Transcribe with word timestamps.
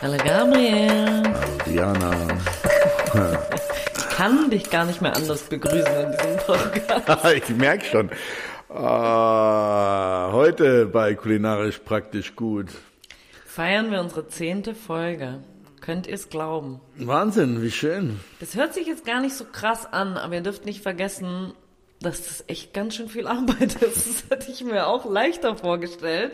Hallo 0.00 0.16
Gabriel. 0.16 1.24
Hallo 1.24 1.58
Diana. 1.66 2.28
Ich 3.96 4.08
kann 4.10 4.48
dich 4.48 4.70
gar 4.70 4.84
nicht 4.84 5.02
mehr 5.02 5.16
anders 5.16 5.42
begrüßen 5.42 5.78
in 5.78 6.12
diesem 6.12 6.36
Podcast. 6.36 7.34
ich 7.34 7.48
merke 7.56 7.84
schon. 7.84 8.10
Ah, 8.68 10.30
heute 10.30 10.86
bei 10.86 11.14
Kulinarisch 11.16 11.80
praktisch 11.80 12.36
gut. 12.36 12.68
Feiern 13.44 13.90
wir 13.90 14.00
unsere 14.00 14.28
zehnte 14.28 14.76
Folge. 14.76 15.40
Könnt 15.80 16.06
ihr 16.06 16.14
es 16.14 16.28
glauben? 16.30 16.80
Wahnsinn, 16.96 17.60
wie 17.60 17.72
schön. 17.72 18.20
Das 18.38 18.54
hört 18.54 18.74
sich 18.74 18.86
jetzt 18.86 19.04
gar 19.04 19.20
nicht 19.20 19.34
so 19.34 19.46
krass 19.50 19.84
an, 19.92 20.16
aber 20.16 20.34
ihr 20.34 20.42
dürft 20.42 20.64
nicht 20.64 20.80
vergessen, 20.80 21.54
dass 22.00 22.22
das 22.22 22.44
echt 22.46 22.72
ganz 22.72 22.94
schön 22.94 23.08
viel 23.08 23.26
Arbeit 23.26 23.82
ist. 23.82 24.06
Das 24.06 24.24
hätte 24.30 24.52
ich 24.52 24.62
mir 24.62 24.86
auch 24.86 25.10
leichter 25.10 25.56
vorgestellt. 25.56 26.30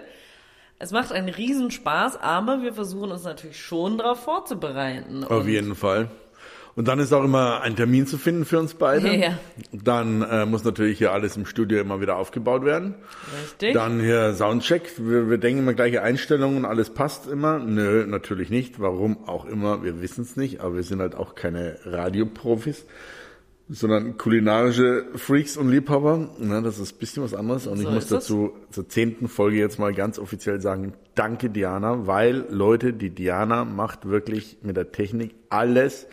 Es 0.79 0.91
macht 0.91 1.12
einen 1.12 1.29
Riesenspaß, 1.29 2.20
aber 2.20 2.62
wir 2.62 2.74
versuchen 2.74 3.12
uns 3.12 3.24
natürlich 3.24 3.61
schon 3.61 3.98
darauf 3.98 4.24
vorzubereiten. 4.24 5.24
Auf 5.24 5.46
jeden 5.46 5.74
Fall. 5.74 6.09
Und 6.77 6.88
dann 6.88 6.98
ist 6.98 7.12
auch 7.12 7.23
immer 7.23 7.60
ein 7.60 7.77
Termin 7.77 8.06
zu 8.06 8.19
finden 8.19 8.45
für 8.45 8.59
uns 8.59 8.74
beide. 8.74 9.15
Ja. 9.15 9.38
Dann 9.73 10.23
äh, 10.23 10.45
muss 10.45 10.65
natürlich 10.65 10.98
hier 10.98 11.12
alles 11.12 11.37
im 11.37 11.46
Studio 11.46 11.80
immer 11.80 12.01
wieder 12.01 12.16
aufgebaut 12.16 12.65
werden. 12.65 12.96
Richtig. 13.42 13.74
Dann 13.74 14.01
hier 14.01 14.34
Soundcheck. 14.34 14.91
Wir, 14.98 15.30
wir 15.30 15.38
denken 15.38 15.60
immer 15.60 15.74
gleiche 15.74 16.02
Einstellungen, 16.02 16.65
alles 16.65 16.91
passt 16.91 17.29
immer. 17.29 17.60
Nö, 17.60 18.06
natürlich 18.06 18.51
nicht. 18.51 18.80
Warum 18.80 19.29
auch 19.29 19.45
immer, 19.45 19.84
wir 19.84 20.02
wissen 20.02 20.23
es 20.23 20.37
nicht. 20.37 20.60
Aber 20.60 20.74
wir 20.74 20.82
sind 20.82 21.01
halt 21.01 21.15
auch 21.15 21.37
keine 21.37 21.79
Radioprofis, 21.84 22.87
sondern 23.68 24.18
kulinarische 24.18 25.06
Freaks 25.14 25.56
und 25.56 25.70
Liebhaber. 25.70 26.30
Na, 26.38 26.60
das 26.60 26.78
ist 26.78 26.96
ein 26.96 26.98
bisschen 26.98 27.23
was 27.23 27.34
anderes. 27.34 27.66
Und 27.66 27.78
So 27.78 27.82
ich 27.82 27.88
muss 27.88 28.04
ist 28.04 28.12
es. 28.12 28.18
dazu 28.27 28.52
zur 28.70 28.88
zehnten 28.88 29.28
Folge 29.28 29.56
jetzt 29.56 29.78
mal 29.78 29.95
ganz 29.95 30.18
offiziell 30.18 30.60
sagen, 30.60 30.92
danke 31.14 31.48
Diana, 31.50 32.06
weil 32.06 32.45
Leute, 32.50 32.92
die 32.92 33.10
Diana 33.10 33.64
macht 33.64 34.06
wirklich 34.09 34.59
mit 34.62 34.77
der 34.77 34.92
Technik 34.92 35.34
alles. 35.48 36.06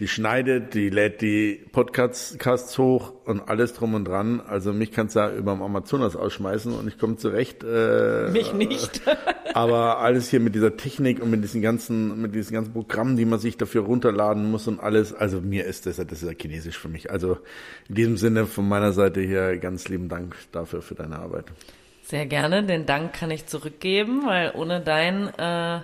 Die 0.00 0.08
schneidet, 0.08 0.74
die 0.74 0.90
lädt 0.90 1.20
die 1.20 1.64
Podcasts 1.70 2.78
hoch 2.78 3.12
und 3.26 3.48
alles 3.48 3.74
drum 3.74 3.94
und 3.94 4.06
dran. 4.06 4.40
Also 4.40 4.72
mich 4.72 4.90
kannst 4.90 5.14
du 5.14 5.20
ja 5.20 5.32
über 5.32 5.52
dem 5.52 5.62
Amazonas 5.62 6.16
ausschmeißen 6.16 6.76
und 6.76 6.88
ich 6.88 6.98
komme 6.98 7.16
zurecht. 7.16 7.62
Äh, 7.62 8.30
Mich 8.30 8.52
nicht. 8.52 9.02
aber 9.54 9.98
alles 10.00 10.30
hier 10.30 10.40
mit 10.40 10.56
dieser 10.56 10.76
Technik 10.76 11.22
und 11.22 11.30
mit 11.30 11.44
diesen 11.44 11.62
ganzen, 11.62 12.20
mit 12.20 12.34
diesen 12.34 12.54
ganzen 12.54 12.72
Programmen, 12.72 13.16
die 13.16 13.24
man 13.24 13.38
sich 13.38 13.56
dafür 13.56 13.82
runterladen 13.82 14.50
muss 14.50 14.66
und 14.66 14.80
alles. 14.80 15.14
Also 15.14 15.40
mir 15.40 15.64
ist 15.64 15.86
das, 15.86 15.96
das 15.96 16.10
ist 16.10 16.24
ja 16.24 16.34
chinesisch 16.36 16.76
für 16.76 16.88
mich. 16.88 17.12
Also 17.12 17.38
in 17.88 17.94
diesem 17.94 18.16
Sinne 18.16 18.46
von 18.46 18.68
meiner 18.68 18.92
Seite 18.92 19.20
hier 19.20 19.58
ganz 19.58 19.88
lieben 19.88 20.08
Dank 20.08 20.34
dafür 20.50 20.82
für 20.82 20.96
deine 20.96 21.20
Arbeit. 21.20 21.44
Sehr 22.02 22.26
gerne, 22.26 22.64
den 22.64 22.84
Dank 22.84 23.12
kann 23.12 23.30
ich 23.30 23.46
zurückgeben, 23.46 24.26
weil 24.26 24.52
ohne 24.56 24.80
dein 24.80 25.28
äh, 25.38 25.80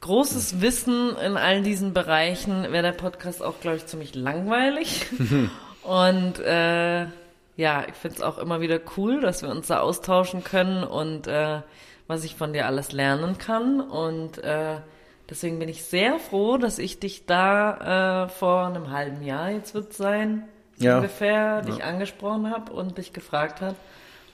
großes 0.00 0.60
Wissen 0.60 1.16
in 1.16 1.36
all 1.36 1.62
diesen 1.62 1.92
Bereichen 1.92 2.62
wäre 2.72 2.82
der 2.82 2.92
Podcast 2.92 3.42
auch, 3.42 3.60
glaube 3.60 3.76
ich, 3.78 3.86
ziemlich 3.86 4.14
langweilig. 4.14 5.06
und 5.82 6.38
äh, 6.40 7.06
ja, 7.56 7.84
ich 7.88 7.94
finde 7.94 8.16
es 8.18 8.22
auch 8.22 8.38
immer 8.38 8.60
wieder 8.60 8.78
cool, 8.96 9.20
dass 9.20 9.42
wir 9.42 9.48
uns 9.50 9.66
da 9.66 9.80
austauschen 9.80 10.44
können 10.44 10.84
und 10.84 11.26
äh, 11.26 11.60
was 12.06 12.24
ich 12.24 12.36
von 12.36 12.52
dir 12.52 12.66
alles 12.66 12.92
lernen 12.92 13.36
kann. 13.38 13.80
Und 13.80 14.38
äh, 14.38 14.76
deswegen 15.28 15.58
bin 15.58 15.68
ich 15.68 15.84
sehr 15.84 16.18
froh, 16.18 16.56
dass 16.56 16.78
ich 16.78 17.00
dich 17.00 17.26
da 17.26 18.24
äh, 18.24 18.28
vor 18.28 18.66
einem 18.66 18.90
halben 18.90 19.22
Jahr, 19.22 19.50
jetzt 19.50 19.74
wird 19.74 19.92
sein, 19.92 20.48
Ja. 20.78 20.96
ungefähr, 20.96 21.62
dich 21.62 21.82
angesprochen 21.82 22.50
habe 22.50 22.72
und 22.72 22.98
dich 22.98 23.12
gefragt 23.12 23.60
habe, 23.60 23.74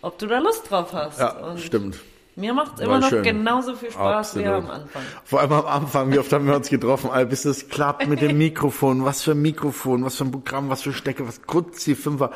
ob 0.02 0.18
du 0.18 0.26
da 0.26 0.38
Lust 0.38 0.70
drauf 0.70 0.92
hast. 0.92 1.18
Ja, 1.18 1.30
und 1.38 1.58
stimmt. 1.60 1.98
Mir 2.36 2.52
macht 2.52 2.74
es 2.74 2.80
immer 2.80 2.98
noch 2.98 3.08
schön. 3.08 3.22
genauso 3.22 3.76
viel 3.76 3.90
Spaß 3.90 4.36
wie 4.36 4.44
Absolut. 4.44 4.70
am 4.70 4.70
Anfang. 4.70 5.02
Vor 5.24 5.40
allem 5.40 5.52
am 5.52 5.66
Anfang, 5.66 6.12
wie 6.12 6.18
oft 6.18 6.32
haben 6.32 6.46
wir 6.46 6.56
uns 6.56 6.68
getroffen, 6.68 7.10
bis 7.28 7.44
es 7.44 7.68
klappt 7.68 8.08
mit 8.08 8.20
dem 8.20 8.36
Mikrofon, 8.38 9.04
was 9.04 9.22
für 9.22 9.32
ein 9.32 9.42
Mikrofon, 9.42 10.04
was 10.04 10.16
für 10.16 10.24
ein 10.24 10.32
Programm, 10.32 10.68
was 10.68 10.82
für 10.82 10.92
Stecker, 10.92 11.26
was 11.28 11.42
kurz 11.42 11.84
die 11.84 11.94
Fünfer. 11.94 12.30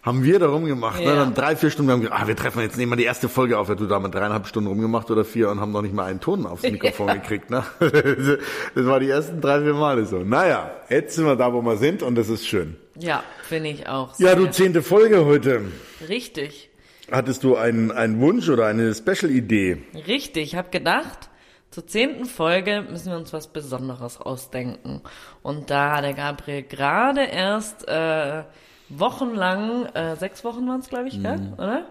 Haben 0.00 0.22
wir 0.22 0.38
da 0.38 0.46
rumgemacht, 0.48 1.00
ne? 1.00 1.06
Ja. 1.06 1.16
Dann 1.16 1.34
drei, 1.34 1.56
vier 1.56 1.70
Stunden, 1.70 1.88
wir 1.88 1.94
haben 1.94 2.00
gesagt, 2.02 2.22
ah, 2.22 2.26
wir 2.28 2.36
treffen 2.36 2.60
jetzt, 2.62 2.78
nehmen 2.78 2.92
wir 2.92 2.96
die 2.96 3.04
erste 3.04 3.28
Folge 3.28 3.58
auf. 3.58 3.68
Ja, 3.68 3.74
du 3.74 3.86
da 3.86 3.98
mal 3.98 4.08
dreieinhalb 4.08 4.46
Stunden 4.46 4.68
rumgemacht 4.68 5.10
oder 5.10 5.24
vier 5.24 5.50
und 5.50 5.60
haben 5.60 5.72
noch 5.72 5.82
nicht 5.82 5.92
mal 5.92 6.04
einen 6.04 6.20
Ton 6.20 6.46
aufs 6.46 6.62
Mikrofon 6.62 7.08
gekriegt, 7.08 7.50
ne? 7.50 7.64
Das 8.74 8.86
war 8.86 9.00
die 9.00 9.10
ersten 9.10 9.40
drei, 9.40 9.60
vier 9.60 9.74
Male 9.74 10.06
so. 10.06 10.18
Naja, 10.18 10.70
jetzt 10.88 11.16
sind 11.16 11.26
wir 11.26 11.36
da, 11.36 11.52
wo 11.52 11.62
wir 11.62 11.76
sind 11.76 12.02
und 12.02 12.14
das 12.14 12.28
ist 12.28 12.46
schön. 12.46 12.76
Ja, 12.96 13.22
finde 13.42 13.70
ich 13.70 13.88
auch. 13.88 14.18
Ja, 14.18 14.34
du 14.34 14.50
zehnte 14.50 14.82
Folge 14.82 15.24
heute. 15.24 15.62
Richtig, 16.08 16.67
Hattest 17.10 17.42
du 17.42 17.56
einen, 17.56 17.90
einen 17.90 18.20
Wunsch 18.20 18.48
oder 18.48 18.66
eine 18.66 18.94
Special-Idee? 18.94 19.78
richtig. 20.06 20.44
Ich 20.44 20.56
habe 20.56 20.68
gedacht, 20.70 21.30
zur 21.70 21.86
zehnten 21.86 22.26
Folge 22.26 22.84
müssen 22.88 23.10
wir 23.10 23.18
uns 23.18 23.32
was 23.32 23.48
Besonderes 23.48 24.20
ausdenken. 24.20 25.02
Und 25.42 25.70
da 25.70 25.96
hat 25.96 26.04
der 26.04 26.14
Gabriel 26.14 26.62
gerade 26.62 27.22
erst 27.22 27.88
äh, 27.88 28.42
wochenlang, 28.88 29.86
äh, 29.94 30.16
sechs 30.16 30.44
Wochen 30.44 30.66
waren 30.68 30.80
es, 30.80 30.88
glaube 30.88 31.08
ich, 31.08 31.22
gell? 31.22 31.54
oder? 31.54 31.86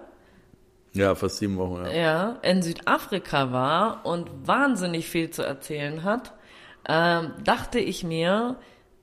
Ja, 0.93 1.13
fast 1.15 1.37
sieben 1.37 1.57
Wochen, 1.57 1.85
ja. 1.85 1.91
ja, 1.91 2.29
in 2.41 2.63
Südafrika 2.63 3.51
war 3.51 4.05
und 4.05 4.47
wahnsinnig 4.47 5.07
viel 5.07 5.29
zu 5.29 5.43
erzählen 5.43 6.03
hat, 6.03 6.33
ähm, 6.89 7.33
dachte 7.43 7.79
ich 7.79 8.03
mir, 8.03 8.55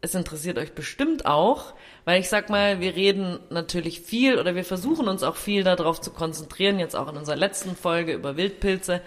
es 0.04 0.14
interessiert 0.14 0.58
euch 0.58 0.74
bestimmt 0.74 1.24
auch, 1.24 1.72
weil 2.04 2.20
ich 2.20 2.28
sag 2.28 2.50
mal, 2.50 2.80
wir 2.80 2.94
reden 2.94 3.38
natürlich 3.48 4.02
viel 4.02 4.38
oder 4.38 4.54
wir 4.54 4.64
versuchen 4.64 5.08
uns 5.08 5.22
auch 5.22 5.36
viel 5.36 5.64
darauf 5.64 6.00
zu 6.00 6.10
konzentrieren, 6.10 6.78
jetzt 6.78 6.94
auch 6.94 7.08
in 7.08 7.16
unserer 7.16 7.36
letzten 7.36 7.74
Folge 7.74 8.12
über 8.12 8.36
Wildpilze, 8.36 9.00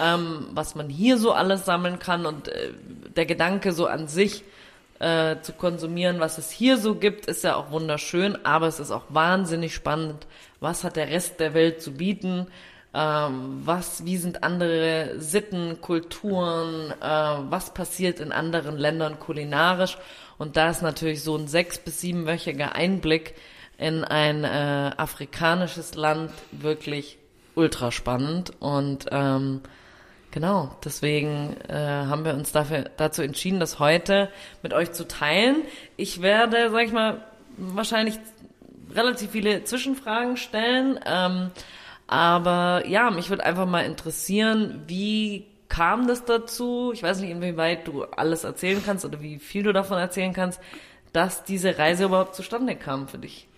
ähm, 0.00 0.48
was 0.52 0.74
man 0.74 0.88
hier 0.88 1.18
so 1.18 1.30
alles 1.32 1.64
sammeln 1.64 2.00
kann 2.00 2.26
und 2.26 2.48
äh, 2.48 2.72
der 3.16 3.26
Gedanke 3.26 3.72
so 3.72 3.86
an 3.86 4.08
sich, 4.08 4.42
äh, 4.98 5.40
zu 5.40 5.52
konsumieren, 5.52 6.20
was 6.20 6.36
es 6.36 6.50
hier 6.50 6.76
so 6.76 6.94
gibt, 6.96 7.26
ist 7.26 7.44
ja 7.44 7.56
auch 7.56 7.70
wunderschön, 7.70 8.44
aber 8.44 8.66
es 8.66 8.80
ist 8.80 8.90
auch 8.90 9.04
wahnsinnig 9.08 9.74
spannend. 9.74 10.26
Was 10.58 10.84
hat 10.84 10.96
der 10.96 11.08
Rest 11.08 11.40
der 11.40 11.54
Welt 11.54 11.80
zu 11.80 11.92
bieten? 11.92 12.48
Ähm, 12.92 13.62
was, 13.64 14.04
wie 14.04 14.16
sind 14.16 14.42
andere 14.42 15.14
Sitten, 15.18 15.80
Kulturen? 15.80 16.90
Äh, 17.00 17.04
was 17.04 17.72
passiert 17.72 18.20
in 18.20 18.32
anderen 18.32 18.76
Ländern 18.76 19.18
kulinarisch? 19.20 19.96
Und 20.40 20.56
da 20.56 20.70
ist 20.70 20.80
natürlich 20.80 21.22
so 21.22 21.36
ein 21.36 21.48
sechs- 21.48 21.76
bis 21.76 22.00
siebenwöchiger 22.00 22.74
Einblick 22.74 23.34
in 23.76 24.04
ein 24.04 24.44
äh, 24.44 24.90
afrikanisches 24.96 25.96
Land 25.96 26.32
wirklich 26.50 27.18
ultra 27.54 27.92
spannend 27.92 28.52
und 28.58 29.04
ähm, 29.10 29.60
Genau, 30.30 30.76
deswegen 30.84 31.56
äh, 31.68 31.74
haben 31.74 32.24
wir 32.24 32.34
uns 32.34 32.52
dafür, 32.52 32.84
dazu 32.96 33.20
entschieden, 33.20 33.58
das 33.58 33.80
heute 33.80 34.30
mit 34.62 34.72
euch 34.72 34.92
zu 34.92 35.08
teilen. 35.08 35.56
Ich 35.96 36.22
werde, 36.22 36.70
sag 36.70 36.86
ich 36.86 36.92
mal, 36.92 37.26
wahrscheinlich 37.56 38.16
relativ 38.94 39.32
viele 39.32 39.64
Zwischenfragen 39.64 40.36
stellen. 40.36 41.00
Ähm, 41.04 41.50
aber 42.06 42.84
ja, 42.86 43.10
mich 43.10 43.28
würde 43.28 43.44
einfach 43.44 43.66
mal 43.66 43.84
interessieren, 43.84 44.84
wie 44.86 45.49
kam 45.70 46.06
das 46.06 46.26
dazu? 46.26 46.90
Ich 46.92 47.02
weiß 47.02 47.20
nicht, 47.20 47.30
inwieweit 47.30 47.88
du 47.88 48.04
alles 48.04 48.44
erzählen 48.44 48.82
kannst 48.84 49.06
oder 49.06 49.22
wie 49.22 49.38
viel 49.38 49.62
du 49.62 49.72
davon 49.72 49.96
erzählen 49.96 50.34
kannst, 50.34 50.60
dass 51.14 51.44
diese 51.44 51.78
Reise 51.78 52.04
überhaupt 52.04 52.34
zustande 52.34 52.76
kam 52.76 53.08
für 53.08 53.18
dich. 53.18 53.48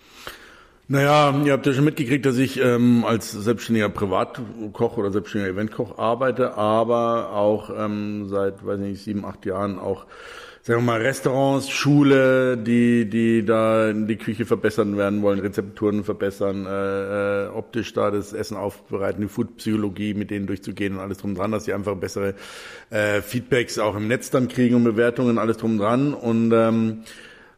Naja, 0.89 1.34
ihr 1.45 1.53
habt 1.53 1.67
ja 1.67 1.73
schon 1.73 1.84
mitgekriegt, 1.84 2.27
dass 2.27 2.37
ich 2.37 2.61
ähm, 2.61 3.05
als 3.05 3.31
selbstständiger 3.31 3.89
Privatkoch 3.89 4.99
oder 4.99 5.11
selbstständiger 5.11 5.55
Eventkoch 5.55 5.99
arbeite, 5.99 6.55
aber 6.55 7.31
auch 7.33 7.71
ähm, 7.75 8.29
seit, 8.29 8.65
weiß 8.67 8.79
nicht, 8.79 9.03
sieben, 9.03 9.25
acht 9.25 9.47
Jahren 9.47 9.79
auch, 9.79 10.06
sagen 10.65 10.83
wir 10.83 10.93
mal, 10.93 11.00
Restaurants, 11.00 11.69
Schule, 11.71 12.56
die, 12.56 13.11
die 13.11 13.45
da 13.45 13.93
die 13.93 14.17
Küche 14.17 14.47
verbessern 14.47 14.97
werden 14.97 15.21
wollen, 15.23 15.41
Rezepturen 15.41 16.05
verbessern, 16.05 16.67
äh, 16.67 17.47
äh, 17.47 17.49
optisch 17.49 17.93
da 17.95 18.12
das 18.12 18.33
Essen 18.33 18.56
aufbereiten, 18.56 19.23
die 19.23 19.28
Foodpsychologie 19.28 20.15
mit 20.15 20.31
denen 20.31 20.47
durchzugehen 20.47 20.95
und 20.95 21.00
alles 21.00 21.19
drum 21.19 21.34
dran, 21.34 21.50
dass 21.50 21.65
sie 21.65 21.73
einfach 21.73 21.97
bessere 21.97 22.34
äh, 22.91 23.23
Feedbacks 23.23 23.81
auch 23.81 23.97
im 23.97 24.06
Netz 24.06 24.31
dann 24.31 24.47
kriegen 24.47 24.76
und 24.76 24.85
Bewertungen, 24.85 25.38
alles 25.38 25.56
drum 25.56 25.79
dran. 25.79 26.14
Und 26.14 26.53
ähm, 26.53 27.03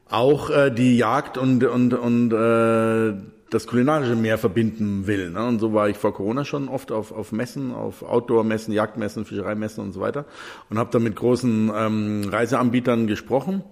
auch 0.09 0.49
äh, 0.49 0.71
die 0.71 0.97
Jagd 0.97 1.37
und 1.37 1.63
und 1.63 1.93
und 1.93 2.33
äh, 2.33 3.15
das 3.51 3.67
kulinarische 3.67 4.17
mehr 4.17 4.39
verbinden 4.39 5.07
will. 5.07 5.31
Ne? 5.31 5.47
Und 5.47 5.59
so 5.59 5.73
war 5.73 5.89
ich 5.89 5.97
vor 5.97 6.15
Corona 6.15 6.45
schon 6.45 6.69
oft 6.69 6.91
auf 6.93 7.13
auf 7.13 7.33
Messen, 7.33 7.73
auf 7.73 8.03
Outdoor-Messen, 8.03 8.73
Jagdmessen, 8.73 9.25
Fischereimessen 9.25 9.85
und 9.85 9.93
so 9.93 10.01
weiter 10.01 10.25
und 10.71 10.79
habe 10.79 10.91
da 10.91 10.99
mit 10.99 11.17
großen 11.17 11.71
ähm, 11.75 12.29
Reiseanbietern 12.29 13.07
gesprochen. 13.07 13.63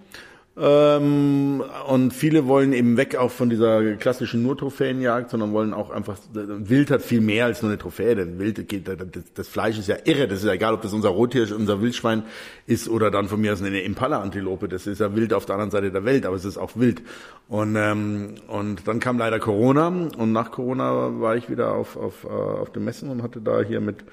Ähm, 0.54 1.64
und 1.88 2.12
viele 2.12 2.46
wollen 2.46 2.74
eben 2.74 2.98
weg 2.98 3.16
auch 3.16 3.30
von 3.30 3.48
dieser 3.48 3.94
klassischen 3.94 4.42
nur 4.42 4.58
Trophäenjagd, 4.58 5.30
sondern 5.30 5.54
wollen 5.54 5.72
auch 5.72 5.88
einfach, 5.88 6.18
Wild 6.34 6.90
hat 6.90 7.00
viel 7.00 7.22
mehr 7.22 7.46
als 7.46 7.62
nur 7.62 7.70
eine 7.70 7.78
Trophäe, 7.78 8.14
denn 8.14 8.38
Wild 8.38 8.68
geht, 8.68 8.86
das, 8.86 8.98
das 9.32 9.48
Fleisch 9.48 9.78
ist 9.78 9.88
ja 9.88 9.96
irre, 10.04 10.28
das 10.28 10.40
ist 10.40 10.44
ja 10.44 10.52
egal, 10.52 10.74
ob 10.74 10.82
das 10.82 10.92
unser 10.92 11.08
Rottier, 11.08 11.48
unser 11.56 11.80
Wildschwein 11.80 12.24
ist 12.66 12.90
oder 12.90 13.10
dann 13.10 13.28
von 13.28 13.40
mir 13.40 13.54
aus 13.54 13.62
eine 13.62 13.80
Impala-Antilope, 13.80 14.68
das 14.68 14.86
ist 14.86 15.00
ja 15.00 15.16
wild 15.16 15.32
auf 15.32 15.46
der 15.46 15.54
anderen 15.54 15.70
Seite 15.70 15.90
der 15.90 16.04
Welt, 16.04 16.26
aber 16.26 16.36
es 16.36 16.44
ist 16.44 16.58
auch 16.58 16.72
wild. 16.74 17.00
Und, 17.48 17.76
ähm, 17.76 18.34
und 18.46 18.86
dann 18.86 19.00
kam 19.00 19.16
leider 19.16 19.38
Corona 19.38 19.88
und 19.88 20.32
nach 20.32 20.50
Corona 20.50 21.18
war 21.18 21.34
ich 21.34 21.48
wieder 21.48 21.72
auf, 21.74 21.96
auf, 21.96 22.24
äh, 22.24 22.28
auf 22.28 22.70
den 22.70 22.84
Messen 22.84 23.08
und 23.08 23.22
hatte 23.22 23.40
da 23.40 23.62
hier 23.62 23.80
mit 23.80 24.04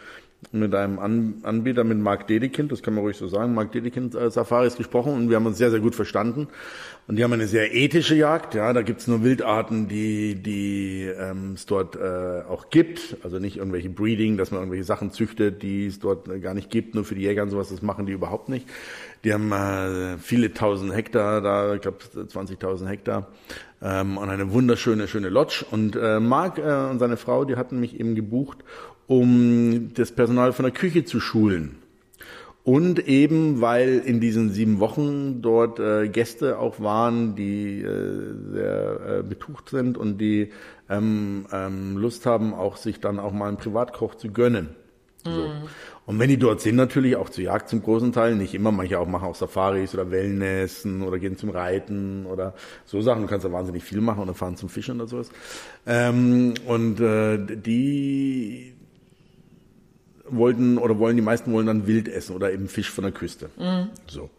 mit 0.51 0.74
einem 0.74 1.00
An 1.00 1.36
Anbieter, 1.44 1.83
mit 1.83 2.00
Mark 2.00 2.27
Dedekind, 2.27 2.71
das 2.71 2.81
kann 2.81 2.95
man 2.95 3.03
ruhig 3.03 3.18
so 3.18 3.27
sagen, 3.27 3.53
Mark 3.53 3.71
Dedekind 3.71 4.15
äh, 4.15 4.31
Safaris 4.31 4.77
gesprochen 4.77 5.13
und 5.13 5.30
wir 5.30 5.36
haben 5.36 5.45
uns 5.45 5.57
sehr, 5.57 5.69
sehr 5.69 5.80
gut 5.80 5.95
verstanden. 5.95 6.47
Und 7.07 7.15
die 7.15 7.24
haben 7.24 7.33
eine 7.33 7.47
sehr 7.47 7.74
ethische 7.74 8.15
Jagd, 8.15 8.53
ja, 8.53 8.71
da 8.71 8.83
gibt's 8.83 9.07
nur 9.07 9.24
Wildarten, 9.24 9.88
die, 9.88 10.36
die 10.36 11.06
ähm, 11.06 11.53
es 11.56 11.65
dort 11.65 11.95
äh, 11.95 12.44
auch 12.47 12.69
gibt. 12.69 13.18
Also 13.24 13.39
nicht 13.39 13.57
irgendwelche 13.57 13.89
Breeding, 13.89 14.38
dass 14.38 14.51
man 14.51 14.62
irgendwelche 14.62 14.83
Sachen 14.83 15.12
züchtet, 15.12 15.63
die 15.63 15.88
es 15.88 16.00
dort 16.00 16.27
äh, 16.27 16.39
gar 16.39 16.53
nicht 16.53 16.69
gibt, 16.69 16.95
nur 16.95 17.03
für 17.03 17.15
die 17.15 17.21
Jäger 17.21 17.44
und 17.44 17.50
sowas, 17.50 17.69
das 17.69 17.81
machen 17.81 18.06
die 18.06 18.13
überhaupt 18.13 18.47
nicht. 18.47 18.68
Die 19.24 19.33
haben 19.33 19.51
äh, 19.51 20.18
viele 20.19 20.53
tausend 20.53 20.94
Hektar 20.94 21.41
da, 21.41 21.74
ich 21.74 21.81
glaube 21.81 21.97
20.000 22.15 22.88
Hektar 22.88 23.27
ähm, 23.81 24.18
und 24.18 24.30
eine 24.30 24.51
wunderschöne, 24.51 25.07
schöne 25.07 25.30
Lodge. 25.30 25.65
Und 25.71 25.95
äh, 25.95 26.19
Marc 26.19 26.57
äh, 26.57 26.89
und 26.89 27.00
seine 27.00 27.18
Frau, 27.18 27.45
die 27.45 27.56
hatten 27.56 27.80
mich 27.80 28.00
eben 28.00 28.15
gebucht, 28.15 28.59
um 29.09 29.91
das 29.95 30.11
Personal 30.11 30.53
von 30.53 30.63
der 30.63 30.71
Küche 30.71 31.03
zu 31.03 31.19
schulen. 31.19 31.77
Und 32.63 33.07
eben, 33.07 33.59
weil 33.59 33.97
in 34.06 34.19
diesen 34.19 34.51
sieben 34.51 34.79
Wochen 34.79 35.41
dort 35.41 35.79
äh, 35.79 36.07
Gäste 36.07 36.59
auch 36.59 36.79
waren, 36.79 37.35
die 37.35 37.81
äh, 37.81 38.51
sehr 38.51 39.00
äh, 39.07 39.23
betucht 39.23 39.69
sind 39.69 39.97
und 39.97 40.19
die 40.19 40.51
ähm, 40.89 41.47
ähm, 41.51 41.97
Lust 41.97 42.27
haben, 42.27 42.53
auch 42.53 42.77
sich 42.77 43.00
dann 43.00 43.17
auch 43.17 43.31
mal 43.31 43.47
einen 43.47 43.57
Privatkoch 43.57 44.13
zu 44.13 44.31
gönnen. 44.31 44.69
So. 45.23 45.31
Mm. 45.31 45.63
Und 46.05 46.19
wenn 46.19 46.29
die 46.29 46.38
dort 46.38 46.62
sind, 46.62 46.75
natürlich 46.75 47.15
auch 47.15 47.29
zur 47.29 47.44
Jagd 47.44 47.69
zum 47.69 47.81
großen 47.81 48.12
Teil, 48.12 48.35
nicht 48.35 48.53
immer, 48.53 48.71
manche 48.71 49.00
auch 49.00 49.07
machen 49.07 49.27
auch 49.27 49.35
Safaris 49.35 49.95
oder 49.95 50.12
Wellnessen 50.12 51.01
oder 51.01 51.17
gehen 51.17 51.38
zum 51.38 51.50
Reiten 51.50 52.27
oder 52.27 52.53
so 52.85 53.01
Sachen. 53.01 53.23
Du 53.23 53.27
kannst 53.27 53.45
da 53.45 53.51
wahnsinnig 53.51 53.83
viel 53.83 54.01
machen 54.01 54.21
oder 54.21 54.35
fahren 54.35 54.55
zum 54.55 54.69
Fischen 54.69 54.97
oder 55.01 55.07
sowas. 55.07 55.31
Ähm, 55.88 56.53
und 56.67 57.00
äh, 57.00 57.39
die 57.39 58.75
wollten 60.31 60.77
oder 60.77 60.99
wollen 60.99 61.15
die 61.15 61.21
meisten 61.21 61.51
wollen 61.51 61.67
dann 61.67 61.87
Wild 61.87 62.07
essen 62.07 62.35
oder 62.35 62.51
eben 62.51 62.67
Fisch 62.67 62.89
von 62.89 63.03
der 63.03 63.11
Küste. 63.11 63.49
Mhm. 63.57 63.89
So. 64.07 64.29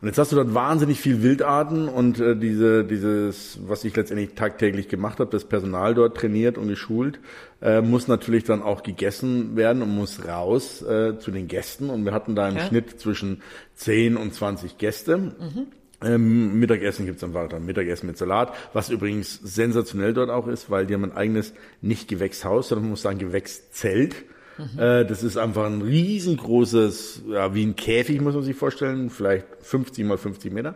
Und 0.00 0.08
jetzt 0.08 0.18
hast 0.18 0.32
du 0.32 0.36
dort 0.36 0.52
wahnsinnig 0.52 1.00
viel 1.00 1.22
Wildarten 1.22 1.88
und 1.88 2.20
äh, 2.20 2.36
diese 2.36 2.84
dieses 2.84 3.58
was 3.66 3.84
ich 3.84 3.96
letztendlich 3.96 4.34
tagtäglich 4.34 4.88
gemacht 4.88 5.18
habe, 5.20 5.30
das 5.30 5.44
Personal 5.44 5.94
dort 5.94 6.16
trainiert 6.16 6.58
und 6.58 6.68
geschult, 6.68 7.20
äh, 7.62 7.80
muss 7.80 8.08
natürlich 8.08 8.44
dann 8.44 8.62
auch 8.62 8.82
gegessen 8.82 9.56
werden 9.56 9.82
und 9.82 9.94
muss 9.94 10.26
raus 10.26 10.82
äh, 10.82 11.18
zu 11.18 11.30
den 11.30 11.48
Gästen 11.48 11.90
und 11.90 12.04
wir 12.04 12.12
hatten 12.12 12.34
da 12.34 12.48
im 12.48 12.56
ja. 12.56 12.66
Schnitt 12.66 13.00
zwischen 13.00 13.42
10 13.76 14.16
und 14.16 14.34
20 14.34 14.78
Gäste. 14.78 15.16
Mhm. 15.16 15.66
Ähm, 16.04 16.58
Mittagessen 16.58 17.06
gibt's 17.06 17.22
dann 17.22 17.34
weiter. 17.34 17.60
Mittagessen 17.60 18.06
mit 18.06 18.18
Salat, 18.18 18.52
was 18.72 18.90
übrigens 18.90 19.40
sensationell 19.42 20.12
dort 20.12 20.30
auch 20.30 20.46
ist, 20.48 20.70
weil 20.70 20.86
die 20.86 20.94
haben 20.94 21.04
ein 21.04 21.16
eigenes, 21.16 21.54
nicht 21.80 22.08
Gewächshaus, 22.08 22.68
sondern 22.68 22.84
man 22.84 22.90
muss 22.90 23.02
sagen 23.02 23.18
Gewächszelt. 23.18 24.16
Mhm. 24.58 24.78
Äh, 24.78 25.04
das 25.04 25.22
ist 25.22 25.36
einfach 25.36 25.66
ein 25.66 25.82
riesengroßes, 25.82 27.22
ja, 27.28 27.54
wie 27.54 27.64
ein 27.64 27.76
Käfig 27.76 28.20
muss 28.20 28.34
man 28.34 28.44
sich 28.44 28.56
vorstellen, 28.56 29.10
vielleicht 29.10 29.46
50 29.60 30.04
mal 30.04 30.18
50 30.18 30.52
Meter. 30.52 30.74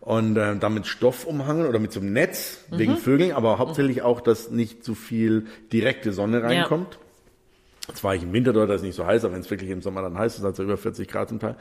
Und 0.00 0.36
äh, 0.36 0.56
damit 0.56 0.86
Stoff 0.86 1.26
umhangen 1.26 1.66
oder 1.66 1.80
mit 1.80 1.92
so 1.92 2.00
einem 2.00 2.12
Netz 2.12 2.64
mhm. 2.70 2.78
wegen 2.78 2.96
Vögeln, 2.96 3.32
aber 3.32 3.58
hauptsächlich 3.58 4.02
auch, 4.02 4.20
dass 4.20 4.50
nicht 4.50 4.84
zu 4.84 4.94
viel 4.94 5.46
direkte 5.72 6.12
Sonne 6.12 6.42
reinkommt. 6.42 6.94
Ja. 6.94 7.00
Jetzt 7.88 8.02
war 8.02 8.14
ich 8.14 8.22
im 8.22 8.32
Winter 8.32 8.52
dort, 8.52 8.68
da 8.68 8.74
ist 8.74 8.82
nicht 8.82 8.96
so 8.96 9.06
heiß, 9.06 9.24
aber 9.24 9.34
wenn 9.34 9.40
es 9.40 9.50
wirklich 9.50 9.70
im 9.70 9.80
Sommer 9.80 10.02
dann 10.02 10.18
heiß 10.18 10.38
ist, 10.38 10.44
also 10.44 10.62
über 10.62 10.76
40 10.76 11.08
Grad 11.08 11.28
zum 11.28 11.38
Teil, 11.38 11.56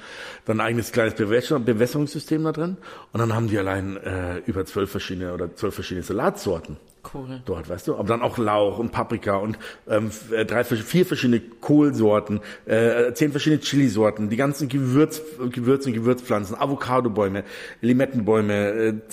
dann 0.45 0.59
ein 0.59 0.67
eigenes 0.67 0.91
kleines 0.91 1.13
Bewässerungssystem 1.13 2.43
da 2.43 2.51
drin. 2.51 2.77
Und 3.13 3.19
dann 3.19 3.33
haben 3.33 3.47
die 3.47 3.59
allein 3.59 3.97
äh, 3.97 4.37
über 4.45 4.65
zwölf 4.65 4.89
verschiedene 4.89 5.33
oder 5.33 5.55
zwölf 5.55 5.75
verschiedene 5.75 6.03
Salatsorten. 6.03 6.77
Cool. 7.13 7.41
Dort, 7.45 7.69
weißt 7.69 7.87
du? 7.87 7.95
Aber 7.95 8.07
dann 8.07 8.21
auch 8.21 8.37
Lauch 8.37 8.79
und 8.79 8.91
Paprika 8.91 9.35
und 9.35 9.57
ähm, 9.87 10.11
äh, 10.31 10.45
drei, 10.45 10.63
vier 10.63 11.05
verschiedene 11.05 11.39
Kohlsorten, 11.39 12.41
äh, 12.65 13.13
zehn 13.13 13.31
verschiedene 13.31 13.61
Chilisorten, 13.61 14.29
die 14.29 14.35
ganzen 14.35 14.69
Gewürz, 14.69 15.21
Gewürze 15.51 15.89
und 15.89 15.95
Gewürzpflanzen, 15.95 16.55
Avocadobäume, 16.57 17.43
Limettenbäume, 17.81 18.53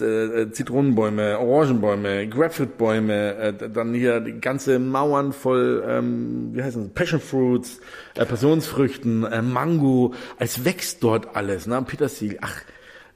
äh, 0.01 0.05
äh, 0.05 0.51
Zitronenbäume, 0.53 1.39
Orangenbäume, 1.39 2.29
Grapefruitbäume, 2.29 3.35
äh, 3.37 3.71
dann 3.71 3.95
hier 3.95 4.21
die 4.21 4.41
ganze 4.41 4.79
Mauern 4.79 5.33
voll, 5.33 5.85
ähm, 5.87 6.51
wie 6.53 6.63
heißt 6.63 6.77
das, 6.77 6.89
Passion 6.91 7.21
Fruits, 7.21 7.81
äh, 8.15 8.25
Passionsfrüchten, 8.25 9.25
äh, 9.25 9.43
Mango. 9.43 10.15
Es 10.39 10.65
wächst 10.65 11.03
dort 11.03 11.37
alles, 11.37 11.67
ne? 11.67 11.83
Petersilie. 11.83 12.39
Ach, 12.41 12.63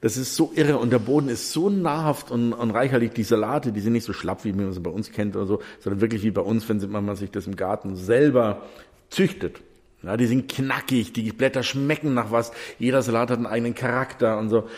das 0.00 0.16
ist 0.16 0.36
so 0.36 0.52
irre 0.54 0.78
und 0.78 0.90
der 0.90 0.98
Boden 0.98 1.28
ist 1.28 1.52
so 1.52 1.70
nahrhaft 1.70 2.30
und, 2.30 2.52
und 2.52 2.70
reicherlich. 2.70 3.12
Die 3.12 3.24
Salate, 3.24 3.72
die 3.72 3.80
sind 3.80 3.94
nicht 3.94 4.04
so 4.04 4.12
schlapp, 4.12 4.44
wie 4.44 4.52
man 4.52 4.72
sie 4.72 4.80
bei 4.80 4.90
uns 4.90 5.10
kennt 5.10 5.36
oder 5.36 5.46
so, 5.46 5.62
sondern 5.80 6.00
wirklich 6.00 6.22
wie 6.22 6.30
bei 6.30 6.42
uns, 6.42 6.68
wenn 6.68 6.90
man 6.90 7.16
sich 7.16 7.30
das 7.30 7.46
im 7.46 7.56
Garten 7.56 7.96
selber 7.96 8.62
züchtet. 9.08 9.60
Ja, 10.02 10.16
die 10.16 10.26
sind 10.26 10.48
knackig, 10.48 11.12
die 11.12 11.32
Blätter 11.32 11.62
schmecken 11.62 12.14
nach 12.14 12.30
was. 12.30 12.52
Jeder 12.78 13.02
Salat 13.02 13.30
hat 13.30 13.38
einen 13.38 13.46
eigenen 13.46 13.74
Charakter 13.74 14.38
und 14.38 14.50
so. 14.50 14.68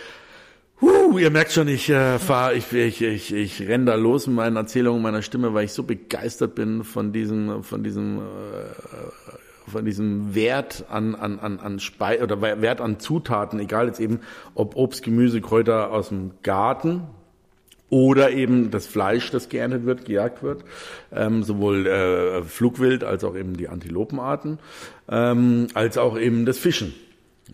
Huh, 0.81 1.19
ihr 1.19 1.31
merkt 1.31 1.50
schon, 1.50 1.67
ich 1.67 1.91
äh, 1.91 2.20
fahr, 2.20 2.55
ich, 2.55 2.73
ich, 2.73 3.03
ich, 3.03 3.35
ich 3.35 3.67
renn 3.67 3.85
da 3.85 3.97
los 3.97 4.29
in 4.29 4.35
meinen 4.35 4.55
Erzählungen 4.55 5.03
meiner 5.03 5.23
Stimme, 5.23 5.53
weil 5.53 5.65
ich 5.65 5.73
so 5.73 5.82
begeistert 5.82 6.55
bin 6.55 6.85
von 6.85 7.12
diesem, 7.12 7.65
von 7.65 7.82
diesem 7.82 8.19
äh, 8.19 8.20
von 9.69 9.85
diesem 9.85 10.35
Wert 10.35 10.85
an, 10.91 11.15
an, 11.15 11.38
an, 11.38 11.61
an 11.61 11.81
Spei 11.81 12.23
oder 12.23 12.41
Wert 12.41 12.81
an 12.81 12.99
Zutaten, 12.99 13.61
egal 13.61 13.87
jetzt 13.87 14.00
eben, 14.00 14.20
ob 14.55 14.76
Obst, 14.76 15.03
Gemüse, 15.03 15.41
Kräuter 15.41 15.93
aus 15.93 16.09
dem 16.09 16.32
Garten, 16.43 17.03
oder 17.91 18.31
eben 18.31 18.70
das 18.70 18.87
Fleisch, 18.87 19.31
das 19.31 19.49
geerntet 19.49 19.87
wird, 19.87 20.05
gejagt 20.05 20.43
wird, 20.43 20.65
ähm, 21.12 21.43
sowohl 21.43 21.87
äh, 21.87 22.43
Flugwild 22.43 23.03
als 23.03 23.25
auch 23.25 23.37
eben 23.37 23.56
die 23.56 23.69
Antilopenarten, 23.69 24.59
ähm, 25.09 25.69
als 25.75 25.97
auch 25.97 26.19
eben 26.19 26.44
das 26.44 26.59
Fischen, 26.59 26.94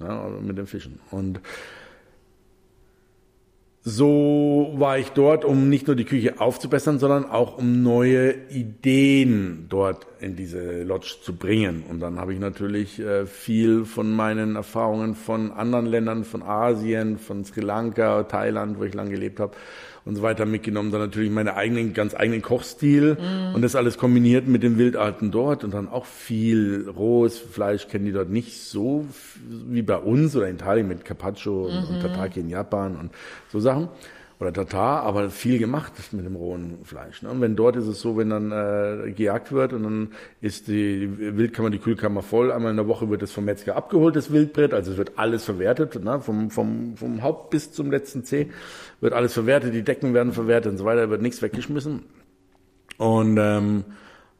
ja, 0.00 0.28
mit 0.42 0.58
dem 0.58 0.66
Fischen. 0.66 0.98
Und 1.10 1.40
so 3.82 4.72
war 4.76 4.98
ich 4.98 5.10
dort, 5.10 5.44
um 5.44 5.68
nicht 5.68 5.86
nur 5.86 5.94
die 5.94 6.04
Küche 6.06 6.40
aufzubessern, 6.40 6.98
sondern 6.98 7.26
auch 7.26 7.58
um 7.58 7.82
neue 7.82 8.32
Ideen 8.48 9.66
dort 9.68 10.06
in 10.24 10.36
diese 10.36 10.82
Lodge 10.82 11.16
zu 11.22 11.36
bringen. 11.36 11.84
Und 11.88 12.00
dann 12.00 12.18
habe 12.18 12.32
ich 12.32 12.40
natürlich 12.40 12.98
äh, 12.98 13.26
viel 13.26 13.84
von 13.84 14.10
meinen 14.10 14.56
Erfahrungen 14.56 15.14
von 15.14 15.52
anderen 15.52 15.86
Ländern, 15.86 16.24
von 16.24 16.42
Asien, 16.42 17.18
von 17.18 17.44
Sri 17.44 17.60
Lanka, 17.60 18.24
Thailand, 18.24 18.78
wo 18.78 18.84
ich 18.84 18.94
lange 18.94 19.10
gelebt 19.10 19.40
habe, 19.40 19.52
und 20.04 20.16
so 20.16 20.22
weiter 20.22 20.44
mitgenommen. 20.44 20.90
Dann 20.90 21.00
natürlich 21.00 21.30
meinen 21.30 21.48
eigenen, 21.48 21.94
ganz 21.94 22.14
eigenen 22.14 22.42
Kochstil 22.42 23.14
mm. 23.14 23.54
und 23.54 23.62
das 23.62 23.74
alles 23.74 23.96
kombiniert 23.96 24.46
mit 24.46 24.62
den 24.62 24.78
Wildarten 24.78 25.30
dort 25.30 25.64
und 25.64 25.72
dann 25.72 25.88
auch 25.88 26.04
viel 26.06 26.88
rohes 26.94 27.38
Fleisch 27.38 27.88
kennen 27.88 28.04
die 28.04 28.12
dort 28.12 28.30
nicht 28.30 28.60
so 28.60 29.06
wie 29.48 29.82
bei 29.82 29.96
uns 29.96 30.36
oder 30.36 30.48
in 30.48 30.56
Italien 30.56 30.88
mit 30.88 31.04
Carpaccio 31.04 31.68
mm 31.68 31.72
-hmm. 31.72 31.88
und 31.88 32.00
Tataki 32.02 32.40
in 32.40 32.50
Japan 32.50 32.96
und 32.96 33.10
so 33.50 33.60
Sachen 33.60 33.88
oder 34.44 34.52
Tatar, 34.52 35.02
aber 35.02 35.30
viel 35.30 35.58
gemacht 35.58 35.92
mit 36.12 36.24
dem 36.24 36.36
rohen 36.36 36.84
Fleisch. 36.84 37.22
Ne? 37.22 37.30
Und 37.30 37.40
wenn 37.40 37.56
dort 37.56 37.76
ist 37.76 37.86
es 37.86 38.00
so, 38.00 38.16
wenn 38.16 38.30
dann 38.30 38.52
äh, 38.52 39.12
gejagt 39.12 39.50
wird 39.52 39.72
und 39.72 39.82
dann 39.82 40.08
ist 40.40 40.68
die 40.68 41.36
Wildkammer, 41.36 41.70
die 41.70 41.78
Kühlkammer 41.78 42.22
voll, 42.22 42.52
einmal 42.52 42.70
in 42.70 42.76
der 42.76 42.86
Woche 42.86 43.08
wird 43.10 43.22
es 43.22 43.32
vom 43.32 43.46
Metzger 43.46 43.76
abgeholt, 43.76 44.14
das 44.14 44.30
Wildbrett, 44.30 44.74
also 44.74 44.92
es 44.92 44.98
wird 44.98 45.12
alles 45.16 45.44
verwertet, 45.44 46.02
ne? 46.02 46.20
vom, 46.20 46.50
vom, 46.50 46.96
vom 46.96 47.22
Haupt 47.22 47.50
bis 47.50 47.72
zum 47.72 47.90
letzten 47.90 48.24
Zeh 48.24 48.50
wird 49.00 49.14
alles 49.14 49.32
verwertet, 49.32 49.74
die 49.74 49.82
Decken 49.82 50.14
werden 50.14 50.32
verwertet 50.32 50.72
und 50.72 50.78
so 50.78 50.84
weiter, 50.84 51.10
wird 51.10 51.22
nichts 51.22 51.42
weggeschmissen. 51.42 52.02
Und 52.98 53.38
ähm, 53.40 53.84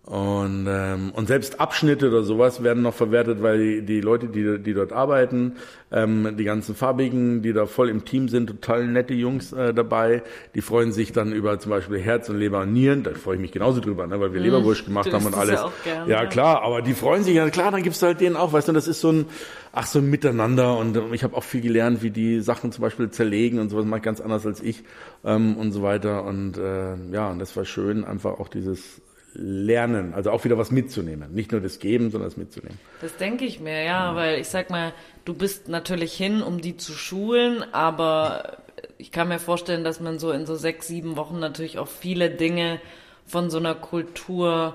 und, 0.06 0.66
ähm, 0.68 1.12
und 1.14 1.28
selbst 1.28 1.60
Abschnitte 1.60 2.08
oder 2.08 2.24
sowas 2.24 2.62
werden 2.62 2.82
noch 2.82 2.92
verwertet, 2.92 3.42
weil 3.42 3.58
die, 3.58 3.82
die 3.82 4.00
Leute, 4.02 4.28
die, 4.28 4.58
die 4.58 4.74
dort 4.74 4.92
arbeiten, 4.92 5.54
ähm, 5.90 6.36
die 6.36 6.44
ganzen 6.44 6.74
Farbigen, 6.74 7.40
die 7.40 7.54
da 7.54 7.64
voll 7.64 7.88
im 7.88 8.04
Team 8.04 8.28
sind, 8.28 8.48
total 8.48 8.86
nette 8.86 9.14
Jungs 9.14 9.54
äh, 9.54 9.72
dabei, 9.72 10.22
die 10.54 10.60
freuen 10.60 10.92
sich 10.92 11.12
dann 11.12 11.32
über 11.32 11.58
zum 11.58 11.70
Beispiel 11.70 11.98
Herz 11.98 12.28
und 12.28 12.38
Leber 12.38 12.60
und 12.60 12.74
Nieren, 12.74 13.02
da 13.02 13.12
freue 13.12 13.36
ich 13.36 13.40
mich 13.40 13.52
genauso 13.52 13.80
drüber, 13.80 14.06
ne, 14.06 14.20
weil 14.20 14.34
wir 14.34 14.40
mhm. 14.40 14.46
Leberwurst 14.46 14.84
gemacht 14.84 15.10
haben 15.10 15.24
und 15.24 15.34
alles. 15.34 15.60
Ja, 15.60 15.72
gern, 15.84 16.08
ja, 16.08 16.26
klar, 16.26 16.62
aber 16.62 16.82
die 16.82 16.92
freuen 16.92 17.24
sich, 17.24 17.34
ja 17.34 17.48
klar, 17.48 17.70
dann 17.70 17.82
gibst 17.82 18.02
du 18.02 18.06
halt 18.06 18.20
denen 18.20 18.36
auch, 18.36 18.52
weißt 18.52 18.68
du, 18.68 18.72
das 18.72 18.86
ist 18.86 19.00
so 19.00 19.10
ein, 19.10 19.24
ach 19.72 19.86
so 19.86 20.00
ein 20.00 20.10
Miteinander. 20.10 20.76
Und 20.76 20.98
ich 21.12 21.24
habe 21.24 21.34
auch 21.34 21.44
viel 21.44 21.62
gelernt, 21.62 22.02
wie 22.02 22.10
die 22.10 22.40
Sachen 22.40 22.72
zum 22.72 22.82
Beispiel 22.82 23.10
zerlegen 23.10 23.58
und 23.58 23.70
sowas, 23.70 23.86
mache 23.86 23.98
ich 23.98 24.04
ganz 24.04 24.20
anders 24.20 24.46
als 24.46 24.62
ich 24.62 24.84
ähm, 25.24 25.56
und 25.56 25.72
so 25.72 25.82
weiter. 25.82 26.24
Und 26.24 26.58
äh, 26.58 26.94
ja, 27.10 27.30
und 27.30 27.38
das 27.38 27.56
war 27.56 27.64
schön, 27.64 28.04
einfach 28.04 28.38
auch 28.38 28.48
dieses 28.48 29.00
lernen, 29.34 30.14
also 30.14 30.30
auch 30.30 30.44
wieder 30.44 30.56
was 30.58 30.70
mitzunehmen. 30.70 31.34
Nicht 31.34 31.52
nur 31.52 31.60
das 31.60 31.78
Geben, 31.78 32.10
sondern 32.10 32.30
das 32.30 32.36
mitzunehmen. 32.36 32.78
Das 33.00 33.16
denke 33.16 33.44
ich 33.44 33.60
mir, 33.60 33.82
ja, 33.82 33.84
ja, 33.84 34.14
weil 34.16 34.40
ich 34.40 34.48
sag 34.48 34.70
mal, 34.70 34.92
du 35.24 35.34
bist 35.34 35.68
natürlich 35.68 36.14
hin, 36.14 36.42
um 36.42 36.60
die 36.60 36.76
zu 36.76 36.92
schulen, 36.92 37.64
aber 37.72 38.58
ich 38.98 39.10
kann 39.10 39.28
mir 39.28 39.38
vorstellen, 39.38 39.84
dass 39.84 40.00
man 40.00 40.18
so 40.18 40.30
in 40.30 40.46
so 40.46 40.54
sechs, 40.54 40.86
sieben 40.86 41.16
Wochen 41.16 41.38
natürlich 41.38 41.78
auch 41.78 41.88
viele 41.88 42.30
Dinge 42.30 42.80
von 43.26 43.50
so 43.50 43.58
einer 43.58 43.74
Kultur 43.74 44.74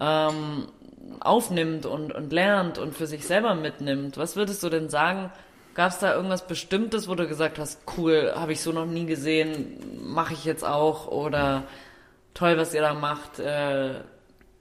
ähm, 0.00 0.68
aufnimmt 1.20 1.86
und, 1.86 2.12
und 2.12 2.32
lernt 2.32 2.78
und 2.78 2.94
für 2.94 3.06
sich 3.06 3.26
selber 3.26 3.54
mitnimmt. 3.54 4.16
Was 4.16 4.36
würdest 4.36 4.62
du 4.62 4.68
denn 4.68 4.88
sagen? 4.88 5.30
Gab 5.74 5.92
es 5.92 5.98
da 5.98 6.14
irgendwas 6.14 6.46
Bestimmtes, 6.46 7.08
wo 7.08 7.14
du 7.14 7.28
gesagt 7.28 7.58
hast, 7.58 7.80
cool, 7.96 8.32
habe 8.34 8.52
ich 8.52 8.60
so 8.60 8.72
noch 8.72 8.86
nie 8.86 9.06
gesehen, 9.06 9.78
mache 10.02 10.34
ich 10.34 10.44
jetzt 10.44 10.64
auch 10.64 11.06
oder 11.06 11.64
toll, 12.38 12.56
was 12.56 12.72
ihr 12.72 12.82
da 12.82 12.94
macht, 12.94 13.40
äh, 13.40 13.94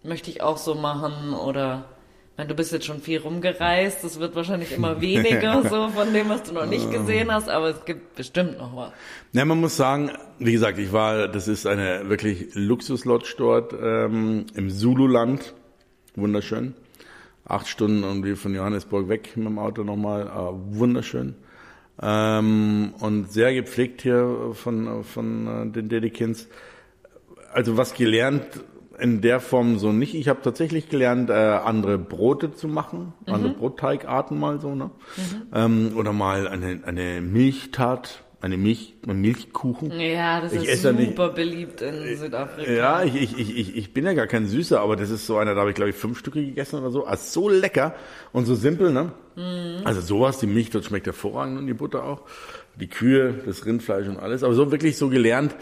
möchte 0.03 0.31
ich 0.31 0.41
auch 0.41 0.57
so 0.57 0.73
machen 0.73 1.33
oder 1.33 1.85
meine, 2.37 2.49
du 2.49 2.55
bist 2.55 2.71
jetzt 2.71 2.85
schon 2.85 3.01
viel 3.01 3.19
rumgereist, 3.19 4.03
es 4.03 4.19
wird 4.19 4.35
wahrscheinlich 4.35 4.71
immer 4.71 5.01
weniger 5.01 5.63
so 5.63 5.89
von 5.89 6.13
dem, 6.13 6.29
was 6.29 6.43
du 6.43 6.53
noch 6.53 6.65
nicht 6.65 6.91
gesehen 6.91 7.31
hast, 7.31 7.49
aber 7.49 7.69
es 7.69 7.85
gibt 7.85 8.15
bestimmt 8.15 8.57
noch 8.57 8.75
was. 8.75 8.91
Ja, 9.33 9.45
man 9.45 9.59
muss 9.59 9.75
sagen, 9.75 10.11
wie 10.39 10.51
gesagt, 10.51 10.77
ich 10.77 10.91
war, 10.91 11.27
das 11.27 11.47
ist 11.47 11.65
eine 11.65 12.09
wirklich 12.09 12.49
Luxuslodge 12.53 13.35
dort 13.37 13.73
ähm, 13.73 14.45
im 14.55 14.69
Zululand, 14.69 15.53
wunderschön. 16.15 16.75
Acht 17.45 17.67
Stunden 17.67 18.03
irgendwie 18.03 18.35
von 18.35 18.53
Johannesburg 18.53 19.07
weg 19.07 19.35
mit 19.35 19.47
dem 19.47 19.57
Auto 19.57 19.83
nochmal, 19.83 20.27
äh, 20.27 20.77
wunderschön. 20.77 21.35
Ähm, 22.01 22.93
und 22.99 23.31
sehr 23.31 23.53
gepflegt 23.53 24.01
hier 24.01 24.51
von, 24.53 25.03
von 25.03 25.47
äh, 25.47 25.71
den 25.71 25.89
Dedekins. 25.89 26.47
Also 27.53 27.77
was 27.77 27.93
gelernt 27.93 28.45
in 28.99 29.21
der 29.21 29.39
Form 29.39 29.77
so 29.77 29.91
nicht. 29.91 30.15
Ich 30.15 30.27
habe 30.27 30.41
tatsächlich 30.41 30.89
gelernt, 30.89 31.29
äh, 31.29 31.33
andere 31.33 31.97
Brote 31.97 32.53
zu 32.53 32.67
machen, 32.67 33.13
mhm. 33.25 33.33
andere 33.33 33.53
Brotteigarten 33.53 34.39
mal 34.39 34.59
so, 34.59 34.75
ne? 34.75 34.91
Mhm. 35.15 35.41
Ähm, 35.53 35.91
oder 35.95 36.13
mal 36.13 36.47
eine, 36.47 36.81
eine 36.83 37.21
Milchtat, 37.21 38.23
eine 38.41 38.57
Milch, 38.57 38.95
ein 39.07 39.19
Milchkuchen. 39.19 39.91
Ja, 39.99 40.41
das 40.41 40.53
ich 40.53 40.67
ist 40.67 40.81
super 40.81 40.93
nicht, 40.93 41.35
beliebt 41.35 41.81
in 41.81 42.17
Südafrika. 42.17 42.71
Ja, 42.71 43.03
ich, 43.03 43.15
ich, 43.15 43.57
ich, 43.57 43.75
ich 43.75 43.93
bin 43.93 44.05
ja 44.05 44.13
gar 44.13 44.27
kein 44.27 44.47
Süßer, 44.47 44.79
aber 44.79 44.95
das 44.95 45.09
ist 45.09 45.25
so 45.25 45.37
einer, 45.37 45.53
da 45.53 45.61
habe 45.61 45.71
ich 45.71 45.75
glaube 45.75 45.89
ich 45.89 45.95
fünf 45.95 46.17
Stücke 46.19 46.43
gegessen 46.43 46.79
oder 46.79 46.91
so. 46.91 47.05
Also 47.05 47.41
so 47.41 47.49
lecker 47.49 47.95
und 48.31 48.45
so 48.45 48.55
simpel, 48.55 48.91
ne? 48.91 49.11
Mhm. 49.35 49.85
Also 49.85 50.01
sowas, 50.01 50.39
die 50.39 50.47
Milch 50.47 50.69
dort 50.71 50.85
schmeckt 50.85 51.05
hervorragend 51.05 51.59
und 51.59 51.67
die 51.67 51.73
Butter 51.73 52.03
auch. 52.03 52.21
Die 52.79 52.87
Kühe, 52.87 53.33
das 53.45 53.65
Rindfleisch 53.65 54.07
und 54.07 54.17
alles. 54.17 54.43
Aber 54.43 54.53
so 54.53 54.71
wirklich 54.71 54.97
so 54.97 55.09
gelernt, 55.09 55.55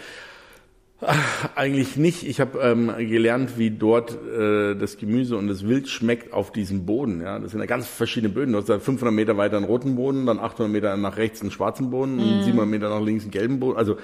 eigentlich 1.55 1.97
nicht. 1.97 2.25
Ich 2.25 2.39
habe 2.39 2.59
ähm, 2.59 2.91
gelernt, 2.97 3.57
wie 3.57 3.69
dort 3.69 4.17
äh, 4.25 4.75
das 4.75 4.97
Gemüse 4.97 5.35
und 5.35 5.47
das 5.47 5.67
Wild 5.67 5.89
schmeckt 5.89 6.31
auf 6.31 6.51
diesem 6.51 6.85
Boden. 6.85 7.21
Ja, 7.21 7.37
das 7.37 7.51
sind 7.51 7.59
ja 7.59 7.65
ganz 7.65 7.85
verschiedene 7.85 8.31
Böden. 8.31 8.53
Du 8.53 8.59
hast 8.59 8.69
da 8.69 8.79
500 8.79 9.13
Meter 9.13 9.35
weiter 9.35 9.57
einen 9.57 9.65
roten 9.65 9.95
Boden, 9.95 10.25
dann 10.25 10.39
800 10.39 10.71
Meter 10.71 10.95
nach 10.95 11.17
rechts 11.17 11.41
einen 11.41 11.51
schwarzen 11.51 11.89
Boden, 11.89 12.15
mm. 12.15 12.43
700 12.43 12.67
Meter 12.69 12.89
nach 12.89 13.01
links 13.01 13.23
einen 13.23 13.31
gelben 13.31 13.59
Boden. 13.59 13.77
Also 13.77 13.97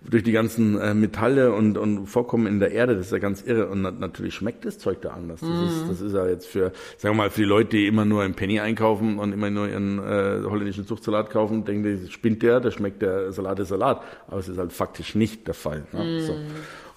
durch 0.00 0.22
die 0.22 0.32
ganzen 0.32 0.78
äh, 0.80 0.94
Metalle 0.94 1.52
und, 1.52 1.76
und 1.76 2.06
Vorkommen 2.06 2.46
in 2.46 2.60
der 2.60 2.70
Erde, 2.72 2.94
das 2.96 3.06
ist 3.06 3.12
ja 3.12 3.18
ganz 3.18 3.42
irre. 3.42 3.68
Und 3.68 3.82
na, 3.82 3.90
natürlich 3.90 4.34
schmeckt 4.34 4.64
das 4.64 4.78
Zeug 4.78 5.00
da 5.02 5.10
anders. 5.10 5.40
Das, 5.40 5.48
mm. 5.48 5.64
ist, 5.64 5.90
das 5.90 6.00
ist 6.00 6.12
ja 6.14 6.26
jetzt 6.26 6.46
für, 6.46 6.72
sagen 6.96 7.14
wir 7.16 7.24
mal, 7.24 7.30
für 7.30 7.40
die 7.40 7.48
Leute, 7.48 7.70
die 7.70 7.86
immer 7.86 8.04
nur 8.04 8.24
im 8.24 8.34
Penny 8.34 8.60
einkaufen 8.60 9.18
und 9.18 9.32
immer 9.32 9.50
nur 9.50 9.68
ihren 9.68 9.98
äh, 9.98 10.40
holländischen 10.44 10.86
Zuchtsalat 10.86 11.30
kaufen, 11.30 11.64
denken 11.64 11.82
die, 11.82 12.12
spinnt 12.12 12.42
der, 12.42 12.60
da 12.60 12.70
schmeckt 12.70 13.02
der 13.02 13.32
Salat 13.32 13.58
der 13.58 13.66
Salat. 13.66 14.02
Aber 14.28 14.38
es 14.38 14.48
ist 14.48 14.58
halt 14.58 14.72
faktisch 14.72 15.14
nicht 15.14 15.46
der 15.46 15.54
Fall. 15.54 15.84
Ne? 15.92 16.04
Mm. 16.04 16.20
So. 16.20 16.36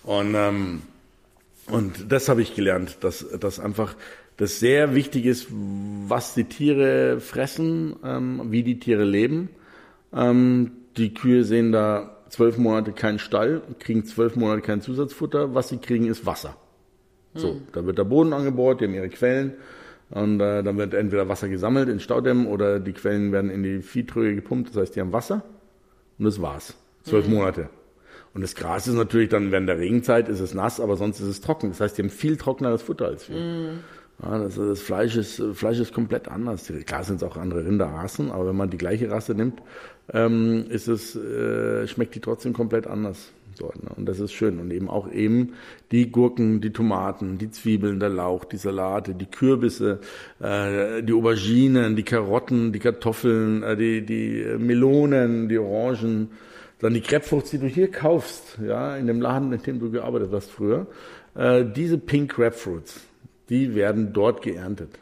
Und, 0.04 0.36
ähm, 0.36 0.82
und 1.68 2.12
das 2.12 2.30
habe 2.30 2.42
ich 2.42 2.56
gelernt, 2.56 2.98
dass, 3.02 3.28
dass 3.40 3.60
einfach 3.60 3.96
das 4.38 4.60
sehr 4.60 4.96
wichtig 4.96 5.26
ist, 5.26 5.48
was 5.50 6.34
die 6.34 6.46
Tiere 6.46 7.20
fressen, 7.20 7.96
ähm, 8.04 8.42
wie 8.46 8.64
die 8.64 8.80
Tiere 8.80 9.04
leben. 9.04 9.50
Ähm, 10.14 10.72
die 10.98 11.14
Kühe 11.14 11.44
sehen 11.44 11.72
da 11.72 12.18
zwölf 12.32 12.58
Monate 12.58 12.92
keinen 12.94 13.20
Stall, 13.20 13.62
kriegen 13.80 14.06
zwölf 14.06 14.36
Monate 14.36 14.62
kein 14.62 14.82
Zusatzfutter. 14.82 15.54
Was 15.54 15.70
sie 15.70 15.78
kriegen, 15.78 16.08
ist 16.08 16.26
Wasser. 16.26 16.56
So, 17.34 17.52
hm. 17.52 17.62
da 17.74 17.86
wird 17.86 17.98
der 17.98 18.04
Boden 18.04 18.34
angebohrt, 18.34 18.82
die 18.82 18.86
haben 18.86 18.94
ihre 18.94 19.10
Quellen. 19.10 19.54
Und 20.10 20.42
äh, 20.42 20.64
dann 20.64 20.78
wird 20.78 20.94
entweder 20.94 21.30
Wasser 21.30 21.48
gesammelt 21.48 21.88
in 21.88 22.00
Staudämmen 22.00 22.48
oder 22.48 22.80
die 22.80 22.92
Quellen 22.92 23.32
werden 23.32 23.50
in 23.50 23.64
die 23.64 23.82
Viehtröge 23.82 24.36
gepumpt. 24.36 24.70
Das 24.70 24.78
heißt, 24.78 24.96
die 24.96 25.02
haben 25.02 25.14
Wasser 25.14 25.44
und 26.20 26.26
das 26.26 26.42
war's. 26.42 26.76
Zwölf 27.04 27.28
mhm. 27.28 27.36
Monate. 27.36 27.70
Und 28.34 28.42
das 28.42 28.56
Gras 28.56 28.88
ist 28.88 28.96
natürlich 28.96 29.30
dann 29.30 29.52
während 29.52 29.68
der 29.68 29.78
Regenzeit 29.78 30.30
ist 30.30 30.40
es 30.40 30.54
nass, 30.54 30.80
aber 30.80 30.96
sonst 30.96 31.20
ist 31.20 31.28
es 31.28 31.42
trocken. 31.42 31.70
Das 31.70 31.82
heißt, 31.82 31.98
die 31.98 32.04
haben 32.04 32.10
viel 32.10 32.38
trockeneres 32.38 32.82
Futter 32.82 33.08
als 33.08 33.30
wir. 33.30 33.38
Mm. 33.38 33.80
Ja, 34.24 34.38
das, 34.38 34.56
das, 34.56 34.80
Fleisch 34.80 35.18
ist 35.18 35.42
Fleisch 35.54 35.80
ist 35.80 35.94
komplett 35.94 36.30
anders. 36.30 36.72
Klar 36.86 37.04
sind 37.04 37.18
es 37.18 37.24
auch 37.24 37.36
andere 37.36 37.66
Rinderrassen, 37.66 38.32
aber 38.32 38.48
wenn 38.48 38.56
man 38.56 38.70
die 38.70 38.78
gleiche 38.78 39.10
Rasse 39.10 39.34
nimmt, 39.34 39.62
ähm, 40.14 40.66
ist 40.70 40.88
es 40.88 41.16
äh, 41.16 41.88
schmeckt 41.88 42.16
die 42.16 42.20
trotzdem 42.20 42.54
komplett 42.54 42.88
anders. 42.88 43.32
Dort, 43.58 43.84
ne? 43.84 43.90
Und 43.96 44.06
das 44.08 44.20
ist 44.20 44.32
schön. 44.32 44.60
Und 44.60 44.72
eben 44.72 44.90
auch 44.90 45.12
eben 45.12 45.54
die 45.92 46.10
Gurken, 46.10 46.62
die 46.62 46.72
Tomaten, 46.72 47.38
die 47.38 47.52
Zwiebeln, 47.52 48.00
der 48.00 48.10
Lauch, 48.10 48.46
die 48.46 48.58
Salate, 48.58 49.14
die 49.14 49.26
Kürbisse, 49.26 50.00
äh, 50.40 51.04
die 51.04 51.14
Auberginen, 51.14 51.96
die 51.96 52.04
Karotten, 52.04 52.72
die 52.72 52.80
Kartoffeln, 52.80 53.62
äh, 53.62 53.76
die, 53.76 54.06
die 54.06 54.56
Melonen, 54.58 55.50
die 55.50 55.58
Orangen, 55.58 56.30
dann 56.80 56.94
die 56.94 57.02
Grapefruits, 57.02 57.52
die 57.52 57.60
du 57.60 57.68
hier 57.68 57.92
kaufst, 57.92 58.58
ja, 58.66 58.96
in 58.96 59.08
dem 59.08 59.22
Laden, 59.22 59.52
in 59.54 59.62
dem 59.62 59.80
du 59.80 59.92
gearbeitet 59.92 60.30
hast 60.32 60.50
früher, 60.50 60.88
äh, 61.36 61.66
diese 61.66 61.98
Pink 61.98 62.34
Grapefruits, 62.34 63.02
die 63.50 63.76
werden 63.76 64.14
dort 64.14 64.42
geerntet. 64.42 64.98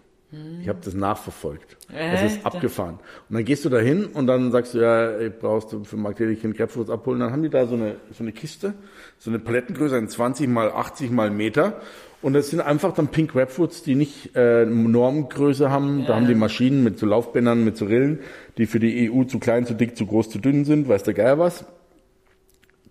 Ich 0.61 0.69
habe 0.69 0.77
das 0.83 0.93
nachverfolgt. 0.93 1.75
Das 1.91 2.21
ist 2.21 2.45
abgefahren. 2.45 2.99
Und 3.29 3.35
dann 3.35 3.45
gehst 3.45 3.65
du 3.65 3.69
da 3.69 3.79
hin 3.79 4.05
und 4.05 4.27
dann 4.27 4.51
sagst 4.51 4.75
du, 4.75 4.79
ja, 4.79 5.09
ey, 5.09 5.31
brauchst 5.31 5.73
du 5.73 5.83
für 5.83 5.97
Magdelichen 5.97 6.53
Grapefruits 6.53 6.91
abholen. 6.91 7.19
Dann 7.19 7.31
haben 7.31 7.41
die 7.41 7.49
da 7.49 7.65
so 7.65 7.73
eine, 7.73 7.95
so 8.11 8.23
eine 8.23 8.31
Kiste, 8.31 8.75
so 9.17 9.31
eine 9.31 9.39
Palettengröße, 9.39 9.95
ein 9.95 10.07
20 10.07 10.47
mal 10.47 10.71
80 10.71 11.09
mal 11.09 11.31
Meter. 11.31 11.81
Und 12.21 12.33
das 12.33 12.51
sind 12.51 12.61
einfach 12.61 12.93
dann 12.93 13.07
Pink 13.07 13.31
Grapefruits, 13.31 13.81
die 13.81 13.95
nicht 13.95 14.35
äh, 14.35 14.65
Normgröße 14.65 15.71
haben. 15.71 16.01
Ja. 16.01 16.07
Da 16.07 16.15
haben 16.17 16.27
die 16.27 16.35
Maschinen 16.35 16.83
mit 16.83 16.99
so 16.99 17.07
Laufbändern, 17.07 17.63
mit 17.63 17.77
so 17.77 17.85
Rillen, 17.85 18.19
die 18.57 18.67
für 18.67 18.79
die 18.79 19.09
EU 19.09 19.23
zu 19.23 19.39
klein, 19.39 19.65
zu 19.65 19.73
dick, 19.73 19.97
zu 19.97 20.05
groß, 20.05 20.29
zu 20.29 20.37
dünn 20.37 20.63
sind. 20.63 20.87
Weiß 20.87 21.01
der 21.01 21.15
Geier 21.15 21.39
was? 21.39 21.65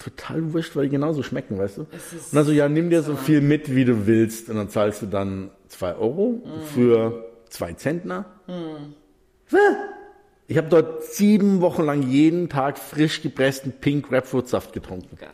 Total 0.00 0.52
wurscht, 0.52 0.74
weil 0.74 0.84
die 0.84 0.90
genauso 0.90 1.22
schmecken, 1.22 1.58
weißt 1.58 1.78
du? 1.78 1.80
Und 1.82 1.90
dann 2.32 2.44
so, 2.44 2.52
ja, 2.52 2.68
nimm 2.68 2.90
dir 2.90 3.02
so 3.02 3.16
viel 3.16 3.40
mit, 3.40 3.74
wie 3.74 3.84
du 3.84 4.06
willst. 4.06 4.48
Und 4.48 4.56
dann 4.56 4.68
zahlst 4.68 5.02
du 5.02 5.06
dann 5.06 5.50
zwei 5.68 5.94
Euro 5.94 6.42
mhm. 6.44 6.62
für 6.74 7.27
zwei 7.50 7.72
Zentner. 7.74 8.26
Mhm. 8.46 8.94
Ich 10.46 10.56
habe 10.56 10.68
dort 10.68 11.04
sieben 11.04 11.60
Wochen 11.60 11.84
lang 11.84 12.02
jeden 12.02 12.48
Tag 12.48 12.78
frisch 12.78 13.22
gepressten 13.22 13.72
Pink 13.72 14.08
Grapefruit 14.08 14.48
Saft 14.48 14.72
getrunken. 14.72 15.16
Geil. 15.16 15.30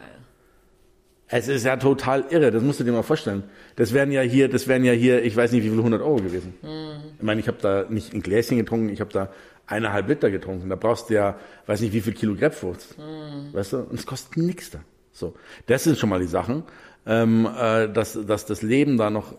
Es 1.28 1.48
ist 1.48 1.64
ja 1.64 1.76
total 1.76 2.26
irre, 2.30 2.50
das 2.50 2.62
musst 2.62 2.80
du 2.80 2.84
dir 2.84 2.92
mal 2.92 3.02
vorstellen. 3.02 3.44
Das 3.76 3.92
wären 3.92 4.12
ja 4.12 4.20
hier, 4.20 4.48
das 4.48 4.68
wären 4.68 4.84
ja 4.84 4.92
hier, 4.92 5.24
ich 5.24 5.34
weiß 5.34 5.52
nicht 5.52 5.64
wie 5.64 5.68
viel, 5.70 5.78
100 5.78 6.02
Euro 6.02 6.16
gewesen. 6.16 6.54
Mhm. 6.62 7.12
Ich 7.16 7.22
meine, 7.22 7.40
ich 7.40 7.48
habe 7.48 7.58
da 7.60 7.86
nicht 7.88 8.12
ein 8.12 8.22
Gläschen 8.22 8.58
getrunken, 8.58 8.88
ich 8.90 9.00
habe 9.00 9.12
da 9.12 9.30
eineinhalb 9.66 10.08
Liter 10.08 10.30
getrunken. 10.30 10.68
Da 10.68 10.76
brauchst 10.76 11.10
du 11.10 11.14
ja, 11.14 11.38
weiß 11.66 11.80
nicht 11.80 11.92
wie 11.92 12.02
viel 12.02 12.12
Kilo 12.12 12.34
Grapefruits. 12.34 12.96
Mhm. 12.98 13.54
Weißt 13.54 13.72
du? 13.72 13.78
Und 13.78 13.98
es 13.98 14.06
kostet 14.06 14.36
nichts 14.36 14.70
da. 14.70 14.80
So, 15.12 15.34
das 15.66 15.84
sind 15.84 15.98
schon 15.98 16.10
mal 16.10 16.20
die 16.20 16.26
Sachen, 16.26 16.64
ähm, 17.06 17.48
äh, 17.56 17.88
dass, 17.88 18.18
dass 18.26 18.46
das 18.46 18.62
Leben 18.62 18.96
da 18.96 19.10
noch 19.10 19.34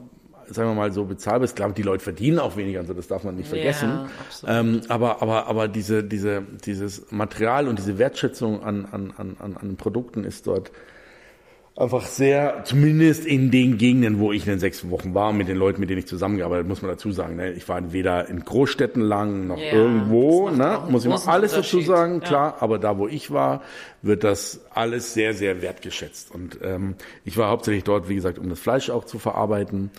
sagen 0.47 0.69
wir 0.69 0.75
mal 0.75 0.91
so 0.91 1.05
bezahlbar 1.05 1.43
ist. 1.43 1.55
Klar, 1.55 1.71
die 1.71 1.81
Leute 1.81 2.03
verdienen 2.03 2.39
auch 2.39 2.57
weniger, 2.57 2.79
also 2.79 2.93
das 2.93 3.07
darf 3.07 3.23
man 3.23 3.35
nicht 3.35 3.49
vergessen. 3.49 4.07
Ja, 4.43 4.59
ähm, 4.59 4.81
aber 4.89 5.21
aber 5.21 5.47
aber 5.47 5.67
diese 5.67 6.03
diese 6.03 6.43
dieses 6.65 7.11
Material 7.11 7.67
und 7.67 7.79
diese 7.79 7.97
Wertschätzung 7.97 8.63
an 8.63 8.85
an 8.91 9.13
an 9.17 9.57
an 9.57 9.75
Produkten 9.77 10.23
ist 10.23 10.47
dort 10.47 10.71
einfach 11.77 12.05
sehr, 12.05 12.63
zumindest 12.63 13.25
in 13.25 13.51
den 13.51 13.77
Gegenden, 13.77 14.19
wo 14.19 14.31
ich 14.31 14.43
in 14.43 14.53
den 14.53 14.59
sechs 14.59 14.89
Wochen 14.89 15.13
war, 15.13 15.33
mit 15.33 15.49
den 15.49 15.57
Leuten, 15.57 15.81
mit 15.81 15.89
denen 15.89 15.99
ich 15.99 16.07
zusammengearbeitet 16.07 16.67
muss 16.67 16.81
man 16.81 16.91
dazu 16.91 17.11
sagen, 17.11 17.35
ne? 17.35 17.51
ich 17.51 17.67
war 17.67 17.91
weder 17.91 18.29
in 18.29 18.39
Großstädten 18.39 19.01
lang 19.01 19.47
noch 19.47 19.57
ja, 19.57 19.73
irgendwo, 19.73 20.49
ne? 20.49 20.79
muss 20.89 21.03
ich 21.03 21.09
mal 21.09 21.19
alles 21.25 21.51
dazu 21.51 21.81
sagen, 21.81 22.21
klar, 22.21 22.55
ja. 22.55 22.61
aber 22.61 22.79
da, 22.79 22.97
wo 22.97 23.07
ich 23.07 23.31
war, 23.31 23.61
wird 24.01 24.23
das 24.23 24.61
alles 24.73 25.13
sehr, 25.13 25.33
sehr 25.33 25.61
wertgeschätzt. 25.61 26.33
Und 26.33 26.59
ähm, 26.61 26.95
ich 27.25 27.37
war 27.37 27.49
hauptsächlich 27.49 27.83
dort, 27.83 28.07
wie 28.07 28.15
gesagt, 28.15 28.39
um 28.39 28.49
das 28.49 28.59
Fleisch 28.59 28.89
auch 28.89 29.03
zu 29.03 29.19
verarbeiten. 29.19 29.91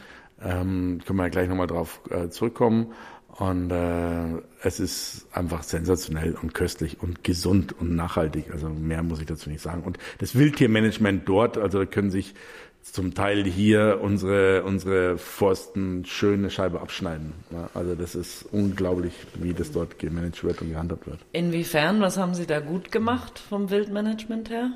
Ähm, 0.47 1.01
können 1.05 1.19
wir 1.19 1.25
ja 1.25 1.29
gleich 1.29 1.49
nochmal 1.49 1.67
drauf 1.67 2.01
äh, 2.11 2.29
zurückkommen. 2.29 2.93
Und 3.39 3.71
äh, 3.71 4.41
es 4.63 4.81
ist 4.81 5.27
einfach 5.33 5.63
sensationell 5.63 6.37
und 6.41 6.55
köstlich 6.55 7.03
und 7.03 7.23
gesund 7.23 7.75
und 7.79 7.95
nachhaltig. 7.95 8.51
Also 8.51 8.71
mehr 8.71 9.03
muss 9.03 9.21
ich 9.21 9.27
dazu 9.27 9.51
nicht 9.51 9.61
sagen. 9.61 9.83
Und 9.83 9.99
das 10.19 10.37
Wildtiermanagement 10.37 11.29
dort, 11.29 11.59
also 11.59 11.85
können 11.85 12.11
sich 12.11 12.35
zum 12.83 13.15
Teil 13.15 13.45
hier 13.45 13.99
unsere, 14.01 14.63
unsere 14.63 15.19
Forsten 15.19 16.05
schöne 16.07 16.51
Scheibe 16.51 16.81
abschneiden. 16.81 17.35
Ja, 17.51 17.69
also 17.75 17.95
das 17.95 18.15
ist 18.15 18.47
unglaublich, 18.53 19.13
wie 19.35 19.53
das 19.53 19.73
dort 19.73 19.99
gemanagt 19.99 20.43
wird 20.45 20.63
und 20.63 20.71
gehandhabt 20.71 21.07
wird. 21.07 21.19
Inwiefern, 21.33 22.01
was 22.01 22.17
haben 22.17 22.35
Sie 22.35 22.47
da 22.47 22.61
gut 22.61 22.93
gemacht 22.93 23.39
vom 23.39 23.71
Wildmanagement 23.71 24.49
her? 24.49 24.71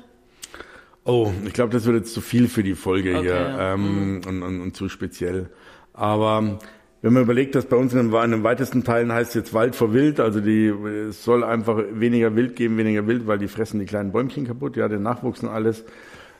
Oh, 1.03 1.31
ich 1.45 1.53
glaube, 1.53 1.73
das 1.73 1.85
wird 1.85 1.97
jetzt 1.97 2.13
zu 2.13 2.21
viel 2.21 2.47
für 2.47 2.63
die 2.63 2.75
Folge 2.75 3.17
okay, 3.17 3.21
hier 3.21 3.57
ähm, 3.59 4.15
mhm. 4.15 4.21
und, 4.27 4.43
und, 4.43 4.61
und 4.61 4.75
zu 4.75 4.87
speziell. 4.87 5.49
Aber 5.93 6.59
wenn 7.01 7.13
man 7.13 7.23
überlegt, 7.23 7.55
dass 7.55 7.65
bei 7.65 7.75
uns 7.75 7.93
in 7.93 8.11
den 8.11 8.43
weitesten 8.43 8.83
Teilen 8.83 9.11
heißt 9.11 9.33
jetzt 9.33 9.53
Wald 9.53 9.75
vor 9.75 9.93
Wild, 9.93 10.19
also 10.19 10.39
die, 10.39 10.67
es 10.67 11.23
soll 11.23 11.43
einfach 11.43 11.81
weniger 11.91 12.35
Wild 12.35 12.55
geben, 12.55 12.77
weniger 12.77 13.07
Wild, 13.07 13.25
weil 13.25 13.39
die 13.39 13.47
fressen 13.47 13.79
die 13.79 13.87
kleinen 13.87 14.11
Bäumchen 14.11 14.45
kaputt, 14.45 14.77
ja, 14.77 14.87
den 14.87 15.01
Nachwuchs 15.01 15.41
und 15.41 15.49
alles. 15.49 15.83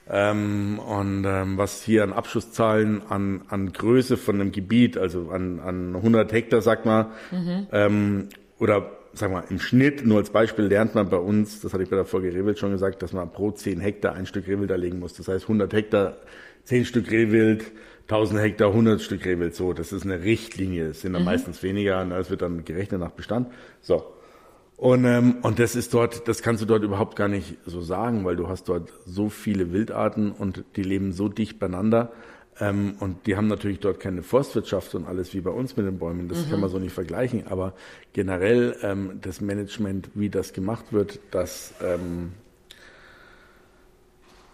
Ähm, 0.07 0.77
und 0.79 1.25
ähm, 1.25 1.57
was 1.57 1.81
hier 1.81 2.03
an 2.03 2.13
Abschusszahlen, 2.13 3.01
an, 3.09 3.41
an 3.47 3.71
Größe 3.73 4.17
von 4.17 4.39
einem 4.39 4.51
Gebiet, 4.51 4.97
also 4.97 5.29
an, 5.31 5.59
an 5.59 5.95
100 5.95 6.31
Hektar, 6.31 6.61
sagt 6.61 6.85
man, 6.85 7.07
mhm. 7.31 7.67
ähm, 7.71 8.29
oder 8.59 8.91
sag 9.13 9.31
mal, 9.31 9.43
im 9.49 9.59
Schnitt, 9.59 10.05
nur 10.05 10.17
als 10.17 10.29
Beispiel 10.29 10.65
lernt 10.65 10.95
man 10.95 11.09
bei 11.09 11.17
uns, 11.17 11.61
das 11.61 11.73
hatte 11.73 11.83
ich 11.83 11.89
bei 11.89 11.95
der 11.95 12.05
Folge 12.05 12.33
Rehwild 12.33 12.59
schon 12.59 12.71
gesagt, 12.71 13.01
dass 13.01 13.13
man 13.13 13.31
pro 13.31 13.51
10 13.51 13.79
Hektar 13.79 14.13
ein 14.15 14.25
Stück 14.25 14.47
Rehwild 14.47 14.75
legen 14.77 14.99
muss. 14.99 15.13
Das 15.13 15.27
heißt, 15.27 15.43
100 15.45 15.73
Hektar 15.73 16.17
zehn 16.63 16.85
Stück 16.85 17.11
Rehwild, 17.11 17.71
1000 18.03 18.41
Hektar, 18.41 18.69
100 18.69 19.01
Stück 19.01 19.25
Rehwild. 19.25 19.55
So, 19.55 19.73
das 19.73 19.91
ist 19.91 20.03
eine 20.03 20.23
Richtlinie. 20.23 20.87
Es 20.87 21.01
sind 21.01 21.13
dann 21.13 21.23
meistens 21.23 21.63
weniger. 21.63 22.05
Es 22.19 22.29
wird 22.29 22.41
dann 22.41 22.65
gerechnet 22.65 22.99
nach 22.99 23.11
Bestand. 23.11 23.47
So. 23.81 24.03
Und, 24.77 25.05
ähm, 25.05 25.37
und 25.43 25.59
das 25.59 25.75
ist 25.75 25.93
dort, 25.93 26.27
das 26.27 26.41
kannst 26.41 26.63
du 26.63 26.65
dort 26.65 26.83
überhaupt 26.83 27.15
gar 27.15 27.27
nicht 27.27 27.57
so 27.65 27.81
sagen, 27.81 28.25
weil 28.25 28.35
du 28.35 28.47
hast 28.47 28.67
dort 28.67 28.91
so 29.05 29.29
viele 29.29 29.71
Wildarten 29.71 30.31
und 30.31 30.63
die 30.75 30.81
leben 30.81 31.11
so 31.11 31.29
dicht 31.29 31.59
beieinander. 31.59 32.11
Ähm, 32.59 32.95
und 32.99 33.25
die 33.27 33.35
haben 33.35 33.47
natürlich 33.47 33.79
dort 33.79 33.99
keine 33.99 34.23
Forstwirtschaft 34.23 34.93
und 34.95 35.07
alles 35.07 35.33
wie 35.33 35.41
bei 35.41 35.51
uns 35.51 35.77
mit 35.77 35.85
den 35.85 35.97
Bäumen. 35.97 36.27
Das 36.27 36.49
kann 36.49 36.59
man 36.59 36.69
so 36.69 36.79
nicht 36.79 36.93
vergleichen. 36.93 37.47
Aber 37.47 37.73
generell 38.13 38.75
ähm, 38.81 39.19
das 39.21 39.41
Management, 39.41 40.09
wie 40.13 40.29
das 40.29 40.53
gemacht 40.53 40.91
wird, 40.91 41.19
das 41.31 41.73
ähm, 41.83 42.33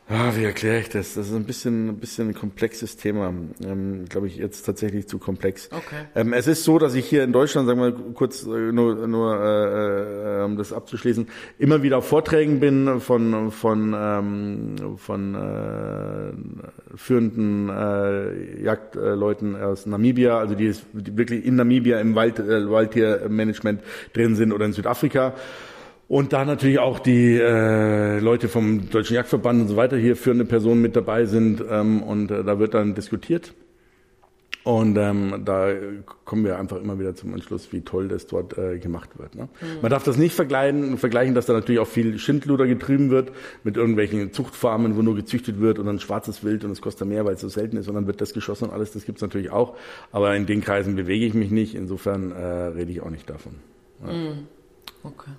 Ah, 0.10 0.32
wie 0.36 0.46
erkläre 0.46 0.80
ich 0.80 0.88
das? 0.88 1.16
Das 1.16 1.28
ist 1.28 1.36
ein 1.36 1.44
bisschen, 1.44 1.90
ein 1.90 1.98
bisschen 1.98 2.30
ein 2.30 2.34
komplexes 2.34 2.96
Thema. 2.96 3.34
Ähm, 3.62 4.06
Glaube 4.08 4.28
ich 4.28 4.38
jetzt 4.38 4.66
tatsächlich 4.66 5.08
zu 5.08 5.20
komplex. 5.20 5.70
Okay. 5.70 6.06
Ähm, 6.16 6.32
es 6.32 6.48
ist 6.48 6.64
so, 6.64 6.80
dass 6.80 6.96
ich 6.96 7.06
hier 7.06 7.26
in 7.26 7.34
Deutschland, 7.34 7.68
sagen 7.68 7.82
wir 7.82 7.92
mal 7.92 8.14
kurz, 8.14 8.44
äh, 8.44 8.72
nur, 8.72 9.06
nur 9.06 9.36
äh, 9.36 10.42
äh, 10.42 10.46
um 10.46 10.56
das 10.56 10.72
abzuschließen, 10.72 11.28
immer 11.60 11.84
wieder 11.84 11.98
auf 11.98 12.08
Vorträgen 12.08 12.62
bin 12.62 13.02
von 13.02 13.52
von 13.52 13.94
ähm, 13.98 14.98
von 14.98 15.36
äh, 15.36 16.98
führenden 16.98 17.68
äh, 17.68 18.64
Jagdleuten 18.64 19.62
aus 19.62 19.86
Namibia, 19.86 20.40
also 20.40 20.56
die, 20.56 20.74
die 20.94 21.18
wirklich 21.18 21.46
in 21.46 21.58
Namibia 21.58 22.00
im 22.00 22.16
Wald, 22.16 22.40
äh, 22.40 22.70
Waldtiermanagement 22.70 23.82
drin 24.14 24.38
sind 24.38 24.54
oder 24.54 24.68
in 24.68 24.72
Südafrika. 24.72 25.34
Und 26.08 26.32
da 26.32 26.46
natürlich 26.46 26.80
auch 26.80 27.00
die 27.00 27.36
äh, 27.36 28.20
Leute 28.20 28.48
vom 28.48 28.90
Deutschen 28.90 29.16
Jagdverband 29.16 29.62
und 29.62 29.68
so 29.68 29.76
weiter 29.76 29.98
hier 29.98 30.16
führende 30.16 30.46
Personen 30.46 30.82
mit 30.82 30.96
dabei 30.96 31.26
sind 31.26 31.62
ähm, 31.70 32.02
und 32.02 32.32
äh, 32.32 32.44
da 32.44 32.60
wird 32.60 32.74
dann 32.74 32.96
diskutiert. 32.96 33.54
Und 34.64 34.98
ähm, 34.98 35.44
da 35.46 35.72
kommen 36.26 36.44
wir 36.44 36.60
einfach 36.60 36.76
immer 36.82 37.00
wieder 37.00 37.16
zum 37.16 37.34
Entschluss, 37.34 37.72
wie 37.72 37.82
toll 37.82 38.10
das 38.10 38.28
dort 38.28 38.58
äh, 38.58 38.80
gemacht 38.80 39.18
wird. 39.18 39.34
Ne? 39.36 39.48
Man 39.82 39.90
darf 39.92 40.04
das 40.04 40.18
nicht 40.18 40.36
vergleichen, 40.36 40.98
vergleichen, 40.98 41.36
dass 41.36 41.46
da 41.46 41.54
natürlich 41.54 41.80
auch 41.80 41.88
viel 41.88 42.20
Schindluder 42.20 42.68
getrieben 42.68 43.10
wird 43.10 43.32
mit 43.64 43.78
irgendwelchen 43.78 44.34
Zuchtfarmen, 44.34 44.98
wo 44.98 45.02
nur 45.02 45.16
gezüchtet 45.16 45.62
wird 45.62 45.80
und 45.80 45.86
dann 45.86 46.02
schwarzes 46.02 46.44
Wild 46.44 46.66
und 46.66 46.72
es 46.72 46.82
kostet 46.82 47.08
mehr, 47.08 47.24
weil 47.24 47.36
es 47.36 47.42
so 47.42 47.48
selten 47.48 47.78
ist 47.78 47.88
und 47.88 47.96
dann 47.96 48.08
wird 48.08 48.20
das 48.20 48.34
geschossen 48.34 48.66
und 48.66 48.74
alles. 48.74 48.92
Das 48.92 49.06
gibt's 49.06 49.22
natürlich 49.22 49.52
auch. 49.52 49.78
Aber 50.12 50.36
in 50.36 50.46
den 50.46 50.60
Kreisen 50.60 50.98
bewege 50.98 51.26
ich 51.26 51.34
mich 51.34 51.50
nicht. 51.50 51.74
Insofern 51.74 52.32
äh, 52.32 52.36
rede 52.36 52.92
ich 52.92 53.02
auch 53.02 53.10
nicht 53.10 53.30
davon. 53.30 53.54
Okay. 55.04 55.32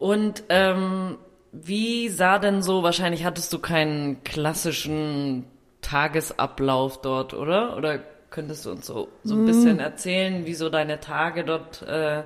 Und 0.00 0.44
ähm, 0.48 1.18
wie 1.52 2.08
sah 2.08 2.38
denn 2.38 2.62
so, 2.62 2.82
wahrscheinlich 2.82 3.24
hattest 3.26 3.52
du 3.52 3.58
keinen 3.58 4.24
klassischen 4.24 5.44
Tagesablauf 5.82 7.02
dort, 7.02 7.34
oder? 7.34 7.76
Oder 7.76 7.98
könntest 8.30 8.64
du 8.64 8.70
uns 8.70 8.86
so, 8.86 9.08
so 9.24 9.34
ein 9.34 9.44
bisschen 9.44 9.78
erzählen, 9.78 10.46
wie 10.46 10.54
so 10.54 10.70
deine 10.70 11.00
Tage 11.00 11.44
dort 11.44 11.82
äh, 11.82 12.22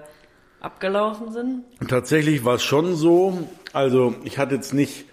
abgelaufen 0.60 1.32
sind? 1.32 1.64
Tatsächlich 1.88 2.44
war 2.44 2.54
es 2.54 2.62
schon 2.62 2.94
so. 2.94 3.48
Also 3.72 4.14
ich 4.22 4.38
hatte 4.38 4.54
jetzt 4.54 4.72
nicht, 4.72 5.06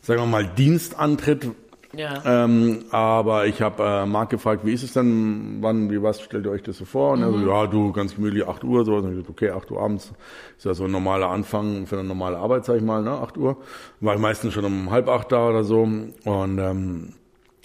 sagen 0.00 0.20
wir 0.20 0.26
mal, 0.26 0.46
Dienstantritt, 0.46 1.48
Ja. 1.94 2.22
ähm, 2.24 2.84
aber 2.90 3.46
ich 3.46 3.62
habe 3.62 3.82
äh, 3.82 4.06
Marc 4.06 4.30
gefragt, 4.30 4.64
wie 4.64 4.72
ist 4.72 4.82
es 4.82 4.92
denn, 4.92 5.58
wann, 5.60 5.90
wie 5.90 6.02
was, 6.02 6.20
stellt 6.20 6.44
ihr 6.44 6.50
euch 6.50 6.62
das 6.62 6.78
so 6.78 6.84
vor? 6.84 7.12
Und 7.12 7.22
er 7.22 7.30
so, 7.30 7.38
ja, 7.46 7.66
du, 7.66 7.92
ganz 7.92 8.14
gemütlich, 8.14 8.46
8 8.46 8.64
Uhr, 8.64 8.84
so. 8.84 8.96
Und 8.96 9.04
ich 9.04 9.10
gesagt, 9.10 9.30
okay, 9.30 9.50
8 9.50 9.70
Uhr 9.70 9.80
abends 9.80 10.12
ist 10.56 10.64
ja 10.64 10.74
so 10.74 10.84
ein 10.84 10.90
normaler 10.90 11.28
Anfang 11.30 11.86
für 11.86 11.98
eine 11.98 12.08
normale 12.08 12.38
Arbeit, 12.38 12.64
sag 12.64 12.76
ich 12.76 12.82
mal, 12.82 13.02
ne, 13.02 13.12
8 13.12 13.36
Uhr. 13.38 13.56
War 14.00 14.14
ich 14.14 14.20
meistens 14.20 14.52
schon 14.52 14.64
um 14.64 14.90
halb 14.90 15.08
acht 15.08 15.32
da 15.32 15.48
oder 15.48 15.64
so. 15.64 15.82
Und 15.82 16.58
ähm, 16.58 17.12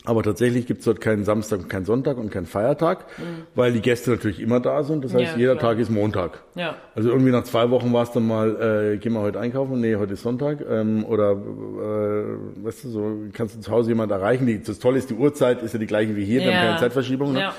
aber 0.04 0.24
tatsächlich 0.24 0.66
gibt's 0.66 0.86
dort 0.86 1.00
keinen 1.00 1.26
Samstag 1.26 1.60
und 1.60 1.70
keinen 1.70 1.86
Sonntag 1.86 2.18
und 2.18 2.32
keinen 2.32 2.48
Feiertag, 2.48 3.06
weil 3.54 3.72
die 3.72 3.82
Gäste 3.82 4.10
natürlich 4.12 4.40
immer 4.40 4.60
da 4.60 4.82
sind. 4.84 5.06
Das 5.06 5.14
heißt, 5.14 5.34
Ja, 5.34 5.38
jeder 5.38 5.56
klar. 5.56 5.74
Tag 5.74 5.80
ist 5.80 5.90
Montag. 5.92 6.42
Ja. 6.56 6.76
Also 6.96 7.10
irgendwie 7.10 7.32
nach 7.32 7.44
zwei 7.44 7.70
Wochen 7.70 7.94
war 7.94 8.04
es 8.04 8.12
dann 8.12 8.26
mal, 8.26 8.94
äh, 8.94 8.98
gehen 8.98 9.14
wir 9.14 9.22
heute 9.22 9.40
einkaufen? 9.40 9.80
Nee, 9.80 9.96
heute 9.98 10.14
ist 10.14 10.24
Sonntag. 10.24 10.58
Ähm, 10.68 11.06
oder, 11.06 11.34
äh, 11.34 12.64
weißt 12.66 12.86
du, 12.86 12.90
so 12.90 13.18
kannst 13.34 13.56
du 13.58 13.60
zu 13.62 13.72
Hause 13.72 13.90
jemand 13.90 14.12
erreichen. 14.12 14.48
Die, 14.48 14.62
das 14.64 14.80
Tolle 14.80 14.98
ist, 14.98 15.10
die 15.10 15.14
Uhrzeit 15.16 15.62
ist 15.62 15.74
ja 15.74 15.80
die 15.80 15.86
gleiche 15.88 16.16
wie 16.16 16.26
hier, 16.26 16.40
wir 16.42 16.48
haben 16.48 16.54
Ja. 16.56 16.66
keine 16.68 16.80
Zeitverschiebung. 16.80 17.34
Ne? 17.34 17.40
Ja. 17.42 17.54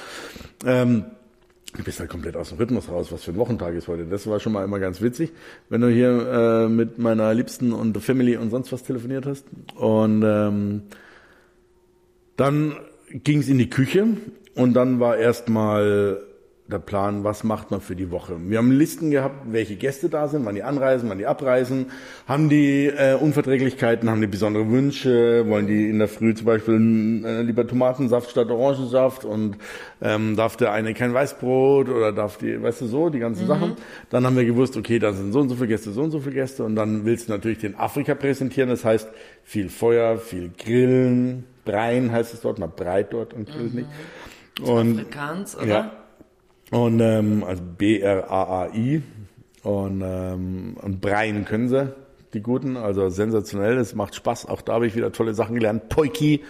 Ähm, 0.67 1.05
du 1.77 1.85
bist 1.85 2.01
halt 2.01 2.11
komplett 2.11 2.37
aus 2.37 2.49
dem 2.49 2.59
Rhythmus 2.59 2.89
raus, 2.91 3.13
was 3.13 3.23
für 3.23 3.31
ein 3.31 3.37
Wochentag 3.37 3.75
ist 3.75 3.87
heute. 3.87 4.05
Das 4.07 4.27
war 4.27 4.41
schon 4.41 4.53
mal 4.53 4.65
immer 4.65 4.81
ganz 4.81 5.01
witzig, 5.01 5.31
wenn 5.69 5.81
du 5.81 5.89
hier 5.89 6.65
äh, 6.67 6.69
mit 6.69 6.99
meiner 6.99 7.33
Liebsten 7.35 7.73
und 7.73 7.93
der 7.95 8.03
Family 8.03 8.37
und 8.37 8.51
sonst 8.51 8.73
was 8.73 8.83
telefoniert 8.83 9.27
hast. 9.27 9.47
Und 9.77 10.23
ähm, 10.27 10.83
dann 12.37 12.77
ging 13.11 13.41
es 13.41 13.49
in 13.49 13.59
die 13.59 13.71
Küche 13.71 14.07
und 14.55 14.75
dann 14.75 15.01
war 15.01 15.17
erstmal 15.17 16.21
der 16.73 16.79
Plan, 16.79 17.23
was 17.25 17.45
macht 17.45 17.71
man 17.71 17.81
für 17.81 17.95
die 17.95 18.11
Woche. 18.11 18.37
Wir 18.49 18.59
haben 18.59 18.73
Listen 18.73 19.11
gehabt, 19.11 19.53
welche 19.53 19.77
Gäste 19.77 20.09
da 20.09 20.29
sind, 20.29 20.45
wann 20.45 20.55
die 20.55 20.63
anreisen, 20.63 21.09
wann 21.09 21.19
die 21.19 21.27
abreisen, 21.27 21.87
haben 22.27 22.49
die 22.49 22.87
äh, 22.87 23.15
Unverträglichkeiten, 23.15 24.09
haben 24.09 24.21
die 24.21 24.27
besondere 24.27 24.69
Wünsche, 24.71 25.45
wollen 25.47 25.67
die 25.67 25.89
in 25.89 25.99
der 25.99 26.09
Früh 26.09 26.35
zum 26.35 26.47
Beispiel 26.47 27.23
äh, 27.25 27.43
lieber 27.43 27.67
Tomatensaft 27.67 28.31
statt 28.31 28.49
Orangensaft? 28.51 29.25
Und 29.25 29.57
ähm, 30.01 30.37
darf 30.37 30.57
der 30.57 30.73
eine 30.73 30.95
kein 30.95 31.13
Weißbrot 31.13 31.89
oder 31.89 32.13
darf 32.13 32.39
die, 32.39 32.61
weißt 32.63 32.81
du 32.83 32.87
so, 32.87 33.11
die 33.11 33.19
ganzen 33.19 33.47
Sachen. 33.47 33.77
Dann 34.11 34.25
haben 34.25 34.37
wir 34.37 34.45
gewusst, 34.45 34.77
okay, 34.77 34.99
da 34.99 35.13
sind 35.13 35.33
so 35.33 35.41
und 35.41 35.49
so 35.49 35.57
viele 35.57 35.69
Gäste, 35.69 35.93
so 35.93 36.03
und 36.03 36.11
so 36.11 36.21
viele 36.21 36.35
Gäste. 36.35 36.65
Und 36.65 36.77
dann 36.77 37.05
willst 37.05 37.29
du 37.29 37.33
natürlich 37.33 37.59
den 37.59 37.75
Afrika 37.75 38.15
präsentieren, 38.15 38.71
das 38.71 38.85
heißt 38.85 39.09
viel 39.45 39.69
Feuer, 39.69 40.17
viel 40.17 40.51
Grillen, 40.57 41.45
Breien 41.65 42.11
heißt 42.13 42.35
es 42.35 42.41
dort, 42.41 42.59
man 42.59 42.71
breit 42.71 43.13
dort 43.13 43.35
und 43.35 43.49
grillt 43.49 43.75
nicht. 43.75 43.89
Und 44.63 44.99
Afrikaans, 45.01 45.57
oder? 45.57 45.67
ja. 45.67 45.91
Und 46.71 47.01
ähm, 47.01 47.45
also 47.45 47.63
B-R-A-A-I. 47.79 49.03
Und, 49.63 50.03
ähm, 50.05 50.77
und 50.83 51.01
Breien 51.01 51.45
können 51.45 51.69
sie, 51.69 51.93
die 52.35 52.41
Guten. 52.41 52.77
Also 52.77 53.09
sensationell, 53.11 53.77
es 53.79 53.95
macht 53.95 54.15
Spaß. 54.15 54.47
Auch 54.47 54.63
da 54.63 54.75
habe 54.75 54.87
ich 54.87 54.97
wieder 54.97 55.13
tolle 55.13 55.35
Sachen 55.35 55.55
gelernt. 55.55 55.89
Poiki, 55.89 56.43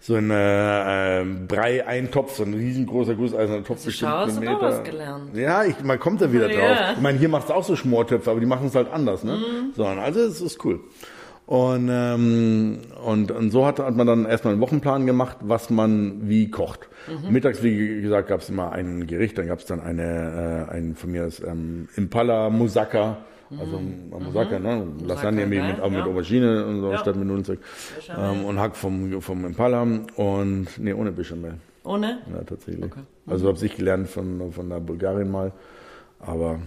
so 0.00 0.14
ein 0.14 0.30
äh, 0.30 1.20
ähm, 1.20 1.46
Brei-Eintopf, 1.46 2.36
so 2.36 2.42
ein 2.42 2.54
riesengroßer 2.54 3.14
gusseiserner 3.14 3.62
Topf. 3.64 3.84
bestimmt 3.84 4.10
schau, 4.10 4.16
hast 4.18 4.36
einen 4.36 4.46
du 4.46 4.52
doch 4.52 4.62
Meter. 4.62 4.78
was 4.78 4.84
gelernt. 4.84 5.36
Ja, 5.36 5.64
ich, 5.64 5.80
man 5.82 5.98
kommt 6.00 6.20
da 6.20 6.32
wieder 6.32 6.50
Ja. 6.50 6.58
drauf. 6.74 6.96
Ich 6.96 7.02
meine, 7.02 7.18
hier 7.18 7.28
macht 7.28 7.44
es 7.44 7.50
auch 7.50 7.64
so 7.64 7.76
Schmortöpfe, 7.76 8.30
aber 8.30 8.40
die 8.40 8.46
machen 8.46 8.66
es 8.66 8.74
halt 8.74 8.90
anders. 8.92 9.22
Ne? 9.24 9.36
Mhm. 9.36 9.72
So, 9.74 9.84
also 9.84 10.20
es 10.20 10.40
ist 10.40 10.64
cool. 10.64 10.80
Und, 11.46 11.88
ähm, 11.92 12.78
und, 13.04 13.30
und 13.30 13.50
so 13.50 13.66
hat, 13.66 13.78
hat 13.78 13.94
man 13.94 14.06
dann 14.06 14.24
erstmal 14.26 14.54
einen 14.54 14.60
Wochenplan 14.60 15.06
gemacht, 15.06 15.36
was 15.42 15.70
man 15.70 16.28
wie 16.28 16.50
kocht. 16.50 16.88
Mhm. 17.06 17.32
Mittags, 17.32 17.62
wie 17.62 18.02
gesagt, 18.02 18.28
gab 18.28 18.40
es 18.40 18.48
immer 18.48 18.72
ein 18.72 19.06
Gericht, 19.06 19.38
dann 19.38 19.46
gab 19.46 19.60
es 19.60 19.64
dann 19.66 19.80
eine, 19.80 20.66
äh, 20.68 20.72
ein 20.74 20.96
von 20.96 21.12
mir 21.12 21.22
das 21.22 21.40
ähm, 21.40 21.88
Impala 21.94 22.50
Moussaka, 22.50 23.18
also 23.60 23.76
ein 23.76 24.10
Moussaka, 24.10 24.58
ne? 24.58 24.88
Lasagne 25.04 25.46
mit, 25.46 25.60
geil, 25.60 25.72
mit, 25.74 25.80
auch 25.80 25.84
mit 25.90 26.00
Mhm. 26.00 26.04
ja. 26.06 26.10
Aubergine 26.10 26.66
und 26.66 26.80
so 26.80 26.90
Ja. 26.90 26.98
statt 26.98 27.14
mit 27.14 27.28
Nudelzeug. 27.28 27.60
Ähm, 28.18 28.44
und 28.44 28.58
Hack 28.58 28.74
vom, 28.74 29.20
vom 29.22 29.44
Impala 29.44 29.82
und, 30.16 30.66
nee, 30.78 30.92
ohne 30.92 31.12
Bechamel. 31.12 31.54
Ohne? 31.84 32.18
Ja, 32.28 32.42
tatsächlich. 32.42 32.86
Mhm. 32.86 33.06
Also 33.28 33.46
habe 33.46 33.64
ich 33.64 33.76
gelernt 33.76 34.08
von, 34.08 34.50
von 34.50 34.68
der 34.68 34.80
Bulgarin 34.80 35.30
mal. 35.30 35.52
Aber 36.18 36.58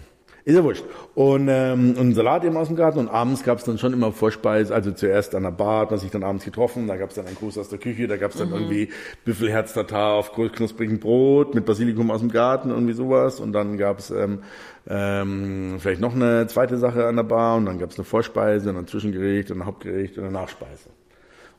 ist 0.46 0.56
ja 0.56 0.64
wurscht. 0.64 0.84
Und, 1.16 1.48
ähm, 1.50 1.96
und 1.98 2.14
Salat 2.14 2.44
eben 2.44 2.58
aus 2.58 2.68
dem 2.68 2.76
Garten. 2.76 3.00
Und 3.00 3.10
abends 3.10 3.44
gab 3.44 3.58
es 3.58 3.64
dann 3.64 3.78
schon 3.78 3.94
immer 3.94 4.12
Vorspeise. 4.12 4.74
Also 4.74 4.92
zuerst 4.92 5.36
an 5.36 5.44
der 5.44 5.52
Bar 5.52 5.82
hat 5.82 5.92
man 5.92 6.00
sich 6.00 6.12
dann 6.12 6.24
abends 6.24 6.46
getroffen. 6.46 6.88
Da 6.88 6.98
gab 6.98 7.10
es 7.10 7.16
dann 7.16 7.28
einen 7.28 7.36
Gruß 7.36 7.58
aus 7.58 7.70
der 7.70 7.80
Küche. 7.80 8.08
Da 8.08 8.18
gab 8.18 8.32
es 8.32 8.38
dann 8.38 8.52
irgendwie 8.52 8.90
Büffelherz-Tatar 9.26 10.14
auf 10.14 10.34
knusprigem 10.34 11.00
Brot 11.00 11.56
mit 11.56 11.66
Basilikum 11.66 12.12
aus 12.12 12.22
dem 12.22 12.32
Garten, 12.32 12.70
irgendwie 12.70 12.94
sowas. 12.94 13.40
Und 13.40 13.54
dann 13.54 13.78
gab 13.78 14.00
es 14.00 14.12
ähm, 14.12 14.40
ähm, 14.88 15.76
vielleicht 15.80 16.02
noch 16.02 16.16
eine 16.16 16.48
zweite 16.48 16.78
Sache 16.78 17.06
an 17.06 17.16
der 17.16 17.24
Bar. 17.24 17.58
Und 17.58 17.66
dann 17.66 17.80
gab 17.80 17.92
es 17.92 17.98
eine 17.98 18.06
Vorspeise 18.06 18.70
und 18.70 18.78
ein 18.78 18.88
Zwischengericht 18.88 19.52
und 19.52 19.62
ein 19.62 19.66
Hauptgericht 19.66 20.18
und 20.18 20.24
eine 20.24 20.34
Nachspeise. 20.34 20.90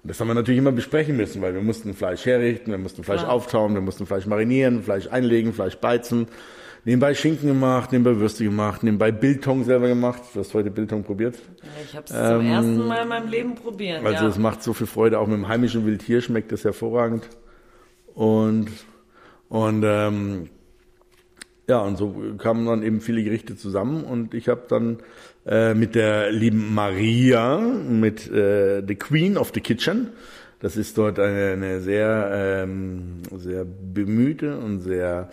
Und 0.02 0.08
das 0.08 0.18
haben 0.20 0.28
wir 0.28 0.34
natürlich 0.34 0.58
immer 0.58 0.72
besprechen 0.72 1.16
müssen, 1.16 1.42
weil 1.42 1.52
wir 1.54 1.60
mussten 1.60 1.92
Fleisch 1.94 2.24
herrichten, 2.24 2.70
wir 2.70 2.78
mussten 2.78 3.04
Fleisch 3.04 3.20
Klar. 3.20 3.32
auftauen, 3.32 3.74
wir 3.74 3.82
mussten 3.82 4.06
Fleisch 4.06 4.26
marinieren, 4.26 4.82
Fleisch 4.82 5.08
einlegen, 5.08 5.52
Fleisch 5.52 5.76
beizen. 5.76 6.28
Nebenbei 6.86 7.12
Schinken 7.12 7.48
gemacht, 7.48 7.92
nebenbei 7.92 8.18
Würste 8.18 8.42
gemacht, 8.42 8.82
nebenbei 8.82 9.12
Biltong 9.12 9.64
selber 9.64 9.88
gemacht. 9.88 10.22
Du 10.32 10.40
hast 10.40 10.54
heute 10.54 10.70
Biltong 10.70 11.02
probiert. 11.02 11.34
Ja, 11.62 11.68
ich 11.84 11.94
habe 11.94 12.04
es 12.06 12.12
zum 12.12 12.46
ersten 12.46 12.86
Mal 12.86 13.02
in 13.02 13.08
meinem 13.08 13.28
Leben 13.28 13.54
probiert. 13.54 14.00
Ähm, 14.00 14.06
Also 14.06 14.24
ja. 14.24 14.30
es 14.30 14.38
macht 14.38 14.62
so 14.62 14.72
viel 14.72 14.86
Freude, 14.86 15.18
auch 15.18 15.26
mit 15.26 15.36
dem 15.36 15.48
heimischen 15.48 15.84
Wildtier 15.84 16.22
schmeckt 16.22 16.50
das 16.52 16.64
hervorragend. 16.64 17.28
Und, 18.14 18.68
und 19.50 19.82
ähm, 19.84 20.48
ja, 21.70 21.78
und 21.78 21.96
so 21.96 22.14
kamen 22.36 22.66
dann 22.66 22.82
eben 22.82 23.00
viele 23.00 23.22
Gerichte 23.22 23.56
zusammen 23.56 24.02
und 24.02 24.34
ich 24.34 24.48
habe 24.48 24.62
dann 24.68 24.98
äh, 25.46 25.72
mit 25.72 25.94
der 25.94 26.32
lieben 26.32 26.74
Maria, 26.74 27.58
mit 27.58 28.30
äh, 28.30 28.82
The 28.86 28.96
Queen 28.96 29.38
of 29.38 29.52
the 29.54 29.60
Kitchen, 29.60 30.08
das 30.58 30.76
ist 30.76 30.98
dort 30.98 31.20
eine, 31.20 31.52
eine 31.52 31.80
sehr, 31.80 32.64
ähm, 32.64 33.22
sehr 33.36 33.64
bemühte 33.64 34.58
und 34.58 34.80
sehr 34.80 35.30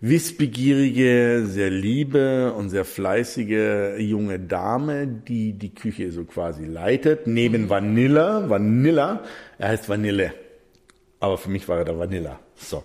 wissbegierige, 0.00 1.44
sehr 1.46 1.70
liebe 1.70 2.52
und 2.52 2.68
sehr 2.68 2.84
fleißige 2.84 3.98
junge 3.98 4.40
Dame, 4.40 5.06
die 5.06 5.52
die 5.52 5.72
Küche 5.72 6.10
so 6.10 6.24
quasi 6.24 6.64
leitet, 6.64 7.28
neben 7.28 7.70
Vanilla, 7.70 8.50
Vanilla, 8.50 9.22
er 9.56 9.68
heißt 9.68 9.88
Vanille. 9.88 10.34
Aber 11.20 11.38
für 11.38 11.48
mich 11.48 11.68
war 11.68 11.78
er 11.78 11.84
der 11.84 11.98
Vanilla. 11.98 12.40
So. 12.56 12.82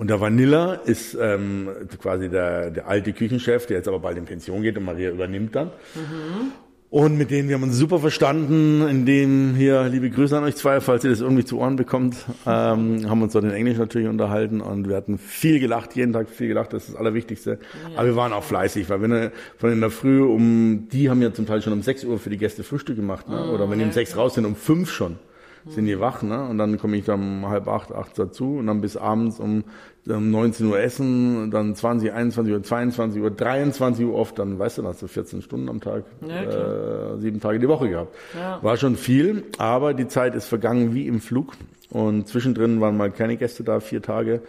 Und 0.00 0.08
der 0.08 0.18
Vanilla 0.18 0.72
ist 0.72 1.14
ähm, 1.20 1.68
quasi 2.00 2.30
der, 2.30 2.70
der 2.70 2.88
alte 2.88 3.12
Küchenchef, 3.12 3.66
der 3.66 3.76
jetzt 3.76 3.86
aber 3.86 3.98
bald 3.98 4.16
in 4.16 4.24
Pension 4.24 4.62
geht 4.62 4.78
und 4.78 4.84
Maria 4.84 5.10
übernimmt 5.10 5.54
dann. 5.54 5.66
Mhm. 5.94 6.52
Und 6.88 7.18
mit 7.18 7.30
denen 7.30 7.50
wir 7.50 7.56
haben 7.56 7.64
uns 7.64 7.76
super 7.76 7.98
verstanden, 7.98 8.80
indem 8.88 9.54
hier 9.54 9.82
liebe 9.90 10.08
Grüße 10.08 10.38
an 10.38 10.44
euch 10.44 10.56
zwei, 10.56 10.80
falls 10.80 11.04
ihr 11.04 11.10
das 11.10 11.20
irgendwie 11.20 11.44
zu 11.44 11.58
Ohren 11.58 11.76
bekommt, 11.76 12.16
ähm, 12.46 13.10
haben 13.10 13.20
uns 13.20 13.34
dort 13.34 13.44
in 13.44 13.50
Englisch 13.50 13.76
natürlich 13.76 14.08
unterhalten 14.08 14.62
und 14.62 14.88
wir 14.88 14.96
hatten 14.96 15.18
viel 15.18 15.60
gelacht, 15.60 15.94
jeden 15.94 16.14
Tag 16.14 16.30
viel 16.30 16.48
gelacht, 16.48 16.72
das 16.72 16.84
ist 16.84 16.94
das 16.94 16.96
Allerwichtigste. 16.96 17.58
Ja. 17.60 17.98
Aber 17.98 18.06
wir 18.06 18.16
waren 18.16 18.32
auch 18.32 18.42
fleißig, 18.42 18.88
weil 18.88 19.02
wenn 19.02 19.10
wir 19.10 19.32
von 19.58 19.70
in 19.70 19.80
der 19.82 19.90
Früh 19.90 20.22
um, 20.22 20.88
die 20.90 21.10
haben 21.10 21.20
ja 21.20 21.30
zum 21.34 21.44
Teil 21.44 21.60
schon 21.60 21.74
um 21.74 21.82
6 21.82 22.06
Uhr 22.06 22.18
für 22.18 22.30
die 22.30 22.38
Gäste 22.38 22.62
Frühstück 22.62 22.96
gemacht, 22.96 23.28
ne? 23.28 23.36
Mhm, 23.36 23.50
oder 23.50 23.68
wenn 23.68 23.78
die 23.78 23.84
um 23.84 23.92
6 23.92 24.16
raus 24.16 24.32
sind, 24.32 24.46
um 24.46 24.56
5 24.56 24.90
schon 24.90 25.18
sind 25.66 25.86
die 25.86 26.00
wach, 26.00 26.22
ne? 26.22 26.46
Und 26.48 26.58
dann 26.58 26.78
komme 26.78 26.96
ich 26.96 27.04
dann 27.04 27.20
um 27.20 27.48
halb 27.48 27.68
acht, 27.68 27.92
acht 27.92 28.18
dazu 28.18 28.56
und 28.56 28.66
dann 28.66 28.80
bis 28.80 28.96
abends 28.96 29.38
um, 29.38 29.64
um 30.06 30.30
19 30.30 30.66
Uhr 30.66 30.80
essen, 30.80 31.50
dann 31.50 31.74
20, 31.74 32.12
21 32.12 32.52
Uhr, 32.52 32.62
22 32.62 33.22
Uhr, 33.22 33.30
23 33.30 34.06
Uhr 34.06 34.14
oft, 34.14 34.38
dann 34.38 34.58
weißt 34.58 34.78
du, 34.78 34.82
dann 34.82 34.92
hast 34.92 35.02
du 35.02 35.06
14 35.06 35.42
Stunden 35.42 35.68
am 35.68 35.80
Tag, 35.80 36.04
ja, 36.26 37.14
äh, 37.14 37.18
sieben 37.18 37.40
Tage 37.40 37.58
die 37.58 37.68
Woche 37.68 37.88
gehabt. 37.88 38.14
Ja. 38.34 38.62
War 38.62 38.76
schon 38.76 38.96
viel, 38.96 39.44
aber 39.58 39.94
die 39.94 40.08
Zeit 40.08 40.34
ist 40.34 40.46
vergangen 40.46 40.94
wie 40.94 41.06
im 41.06 41.20
Flug 41.20 41.52
und 41.90 42.26
zwischendrin 42.26 42.80
waren 42.80 42.96
mal 42.96 43.10
keine 43.10 43.36
Gäste 43.36 43.64
da, 43.64 43.80
vier 43.80 44.02
Tage. 44.02 44.42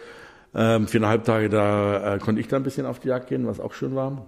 Ähm, 0.54 0.86
viereinhalb 0.86 1.24
Tage, 1.24 1.48
da 1.48 2.14
äh, 2.14 2.18
konnte 2.18 2.40
ich 2.40 2.48
da 2.48 2.56
ein 2.56 2.62
bisschen 2.62 2.84
auf 2.84 2.98
die 2.98 3.08
Jagd 3.08 3.28
gehen, 3.28 3.46
was 3.46 3.58
auch 3.58 3.72
schön 3.72 3.94
war 3.94 4.26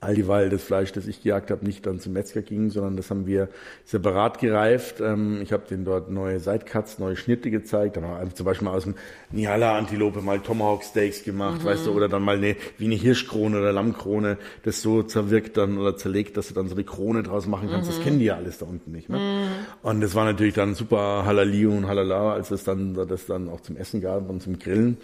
all 0.00 0.14
dieweil 0.14 0.48
das 0.48 0.62
Fleisch, 0.62 0.92
das 0.92 1.06
ich 1.06 1.22
gejagt 1.22 1.50
habe, 1.50 1.64
nicht 1.64 1.84
dann 1.84 2.00
zum 2.00 2.14
Metzger 2.14 2.40
ging, 2.40 2.70
sondern 2.70 2.96
das 2.96 3.10
haben 3.10 3.26
wir 3.26 3.48
separat 3.84 4.38
gereift. 4.38 5.00
Ähm, 5.00 5.40
ich 5.42 5.52
habe 5.52 5.64
denen 5.68 5.84
dort 5.84 6.10
neue 6.10 6.40
Sidecuts, 6.40 6.98
neue 6.98 7.16
Schnitte 7.16 7.50
gezeigt. 7.50 7.96
Dann 7.96 8.04
haben 8.04 8.28
wir 8.28 8.34
zum 8.34 8.46
Beispiel 8.46 8.66
mal 8.66 8.74
aus 8.74 8.84
dem 8.84 8.94
Niala-Antilope 9.30 10.22
mal 10.22 10.40
Tomahawk 10.40 10.84
Steaks 10.84 11.22
gemacht, 11.22 11.62
mhm. 11.62 11.66
weißt 11.66 11.86
du, 11.86 11.92
oder 11.92 12.08
dann 12.08 12.22
mal 12.22 12.38
eine, 12.38 12.56
wie 12.78 12.86
eine 12.86 12.94
Hirschkrone 12.94 13.58
oder 13.58 13.72
Lammkrone, 13.72 14.38
das 14.62 14.80
so 14.80 15.02
zerwirkt 15.02 15.58
dann 15.58 15.76
oder 15.76 15.96
zerlegt, 15.96 16.38
dass 16.38 16.48
du 16.48 16.54
dann 16.54 16.68
so 16.68 16.74
eine 16.74 16.84
Krone 16.84 17.22
draus 17.22 17.46
machen 17.46 17.68
kannst. 17.70 17.90
Mhm. 17.90 17.94
Das 17.94 18.02
kennen 18.02 18.18
die 18.18 18.24
ja 18.24 18.36
alles 18.36 18.56
da 18.56 18.66
unten 18.66 18.92
nicht. 18.92 19.10
Ne? 19.10 19.18
Mhm. 19.18 19.86
Und 19.86 20.00
das 20.00 20.14
war 20.14 20.24
natürlich 20.24 20.54
dann 20.54 20.74
super 20.74 21.26
Halali 21.26 21.66
und 21.66 21.86
Halala, 21.86 22.32
als 22.32 22.50
es 22.50 22.64
dann 22.64 22.94
das 22.94 23.26
dann 23.26 23.50
auch 23.50 23.60
zum 23.60 23.76
Essen 23.76 24.00
gab 24.00 24.30
und 24.30 24.42
zum 24.42 24.58
Grillen 24.58 24.96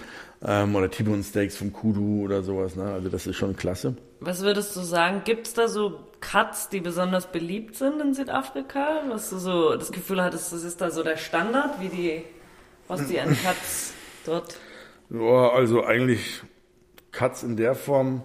ähm, 0.44 0.74
oder 0.74 0.90
T-Bone 0.90 1.22
Steaks 1.22 1.56
vom 1.56 1.72
Kudu 1.72 2.24
oder 2.24 2.42
sowas. 2.42 2.76
Ne? 2.76 2.84
Also 2.84 3.08
das 3.08 3.26
ist 3.26 3.36
schon 3.36 3.56
klasse. 3.56 3.96
Was 4.20 4.42
würdest 4.42 4.74
du 4.76 4.80
sagen? 4.80 5.22
Gibt 5.24 5.46
es 5.46 5.54
da 5.54 5.68
so 5.68 6.00
Cuts, 6.20 6.68
die 6.68 6.80
besonders 6.80 7.30
beliebt 7.30 7.76
sind 7.76 8.00
in 8.00 8.14
Südafrika? 8.14 9.02
Was 9.08 9.30
du 9.30 9.38
so 9.38 9.76
das 9.76 9.92
Gefühl 9.92 10.22
hattest, 10.22 10.52
das 10.52 10.64
ist 10.64 10.80
da 10.80 10.90
so 10.90 11.02
der 11.02 11.16
Standard, 11.16 11.80
wie 11.80 11.88
die, 11.88 12.22
was 12.88 13.06
die 13.06 13.20
an 13.20 13.36
Cuts 13.42 13.92
dort? 14.24 14.56
Ja, 15.10 15.50
also 15.50 15.84
eigentlich 15.84 16.42
Cuts 17.12 17.42
in 17.42 17.56
der 17.56 17.74
Form, 17.74 18.22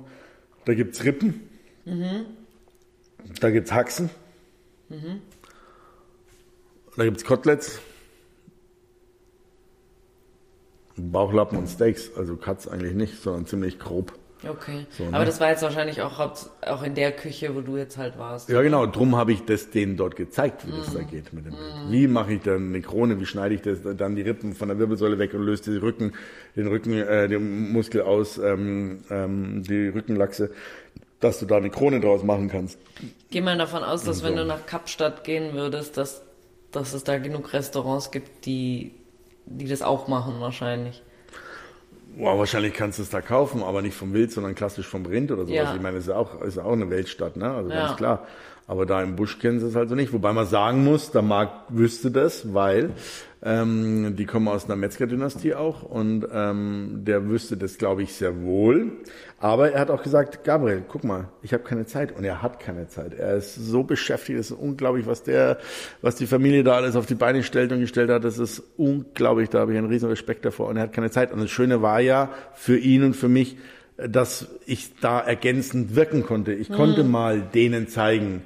da 0.66 0.74
gibt 0.74 0.96
es 0.96 1.04
Rippen, 1.04 1.48
mhm. 1.86 2.26
da 3.40 3.50
es 3.50 3.72
Haxen, 3.72 4.10
mhm. 4.90 5.22
da 6.98 7.04
es 7.04 7.24
Koteletts. 7.24 7.80
Bauchlappen 10.98 11.58
und 11.58 11.68
Steaks, 11.68 12.12
also 12.16 12.36
Cuts 12.36 12.68
eigentlich 12.68 12.94
nicht, 12.94 13.22
sondern 13.22 13.46
ziemlich 13.46 13.80
grob. 13.80 14.14
Okay. 14.48 14.88
So, 14.90 15.04
ne? 15.04 15.14
Aber 15.14 15.26
das 15.26 15.40
war 15.40 15.50
jetzt 15.50 15.62
wahrscheinlich 15.62 16.02
auch, 16.02 16.20
auch 16.20 16.84
in 16.84 16.96
der 16.96 17.12
Küche, 17.12 17.56
wo 17.56 17.62
du 17.62 17.78
jetzt 17.78 17.98
halt 17.98 18.18
warst. 18.18 18.50
Ja, 18.50 18.62
genau. 18.62 18.88
Drum 18.88 19.16
habe 19.16 19.34
ich 19.34 19.46
das 19.46 19.70
denen 19.70 19.98
dort 19.98 20.16
gezeigt, 20.16 20.66
wie 20.66 20.72
mm. 20.72 20.78
das 20.78 20.94
da 20.94 21.04
geht 21.04 21.32
mit 21.32 21.46
dem 21.46 21.52
Bild. 21.52 21.88
Mm. 21.88 21.92
Wie 21.92 22.08
mache 22.08 22.34
ich 22.34 22.42
dann 22.42 22.70
eine 22.70 22.82
Krone? 22.82 23.20
Wie 23.20 23.26
schneide 23.26 23.54
ich 23.54 23.62
das 23.62 23.80
dann 23.84 24.16
die 24.16 24.24
Rippen 24.24 24.56
von 24.56 24.70
der 24.70 24.80
Wirbelsäule 24.80 25.20
weg 25.20 25.34
und 25.36 25.44
löse 25.44 25.72
den 25.72 25.80
Rücken, 25.80 26.14
den 26.56 26.68
Rücken, 26.68 26.94
äh, 26.94 27.28
den 27.28 27.72
Muskel 27.72 28.02
aus, 28.02 28.40
ähm, 28.40 29.02
ähm, 29.12 29.64
die 29.64 29.90
Rückenlachse, 29.90 30.52
dass 31.20 31.40
du 31.40 31.46
da 31.46 31.58
eine 31.58 31.70
Krone 31.70 32.00
draus 32.00 32.24
machen 32.24 32.50
kannst. 32.50 32.80
Geh 33.30 33.42
mal 33.42 33.58
davon 33.58 33.84
aus, 33.84 34.04
dass 34.04 34.20
so. 34.20 34.26
wenn 34.26 34.36
du 34.36 34.46
nach 34.46 34.66
Kapstadt 34.66 35.24
gehen 35.24 35.54
würdest, 35.54 35.98
dass, 35.98 36.24
dass 36.72 36.96
es 36.96 37.04
da 37.04 37.20
genug 37.20 37.54
Restaurants 37.54 38.10
gibt, 38.10 38.48
die 38.48 38.92
die 39.46 39.68
das 39.68 39.82
auch 39.82 40.08
machen 40.08 40.40
wahrscheinlich. 40.40 41.02
Wow, 42.18 42.38
wahrscheinlich 42.38 42.74
kannst 42.74 43.00
du 43.00 43.04
es 43.04 43.10
da 43.10 43.22
kaufen, 43.22 43.64
aber 43.64 43.82
nicht 43.82 43.96
vom 43.96 44.14
Wild, 44.14 44.32
sondern 44.32 44.54
klassisch 44.54 44.88
vom 44.88 45.06
Rind 45.06 45.32
oder 45.32 45.44
sowas. 45.44 45.56
Ja. 45.56 45.76
Ich 45.76 45.82
meine, 45.82 45.98
es 45.98 46.08
ist 46.08 46.14
auch, 46.14 46.42
ist 46.42 46.58
auch 46.58 46.74
eine 46.74 46.90
Weltstadt, 46.90 47.38
ne? 47.38 47.52
Also 47.54 47.70
ja. 47.70 47.88
ganz 47.88 47.98
klar. 47.98 48.28
Aber 48.68 48.86
da 48.86 49.02
im 49.04 49.16
Busch 49.16 49.40
kennen 49.40 49.60
sie 49.60 49.68
es 49.68 49.76
also 49.76 49.96
nicht. 49.96 50.14
Wobei 50.14 50.32
man 50.34 50.46
sagen 50.46 50.84
muss, 50.84 51.12
der 51.12 51.22
Markt 51.22 51.76
wüsste 51.76 52.10
das, 52.12 52.54
weil 52.54 52.92
ähm, 53.44 54.16
die 54.16 54.26
kommen 54.26 54.48
aus 54.48 54.66
einer 54.66 54.76
Metzger-Dynastie 54.76 55.56
auch 55.56 55.82
und 55.82 56.28
ähm, 56.32 57.02
der 57.04 57.28
wüsste 57.28 57.58
das, 57.58 57.78
glaube 57.78 58.04
ich, 58.04 58.14
sehr 58.14 58.44
wohl. 58.44 58.92
Aber 59.40 59.72
er 59.72 59.80
hat 59.80 59.90
auch 59.90 60.04
gesagt, 60.04 60.44
Gabriel, 60.44 60.84
guck 60.88 61.04
mal, 61.04 61.30
ich 61.42 61.52
habe 61.52 61.64
keine 61.64 61.88
Zeit 61.88 62.16
und 62.16 62.24
er 62.24 62.44
hat 62.44 62.60
keine 62.60 62.88
Zeit. 62.88 63.16
Er 63.16 63.38
ist 63.38 63.56
so 63.56 63.82
beschäftigt, 63.82 64.40
es 64.40 64.52
ist 64.52 64.58
unglaublich, 64.58 65.08
was 65.08 65.24
der, 65.24 65.58
was 66.04 66.16
die 66.16 66.28
Familie 66.28 66.64
da 66.64 66.74
alles 66.74 66.96
auf 66.96 67.08
die 67.08 67.16
Beine 67.16 67.42
stellt 67.42 67.72
und 67.72 67.80
gestellt 67.80 68.12
hat. 68.12 68.24
Das 68.24 68.38
ist 68.38 68.62
unglaublich, 68.78 69.50
da 69.50 69.60
habe 69.60 69.72
ich 69.72 69.78
einen 69.80 69.88
riesen 69.88 70.10
Respekt 70.10 70.46
davor 70.46 70.68
und 70.68 70.78
er 70.78 70.84
hat 70.84 70.94
keine 70.94 71.10
Zeit. 71.10 71.34
Und 71.34 71.42
das 71.42 71.50
Schöne 71.50 71.82
war 71.82 72.00
ja 72.00 72.30
für 72.54 72.78
ihn 72.78 73.04
und 73.04 73.16
für 73.16 73.30
mich, 73.30 73.58
dass 73.98 74.48
ich 74.68 75.00
da 75.00 75.20
ergänzend 75.20 75.96
wirken 75.96 76.24
konnte. 76.24 76.54
Ich 76.54 76.70
mhm. 76.70 76.76
konnte 76.76 77.04
mal 77.04 77.42
denen 77.42 77.88
zeigen, 77.88 78.46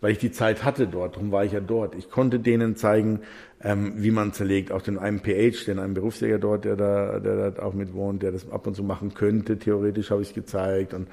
weil 0.00 0.12
ich 0.12 0.18
die 0.18 0.30
Zeit 0.30 0.64
hatte 0.64 0.86
dort, 0.86 1.16
darum 1.16 1.32
war 1.32 1.44
ich 1.44 1.52
ja 1.52 1.60
dort. 1.60 1.94
Ich 1.94 2.10
konnte 2.10 2.38
denen 2.38 2.76
zeigen, 2.76 3.20
ähm, 3.62 3.94
wie 3.96 4.10
man 4.10 4.32
zerlegt, 4.32 4.72
auch 4.72 4.82
den 4.82 4.98
einen 4.98 5.20
PH, 5.20 5.64
den 5.66 5.78
einen 5.78 5.94
Berufsjäger 5.94 6.38
dort, 6.38 6.64
der 6.64 6.76
da, 6.76 7.18
der 7.18 7.50
da 7.50 7.62
auch 7.62 7.72
mit 7.72 7.94
wohnt, 7.94 8.22
der 8.22 8.32
das 8.32 8.50
ab 8.50 8.66
und 8.66 8.74
zu 8.74 8.82
machen 8.82 9.14
könnte, 9.14 9.58
theoretisch 9.58 10.10
habe 10.10 10.22
ich 10.22 10.28
es 10.28 10.34
gezeigt 10.34 10.92
und 10.94 11.08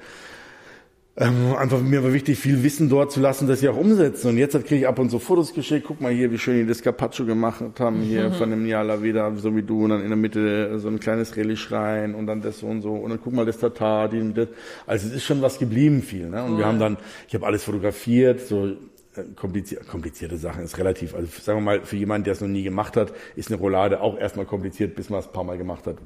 ähm, 1.16 1.54
einfach 1.56 1.80
mir 1.80 2.02
war 2.02 2.12
wichtig, 2.12 2.40
viel 2.40 2.64
Wissen 2.64 2.88
dort 2.88 3.12
zu 3.12 3.20
lassen, 3.20 3.46
dass 3.46 3.60
sie 3.60 3.68
auch 3.68 3.76
umsetzen. 3.76 4.30
Und 4.30 4.36
jetzt 4.36 4.54
kriege 4.64 4.80
ich 4.80 4.88
ab 4.88 4.98
und 4.98 5.10
zu 5.10 5.20
Fotos 5.20 5.54
geschickt. 5.54 5.86
Guck 5.86 6.00
mal 6.00 6.12
hier, 6.12 6.32
wie 6.32 6.38
schön 6.38 6.56
die 6.56 6.66
das 6.66 6.82
Carpaccio 6.82 7.24
gemacht 7.24 7.62
haben, 7.78 8.00
hier 8.00 8.30
mhm. 8.30 8.34
von 8.34 8.50
dem 8.50 8.64
Niala 8.64 9.00
wieder, 9.00 9.32
so 9.36 9.54
wie 9.54 9.62
du. 9.62 9.84
Und 9.84 9.90
dann 9.90 10.02
in 10.02 10.08
der 10.08 10.16
Mitte 10.16 10.80
so 10.80 10.88
ein 10.88 10.98
kleines 10.98 11.36
Relish 11.36 11.70
rein 11.70 12.16
und 12.16 12.26
dann 12.26 12.42
das 12.42 12.58
so 12.58 12.66
und 12.66 12.82
so. 12.82 12.94
Und 12.94 13.10
dann 13.10 13.20
guck 13.22 13.32
mal 13.32 13.46
das 13.46 13.58
Tatar, 13.58 14.08
die, 14.08 14.34
das. 14.34 14.48
Also 14.88 15.06
es 15.06 15.14
ist 15.14 15.24
schon 15.24 15.40
was 15.40 15.60
geblieben 15.60 16.02
viel. 16.02 16.28
Ne? 16.28 16.42
Und 16.42 16.54
oh. 16.54 16.58
wir 16.58 16.66
haben 16.66 16.80
dann, 16.80 16.96
ich 17.28 17.34
habe 17.34 17.46
alles 17.46 17.62
fotografiert, 17.62 18.40
so 18.40 18.66
äh, 18.66 19.22
komplizierte, 19.36 19.84
komplizierte 19.84 20.36
Sachen 20.36 20.64
ist 20.64 20.78
relativ. 20.78 21.14
Also 21.14 21.28
sagen 21.40 21.58
wir 21.58 21.64
mal, 21.64 21.82
für 21.82 21.94
jemanden, 21.94 22.24
der 22.24 22.32
es 22.32 22.40
noch 22.40 22.48
nie 22.48 22.64
gemacht 22.64 22.96
hat, 22.96 23.12
ist 23.36 23.52
eine 23.52 23.60
Roulade 23.60 24.00
auch 24.00 24.18
erstmal 24.18 24.46
kompliziert, 24.46 24.96
bis 24.96 25.10
man 25.10 25.20
es 25.20 25.26
ein 25.28 25.32
paar 25.32 25.44
Mal 25.44 25.58
gemacht 25.58 25.86
hat. 25.86 25.98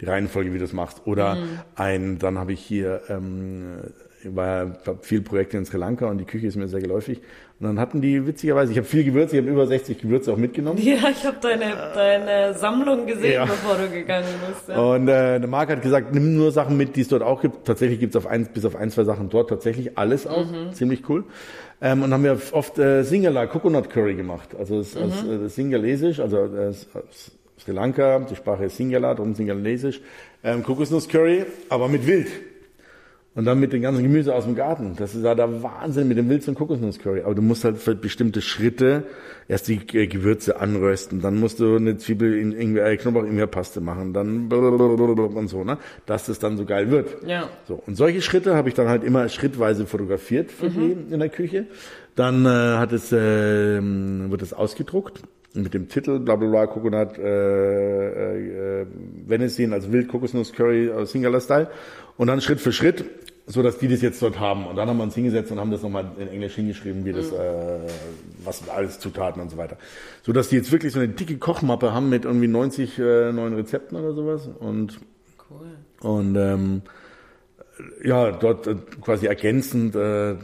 Die 0.00 0.06
Reihenfolge, 0.06 0.54
wie 0.54 0.58
du 0.58 0.64
es 0.64 0.72
machst. 0.72 1.02
Oder 1.04 1.34
mhm. 1.34 1.60
ein, 1.74 2.18
dann 2.18 2.38
habe 2.38 2.54
ich 2.54 2.60
hier 2.60 3.02
ähm, 3.10 3.82
war 4.24 4.78
viel 5.02 5.22
Projekte 5.22 5.56
in 5.56 5.64
Sri 5.64 5.78
Lanka 5.78 6.06
und 6.06 6.18
die 6.18 6.24
Küche 6.24 6.46
ist 6.46 6.56
mir 6.56 6.68
sehr 6.68 6.80
geläufig. 6.80 7.20
Und 7.60 7.68
dann 7.68 7.78
hatten 7.78 8.00
die 8.00 8.26
witzigerweise, 8.26 8.72
ich 8.72 8.78
habe 8.78 8.86
viel 8.86 9.04
Gewürze, 9.04 9.36
ich 9.36 9.42
habe 9.42 9.50
über 9.50 9.66
60 9.66 9.98
Gewürze 9.98 10.32
auch 10.32 10.36
mitgenommen. 10.36 10.78
Ja, 10.82 11.08
ich 11.10 11.24
habe 11.24 11.36
deine, 11.40 11.72
deine 11.94 12.54
Sammlung 12.54 13.06
gesehen, 13.06 13.34
ja. 13.34 13.44
bevor 13.44 13.76
du 13.76 13.88
gegangen 13.88 14.28
bist. 14.48 14.68
Ja. 14.68 14.76
Und 14.76 15.08
äh, 15.08 15.38
der 15.38 15.48
Marc 15.48 15.70
hat 15.70 15.80
gesagt, 15.80 16.12
nimm 16.12 16.36
nur 16.36 16.50
Sachen 16.50 16.76
mit, 16.76 16.96
die 16.96 17.02
es 17.02 17.08
dort 17.08 17.22
auch 17.22 17.40
gibt. 17.40 17.64
Tatsächlich 17.64 18.00
gibt 18.00 18.14
es 18.14 18.16
auf 18.16 18.26
eins, 18.26 18.48
bis 18.48 18.64
auf 18.64 18.74
ein, 18.74 18.90
zwei 18.90 19.04
Sachen 19.04 19.28
dort 19.28 19.50
tatsächlich 19.50 19.96
alles 19.96 20.26
auch. 20.26 20.50
Mhm. 20.50 20.72
Ziemlich 20.72 21.08
cool. 21.08 21.24
Ähm, 21.80 22.02
und 22.02 22.12
haben 22.12 22.24
wir 22.24 22.38
oft 22.52 22.78
äh, 22.78 23.02
Singala 23.02 23.46
Coconut 23.46 23.88
Curry 23.88 24.14
gemacht. 24.14 24.54
Also 24.58 24.78
das, 24.78 24.94
mhm. 24.94 25.00
das, 25.00 25.40
das 25.42 25.54
Singalesisch, 25.54 26.18
also 26.18 26.38
äh, 26.38 26.72
Sri 26.72 27.72
Lanka, 27.72 28.18
die 28.18 28.36
Sprache 28.36 28.64
ist 28.64 28.76
Singala, 28.76 29.14
darum 29.14 29.34
Singalesisch. 29.34 30.00
Ähm, 30.42 30.62
Kokosnuss 30.62 31.08
Curry, 31.08 31.46
aber 31.68 31.88
mit 31.88 32.06
Wild. 32.06 32.28
Und 33.36 33.46
dann 33.46 33.58
mit 33.58 33.72
dem 33.72 33.82
ganzen 33.82 34.04
Gemüse 34.04 34.32
aus 34.32 34.44
dem 34.44 34.54
Garten. 34.54 34.94
Das 34.96 35.16
ist 35.16 35.24
ja 35.24 35.34
der 35.34 35.60
Wahnsinn 35.62 36.06
mit 36.06 36.16
dem 36.16 36.28
Wilz- 36.28 36.46
und 36.46 36.54
Kokosnusscurry. 36.54 37.22
Aber 37.22 37.34
du 37.34 37.42
musst 37.42 37.64
halt 37.64 37.78
für 37.78 37.96
bestimmte 37.96 38.40
Schritte 38.40 39.04
erst 39.48 39.66
die 39.66 39.80
äh, 39.92 40.06
Gewürze 40.06 40.60
anrösten. 40.60 41.20
Dann 41.20 41.40
musst 41.40 41.58
du 41.58 41.74
eine 41.74 41.96
Zwiebel 41.96 42.38
in 42.38 42.52
irgendwie 42.52 42.78
äh, 42.78 42.96
Knoblauch 42.96 43.24
in 43.24 43.48
Paste 43.48 43.80
machen. 43.80 44.12
Dann 44.12 44.52
und 44.52 45.48
so, 45.48 45.64
ne? 45.64 45.78
Dass 46.06 46.26
das 46.26 46.38
dann 46.38 46.56
so 46.56 46.64
geil 46.64 46.92
wird. 46.92 47.26
Ja. 47.26 47.48
So. 47.66 47.82
Und 47.84 47.96
solche 47.96 48.22
Schritte 48.22 48.54
habe 48.54 48.68
ich 48.68 48.76
dann 48.76 48.88
halt 48.88 49.02
immer 49.02 49.28
schrittweise 49.28 49.86
fotografiert 49.86 50.52
für 50.52 50.70
mhm. 50.70 51.08
die 51.08 51.14
in 51.14 51.18
der 51.18 51.28
Küche. 51.28 51.66
Dann 52.14 52.46
äh, 52.46 52.48
hat 52.48 52.92
es, 52.92 53.10
äh, 53.10 53.80
wird 53.82 54.42
es 54.42 54.52
ausgedruckt 54.52 55.22
mit 55.54 55.72
dem 55.72 55.88
Titel 55.88 56.18
bla 56.18 56.36
bla 56.36 56.48
bla 56.48 56.66
Coconut 56.66 57.16
äh, 57.16 58.80
äh, 58.82 58.86
Venison, 59.26 59.72
also 59.72 59.92
Wild 59.92 60.08
Kokosnuss 60.08 60.52
Curry 60.52 60.90
aus 60.90 61.12
Singala 61.12 61.40
Style 61.40 61.68
und 62.16 62.26
dann 62.26 62.40
Schritt 62.40 62.60
für 62.60 62.72
Schritt, 62.72 63.04
so 63.46 63.62
dass 63.62 63.78
die 63.78 63.88
das 63.88 64.00
jetzt 64.00 64.22
dort 64.22 64.38
haben 64.40 64.66
und 64.66 64.76
dann 64.76 64.88
haben 64.88 64.96
wir 64.96 65.02
uns 65.02 65.14
hingesetzt 65.14 65.52
und 65.52 65.60
haben 65.60 65.70
das 65.70 65.82
nochmal 65.82 66.12
in 66.18 66.28
Englisch 66.28 66.54
hingeschrieben, 66.54 67.04
wie 67.04 67.12
das 67.12 67.30
mhm. 67.30 67.36
äh, 67.36 67.90
was 68.44 68.68
alles 68.68 68.98
Zutaten 68.98 69.40
und 69.42 69.50
so 69.50 69.56
weiter, 69.56 69.76
so 70.22 70.32
dass 70.32 70.48
die 70.48 70.56
jetzt 70.56 70.72
wirklich 70.72 70.92
so 70.92 70.98
eine 70.98 71.08
dicke 71.08 71.36
Kochmappe 71.38 71.92
haben 71.92 72.08
mit 72.08 72.24
irgendwie 72.24 72.48
90 72.48 72.98
äh, 72.98 73.32
neuen 73.32 73.54
Rezepten 73.54 73.98
oder 73.98 74.14
sowas 74.14 74.48
und 74.58 74.98
cool. 75.50 75.66
und 76.00 76.36
ähm, 76.36 76.82
ja, 78.02 78.30
dort 78.30 78.66
äh, 78.66 78.76
quasi 79.00 79.26
ergänzend 79.26 79.94
äh, 79.96 80.36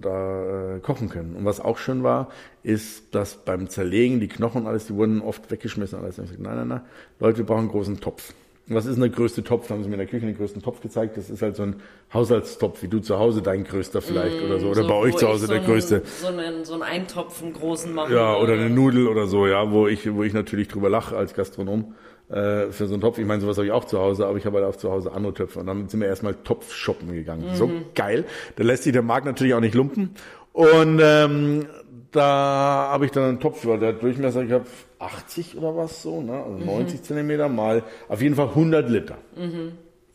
da 0.00 0.76
äh, 0.76 0.80
kochen 0.80 1.08
können. 1.08 1.36
Und 1.36 1.44
was 1.44 1.60
auch 1.60 1.78
schön 1.78 2.02
war, 2.02 2.30
ist, 2.62 3.14
dass 3.14 3.36
beim 3.36 3.68
Zerlegen 3.68 4.20
die 4.20 4.28
Knochen 4.28 4.62
und 4.62 4.68
alles, 4.68 4.86
die 4.86 4.94
wurden 4.94 5.20
oft 5.20 5.50
weggeschmissen. 5.50 5.98
Alles. 5.98 6.18
Und 6.18 6.24
ich 6.24 6.30
gesagt, 6.30 6.46
nein, 6.46 6.56
nein, 6.56 6.68
nein, 6.68 6.80
Leute, 7.20 7.38
wir 7.38 7.46
brauchen 7.46 7.60
einen 7.60 7.68
großen 7.68 8.00
Topf. 8.00 8.32
Was 8.66 8.86
ist 8.86 8.94
denn 8.94 9.02
der 9.02 9.10
größte 9.10 9.44
Topf? 9.44 9.68
Da 9.68 9.74
haben 9.74 9.82
sie 9.82 9.88
mir 9.90 9.96
in 9.96 10.00
der 10.00 10.06
Küche 10.06 10.24
den 10.24 10.36
größten 10.36 10.62
Topf 10.62 10.80
gezeigt. 10.80 11.18
Das 11.18 11.28
ist 11.28 11.42
halt 11.42 11.54
so 11.54 11.64
ein 11.64 11.76
Haushaltstopf, 12.14 12.82
wie 12.82 12.88
du 12.88 12.98
zu 13.00 13.18
Hause 13.18 13.42
dein 13.42 13.64
größter 13.64 14.00
vielleicht 14.00 14.40
mm, 14.40 14.46
oder 14.46 14.60
so. 14.60 14.68
Oder 14.68 14.82
so, 14.82 14.88
bei 14.88 14.94
euch 14.94 15.16
zu 15.16 15.28
Hause 15.28 15.46
so 15.46 15.52
der 15.52 15.60
größte. 15.62 16.02
So 16.04 16.28
einen, 16.28 16.64
so 16.64 16.72
einen 16.72 16.82
Eintopf, 16.82 17.42
einen 17.42 17.52
großen 17.52 17.92
machen. 17.92 18.14
Ja, 18.14 18.36
oder 18.36 18.54
eine 18.54 18.70
Nudel 18.70 19.06
oder 19.06 19.26
so, 19.26 19.46
ja, 19.46 19.70
wo 19.70 19.86
ich, 19.86 20.10
wo 20.14 20.22
ich 20.22 20.32
natürlich 20.32 20.68
drüber 20.68 20.88
lache 20.88 21.14
als 21.14 21.34
Gastronom 21.34 21.94
äh, 22.30 22.70
für 22.70 22.86
so 22.86 22.94
einen 22.94 23.02
Topf. 23.02 23.18
Ich 23.18 23.26
meine, 23.26 23.42
sowas 23.42 23.58
habe 23.58 23.66
ich 23.66 23.72
auch 23.72 23.84
zu 23.84 23.98
Hause, 23.98 24.26
aber 24.26 24.38
ich 24.38 24.46
habe 24.46 24.56
halt 24.56 24.66
auch 24.66 24.76
zu 24.76 24.90
Hause 24.90 25.12
andere 25.12 25.34
Töpfe. 25.34 25.60
Und 25.60 25.66
dann 25.66 25.88
sind 25.90 26.00
wir 26.00 26.08
erstmal 26.08 26.34
Topf 26.34 26.72
shoppen 26.72 27.12
gegangen. 27.12 27.50
Mhm. 27.50 27.56
So 27.56 27.70
geil. 27.94 28.24
Da 28.56 28.64
lässt 28.64 28.84
sich 28.84 28.94
der 28.94 29.02
Markt 29.02 29.26
natürlich 29.26 29.52
auch 29.52 29.60
nicht 29.60 29.74
lumpen. 29.74 30.14
Und 30.54 31.00
ähm, 31.02 31.66
da 32.14 32.88
habe 32.90 33.06
ich 33.06 33.10
dann 33.10 33.24
einen 33.24 33.40
Topf, 33.40 33.62
der 33.62 33.92
Durchmesser, 33.92 34.42
ich 34.42 34.52
habe 34.52 34.66
80 34.98 35.56
oder 35.58 35.76
was 35.76 36.02
so, 36.02 36.22
ne? 36.22 36.32
also 36.32 36.58
mhm. 36.58 36.66
90 36.66 37.02
Zentimeter 37.02 37.48
mal 37.48 37.82
auf 38.08 38.22
jeden 38.22 38.36
Fall 38.36 38.48
100 38.48 38.88
Liter. 38.88 39.18
Mhm. 39.36 39.72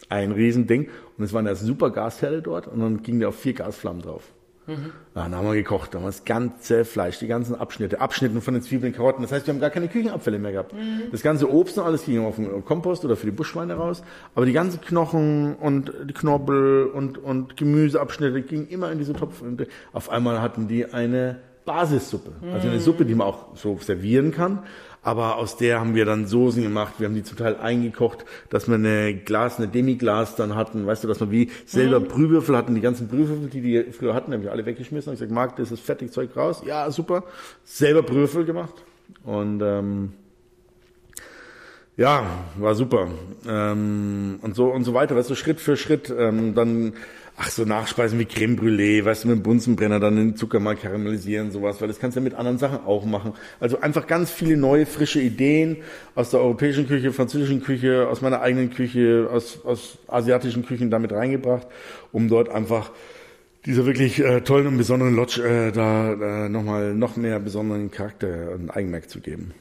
Ein 0.08 0.32
Riesending. 0.32 0.90
Und 1.18 1.24
es 1.24 1.34
waren 1.34 1.46
ja 1.46 1.56
super 1.56 1.92
Gasherde 1.92 2.42
dort 2.42 2.68
und 2.68 2.80
dann 2.80 3.04
ging 3.04 3.20
der 3.20 3.30
auf 3.30 3.36
vier 3.36 3.54
Gasflammen 3.54 4.02
drauf. 4.02 4.24
Mhm. 4.66 4.92
Dann 5.14 5.36
haben 5.36 5.48
wir 5.48 5.56
gekocht, 5.56 5.94
dann 5.94 6.02
haben 6.02 6.06
wir 6.06 6.12
das 6.12 6.24
ganze 6.24 6.86
Fleisch, 6.86 7.20
die 7.20 7.28
ganzen 7.28 7.56
Abschnitte, 7.56 8.00
Abschnitten 8.00 8.42
von 8.42 8.54
den 8.54 8.64
Zwiebeln, 8.64 8.94
Karotten. 8.94 9.24
Das 9.24 9.32
heißt, 9.32 9.48
wir 9.48 9.54
haben 9.54 9.60
gar 9.60 9.72
keine 9.72 9.90
Küchenabfälle 9.90 10.40
mehr 10.40 10.54
gehabt. 10.54 10.74
Mhm. 10.74 11.12
Das 11.12 11.22
ganze 11.22 11.52
Obst 11.52 11.78
und 11.78 11.84
alles 11.84 12.06
ging 12.06 12.24
auf 12.24 12.36
den 12.36 12.64
Kompost 12.64 13.04
oder 13.04 13.18
für 13.18 13.26
die 13.26 13.32
Buschschweine 13.32 13.74
raus. 13.74 14.04
Aber 14.36 14.46
die 14.46 14.54
ganzen 14.54 14.80
Knochen 14.80 15.56
und 15.56 15.92
die 16.06 16.14
Knobbel 16.14 16.86
und, 16.86 17.18
und 17.18 17.58
Gemüseabschnitte 17.58 18.42
gingen 18.44 18.68
immer 18.70 18.92
in 18.92 19.00
diese 19.00 19.14
Topf. 19.14 19.42
Und 19.42 19.68
auf 19.92 20.10
einmal 20.10 20.42
hatten 20.42 20.68
die 20.68 20.86
eine 20.86 21.42
Basissuppe. 21.70 22.32
Also 22.52 22.68
eine 22.68 22.80
Suppe, 22.80 23.06
die 23.06 23.14
man 23.14 23.28
auch 23.28 23.56
so 23.56 23.78
servieren 23.78 24.32
kann. 24.32 24.64
Aber 25.04 25.38
aus 25.38 25.56
der 25.56 25.80
haben 25.80 25.94
wir 25.94 26.04
dann 26.04 26.26
Soßen 26.26 26.64
gemacht. 26.64 26.96
Wir 26.98 27.08
haben 27.08 27.14
die 27.14 27.24
zum 27.24 27.38
Teil 27.38 27.58
eingekocht, 27.58 28.26
dass 28.50 28.68
wir 28.68 28.76
eine 28.76 29.14
Glas, 29.14 29.58
eine 29.58 29.68
Demiglas 29.68 30.36
dann 30.36 30.56
hatten. 30.56 30.88
Weißt 30.88 31.04
du, 31.04 31.08
dass 31.08 31.20
wir 31.20 31.30
wie 31.30 31.52
selber 31.68 32.00
mhm. 32.00 32.08
Brühwürfel 32.08 32.58
hatten. 32.58 32.74
Die 32.74 32.82
ganzen 32.82 33.08
Brühwürfel, 33.08 33.50
die 33.50 33.62
die 33.62 33.92
früher 33.92 34.16
hatten, 34.16 34.34
haben 34.34 34.42
wir 34.42 34.52
alle 34.52 34.66
weggeschmissen. 34.66 35.12
Und 35.12 35.14
ich 35.14 35.20
gesagt, 35.20 35.32
Marc, 35.32 35.58
das 35.58 35.72
ist 35.72 35.82
Fertigzeug 35.82 36.36
raus. 36.36 36.64
Ja, 36.66 36.90
super. 36.90 37.24
Selber 37.64 38.02
Brühwürfel 38.02 38.46
gemacht. 38.46 38.74
Und 39.24 39.62
ähm, 39.62 40.14
ja, 41.96 42.24
war 42.58 42.74
super. 42.74 43.10
Ähm, 43.48 44.40
und 44.42 44.56
so 44.56 44.66
und 44.66 44.86
so 44.86 44.96
weiter. 44.96 45.16
Weißt 45.16 45.30
du, 45.30 45.36
Schritt 45.36 45.62
für 45.62 45.78
Schritt. 45.78 46.12
Ähm, 46.18 46.56
dann 46.56 46.94
ach 47.40 47.50
so 47.50 47.64
Nachspeisen 47.64 48.20
wie 48.20 48.26
Creme 48.26 48.58
Brûlée, 48.58 49.06
weißt 49.06 49.24
du, 49.24 49.30
mit 49.30 49.38
dem 49.38 49.44
Bunsenbrenner 49.44 50.00
dann 50.02 50.18
den 50.18 50.36
Zucker 50.36 50.60
mal 50.60 50.76
karamellisieren, 50.76 51.52
sowas, 51.52 51.80
weil 51.80 51.88
das 51.88 51.98
kannst 51.98 52.18
du 52.18 52.20
ja 52.20 52.26
mit 52.26 52.34
anderen 52.34 52.58
Sachen 52.58 52.86
auch 52.86 53.06
machen. 53.06 53.34
Also 53.62 53.80
einfach 53.80 54.08
ganz 54.08 54.30
viele 54.30 54.58
neue, 54.58 54.86
frische 54.86 55.22
Ideen 55.22 55.78
aus 56.16 56.32
der 56.32 56.42
europäischen 56.42 56.86
Küche, 56.86 57.14
französischen 57.14 57.64
Küche, 57.64 58.10
aus 58.10 58.22
meiner 58.22 58.42
eigenen 58.42 58.72
Küche, 58.72 59.30
aus, 59.32 59.64
aus 59.64 60.00
asiatischen 60.08 60.66
Küchen 60.66 60.92
damit 60.92 61.14
reingebracht, 61.14 61.66
um 62.12 62.28
dort 62.28 62.50
einfach 62.50 62.92
dieser 63.66 63.86
wirklich 63.86 64.20
äh, 64.20 64.42
tollen 64.42 64.68
und 64.68 64.78
besonderen 64.78 65.16
Lodge 65.16 65.42
äh, 65.42 65.72
da 65.72 66.14
äh, 66.46 66.50
nochmal 66.50 66.94
noch 66.94 67.16
mehr 67.16 67.40
besonderen 67.40 67.90
Charakter 67.90 68.52
und 68.54 68.70
Eigenmerk 68.70 69.10
zu 69.10 69.22
geben. 69.22 69.54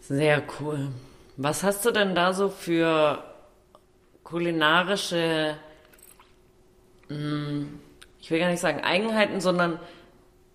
Sehr 0.00 0.42
cool. 0.60 0.88
Was 1.36 1.62
hast 1.62 1.84
du 1.84 1.92
denn 1.92 2.16
da 2.16 2.32
so 2.32 2.48
für 2.48 3.22
kulinarische 4.24 5.54
ich 7.08 8.30
will 8.30 8.38
gar 8.38 8.50
nicht 8.50 8.60
sagen 8.60 8.80
Eigenheiten, 8.80 9.40
sondern 9.40 9.78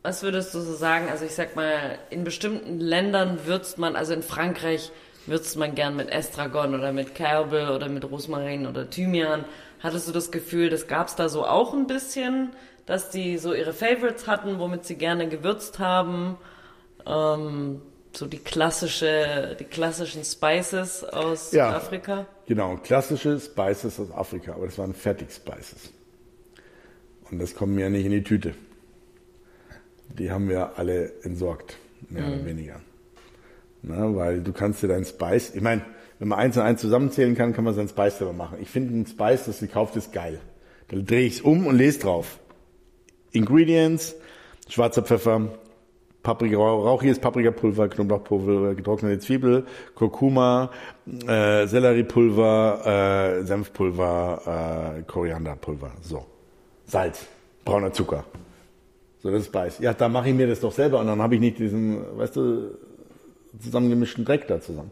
was 0.04 0.22
würdest 0.22 0.54
du 0.54 0.60
so 0.60 0.74
sagen? 0.76 1.08
Also 1.10 1.26
ich 1.26 1.34
sag 1.34 1.56
mal, 1.56 1.98
in 2.10 2.24
bestimmten 2.24 2.80
Ländern 2.80 3.46
würzt 3.46 3.78
man, 3.78 3.96
also 3.96 4.14
in 4.14 4.22
Frankreich 4.22 4.92
würzt 5.26 5.56
man 5.58 5.74
gern 5.74 5.96
mit 5.96 6.12
Estragon 6.12 6.76
oder 6.76 6.92
mit 6.92 7.16
Kerbel 7.16 7.70
oder 7.70 7.88
mit 7.88 8.04
Rosmarin 8.04 8.68
oder 8.68 8.90
Thymian. 8.90 9.46
Hattest 9.80 10.08
du 10.08 10.12
das 10.12 10.32
Gefühl, 10.32 10.70
das 10.70 10.88
gab's 10.88 11.16
da 11.16 11.30
so 11.30 11.46
auch 11.46 11.74
ein 11.74 11.88
bisschen, 11.88 12.52
dass 12.86 13.10
die 13.10 13.38
so 13.38 13.54
ihre 13.54 13.74
Favorites 13.74 14.28
hatten, 14.28 14.60
womit 14.60 14.86
sie 14.86 14.96
gerne 14.96 15.30
gewürzt 15.30 15.80
haben? 15.80 16.38
Ähm, 17.06 17.82
so 18.12 18.26
die 18.28 18.40
klassische, 18.40 19.56
die 19.60 19.64
klassischen 19.64 20.24
Spices 20.26 21.04
aus 21.06 21.54
ja, 21.54 21.70
Afrika? 21.76 22.26
Genau, 22.46 22.76
klassische 22.76 23.40
Spices 23.40 24.00
aus 24.00 24.12
Afrika, 24.12 24.54
aber 24.54 24.66
das 24.66 24.78
waren 24.78 24.94
Fertig-Spices. 24.94 25.92
Und 27.34 27.40
das 27.40 27.56
kommt 27.56 27.74
mir 27.74 27.86
ja 27.86 27.90
nicht 27.90 28.06
in 28.06 28.12
die 28.12 28.24
Tüte. 28.24 28.54
Die 30.20 30.30
haben 30.30 30.50
wir 30.50 30.78
alle 30.78 31.14
entsorgt, 31.24 31.80
mehr 32.08 32.22
mhm. 32.22 32.34
oder 32.34 32.46
weniger. 32.46 32.82
Na, 33.82 34.16
weil 34.16 34.42
du 34.42 34.54
kannst 34.54 34.84
dir 34.84 34.88
dein 34.88 35.04
Spice, 35.04 35.56
ich 35.56 35.62
meine, 35.62 35.82
wenn 36.20 36.28
man 36.28 36.38
eins 36.38 36.58
und 36.58 36.62
eins 36.62 36.80
zusammenzählen 36.80 37.34
kann, 37.34 37.54
kann 37.54 37.64
man 37.64 37.74
sein 37.74 37.88
Spice 37.88 38.20
selber 38.20 38.34
machen. 38.34 38.60
Ich 38.62 38.70
finde 38.70 38.96
ein 38.96 39.08
Spice, 39.08 39.46
das 39.46 39.62
gekauft 39.62 39.96
ist, 39.96 40.14
geil. 40.14 40.40
Dann 40.90 41.08
drehe 41.08 41.26
ich 41.26 41.38
es 41.38 41.42
um 41.42 41.66
und 41.66 41.76
lese 41.76 42.02
drauf. 42.02 42.40
Ingredients, 43.32 44.16
schwarzer 44.70 45.02
Pfeffer, 45.02 45.58
Paprika, 46.22 46.58
rauchiges 46.58 47.18
Paprikapulver, 47.18 47.88
Knoblauchpulver, 47.90 48.76
getrocknete 48.76 49.18
Zwiebel, 49.18 49.66
Kurkuma, 49.96 50.70
äh, 51.08 51.66
Selleriepulver, 51.66 53.40
äh, 53.40 53.44
Senfpulver, 53.44 54.98
äh, 55.00 55.02
Korianderpulver. 55.02 55.94
So. 56.04 56.28
Salz, 56.86 57.26
brauner 57.66 57.94
Zucker. 57.94 58.26
So, 59.22 59.32
das 59.32 59.44
ist 59.44 59.52
Beiß. 59.52 59.80
Ja, 59.80 59.94
da 59.94 60.10
mache 60.10 60.30
ich 60.30 60.36
mir 60.36 60.48
das 60.48 60.60
doch 60.60 60.72
selber 60.72 61.00
und 61.00 61.08
dann 61.08 61.22
habe 61.22 61.36
ich 61.36 61.42
nicht 61.42 61.58
diesen, 61.58 62.18
weißt 62.18 62.36
du, 62.36 62.78
zusammengemischten 63.60 64.26
Dreck 64.26 64.48
da 64.48 64.60
zusammen. 64.60 64.92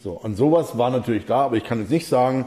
So, 0.00 0.12
und 0.12 0.36
sowas 0.36 0.78
war 0.78 0.90
natürlich 0.90 1.26
da, 1.26 1.42
aber 1.42 1.56
ich 1.56 1.64
kann 1.64 1.80
jetzt 1.80 1.90
nicht 1.90 2.06
sagen, 2.06 2.46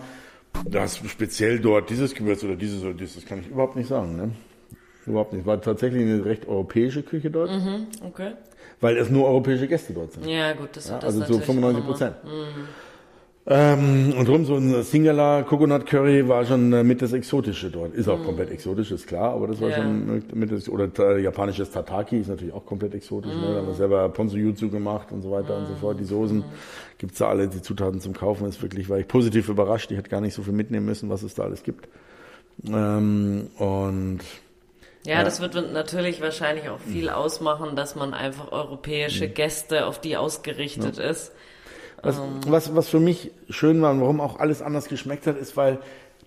dass 0.65 0.97
speziell 0.97 1.59
dort 1.59 1.89
dieses 1.89 2.13
Gewürz 2.13 2.43
oder 2.43 2.55
dieses 2.55 2.83
oder 2.83 2.93
dieses, 2.93 3.15
das 3.15 3.25
kann 3.25 3.39
ich 3.39 3.47
überhaupt 3.47 3.75
nicht 3.75 3.87
sagen. 3.87 4.15
Ne? 4.15 4.31
Überhaupt 5.05 5.33
nicht. 5.33 5.45
War 5.45 5.61
tatsächlich 5.61 6.01
eine 6.01 6.25
recht 6.25 6.47
europäische 6.47 7.03
Küche 7.03 7.29
dort. 7.29 7.51
Mhm, 7.51 7.87
okay. 8.05 8.33
Weil 8.81 8.97
es 8.97 9.09
nur 9.09 9.27
europäische 9.27 9.67
Gäste 9.67 9.93
dort 9.93 10.13
sind. 10.13 10.25
Ja, 10.25 10.53
gut, 10.53 10.69
das, 10.73 10.89
ja, 10.89 10.95
das 10.99 11.15
Also 11.15 11.33
so 11.33 11.39
95 11.39 11.85
Prozent. 11.85 12.15
Mhm. 12.23 12.67
Ähm, 13.47 14.15
und 14.17 14.27
drum 14.27 14.43
so 14.43 14.55
ein 14.55 14.81
Singular 14.81 15.43
Coconut 15.43 15.85
Curry 15.85 16.27
war 16.27 16.45
schon 16.45 16.73
äh, 16.73 16.83
mit 16.83 17.03
das 17.03 17.13
Exotische 17.13 17.69
dort. 17.69 17.93
Ist 17.93 18.07
auch 18.07 18.17
mm. 18.17 18.25
komplett 18.25 18.49
exotisch, 18.49 18.89
ist 18.89 19.05
klar, 19.05 19.33
aber 19.33 19.45
das 19.45 19.61
war 19.61 19.67
yeah. 19.69 19.77
schon 19.77 20.15
mit, 20.15 20.35
mit 20.35 20.51
das, 20.51 20.67
oder 20.67 20.89
äh, 20.97 21.21
japanisches 21.21 21.69
Tataki 21.69 22.17
ist 22.17 22.27
natürlich 22.27 22.55
auch 22.55 22.65
komplett 22.65 22.95
exotisch. 22.95 23.31
Mm. 23.35 23.41
Ne? 23.41 23.47
Da 23.49 23.57
haben 23.57 23.67
wir 23.67 23.73
mm. 23.73 23.77
selber 23.77 24.09
Ponzu 24.09 24.37
Jutsu 24.37 24.71
gemacht 24.71 25.11
und 25.11 25.21
so 25.21 25.29
weiter 25.29 25.55
mm. 25.55 25.59
und 25.59 25.67
so 25.67 25.75
fort. 25.75 25.99
Die 25.99 26.05
Soßen 26.05 26.39
mm. 26.39 26.43
gibt's 26.97 27.19
da 27.19 27.27
alle, 27.27 27.47
die 27.47 27.61
Zutaten 27.61 28.01
zum 28.01 28.13
Kaufen. 28.13 28.47
Ist 28.47 28.63
wirklich, 28.63 28.89
war 28.89 28.97
ich 28.97 29.07
positiv 29.07 29.47
überrascht. 29.47 29.91
Ich 29.91 29.97
hätte 29.97 30.09
gar 30.09 30.21
nicht 30.21 30.33
so 30.33 30.41
viel 30.41 30.53
mitnehmen 30.53 30.87
müssen, 30.87 31.11
was 31.11 31.21
es 31.21 31.35
da 31.35 31.43
alles 31.43 31.61
gibt. 31.61 31.87
Ähm, 32.67 33.51
und 33.59 34.21
ja, 35.05 35.17
ja, 35.17 35.23
das 35.23 35.39
wird 35.39 35.53
natürlich 35.71 36.19
wahrscheinlich 36.19 36.69
auch 36.69 36.79
viel 36.79 37.09
ausmachen, 37.09 37.75
dass 37.75 37.95
man 37.95 38.15
einfach 38.15 38.51
europäische 38.51 39.29
Gäste 39.29 39.85
auf 39.85 40.01
die 40.01 40.17
ausgerichtet 40.17 40.97
ja. 40.97 41.03
ist. 41.03 41.31
Was, 42.05 42.17
ähm. 42.17 42.23
was, 42.47 42.75
was 42.75 42.89
für 42.89 42.99
mich 42.99 43.31
schön 43.49 43.81
war 43.81 43.91
und 43.91 44.01
warum 44.01 44.21
auch 44.21 44.39
alles 44.39 44.61
anders 44.61 44.87
geschmeckt 44.87 45.27
hat, 45.27 45.37
ist, 45.37 45.57
weil 45.57 45.79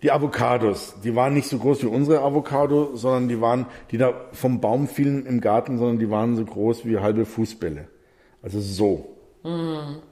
die 0.03 0.13
Avocados, 0.13 0.95
die 1.03 1.17
waren 1.17 1.35
nicht 1.35 1.49
so 1.49 1.59
groß 1.59 1.83
wie 1.83 1.87
unsere 1.87 2.21
Avocado, 2.21 2.95
sondern 2.95 3.29
die 3.29 3.41
waren, 3.41 3.67
die 3.91 3.99
da 3.99 4.13
vom 4.33 4.61
Baum 4.61 4.87
fielen 4.87 5.27
im 5.27 5.41
Garten, 5.41 5.79
sondern 5.79 5.99
die 5.99 6.11
waren 6.11 6.37
so 6.37 6.45
groß 6.45 6.85
wie 6.85 6.99
halbe 6.99 7.25
Fußbälle. 7.25 7.89
Also 8.43 8.61
so. 8.61 9.17
Mhm 9.43 10.03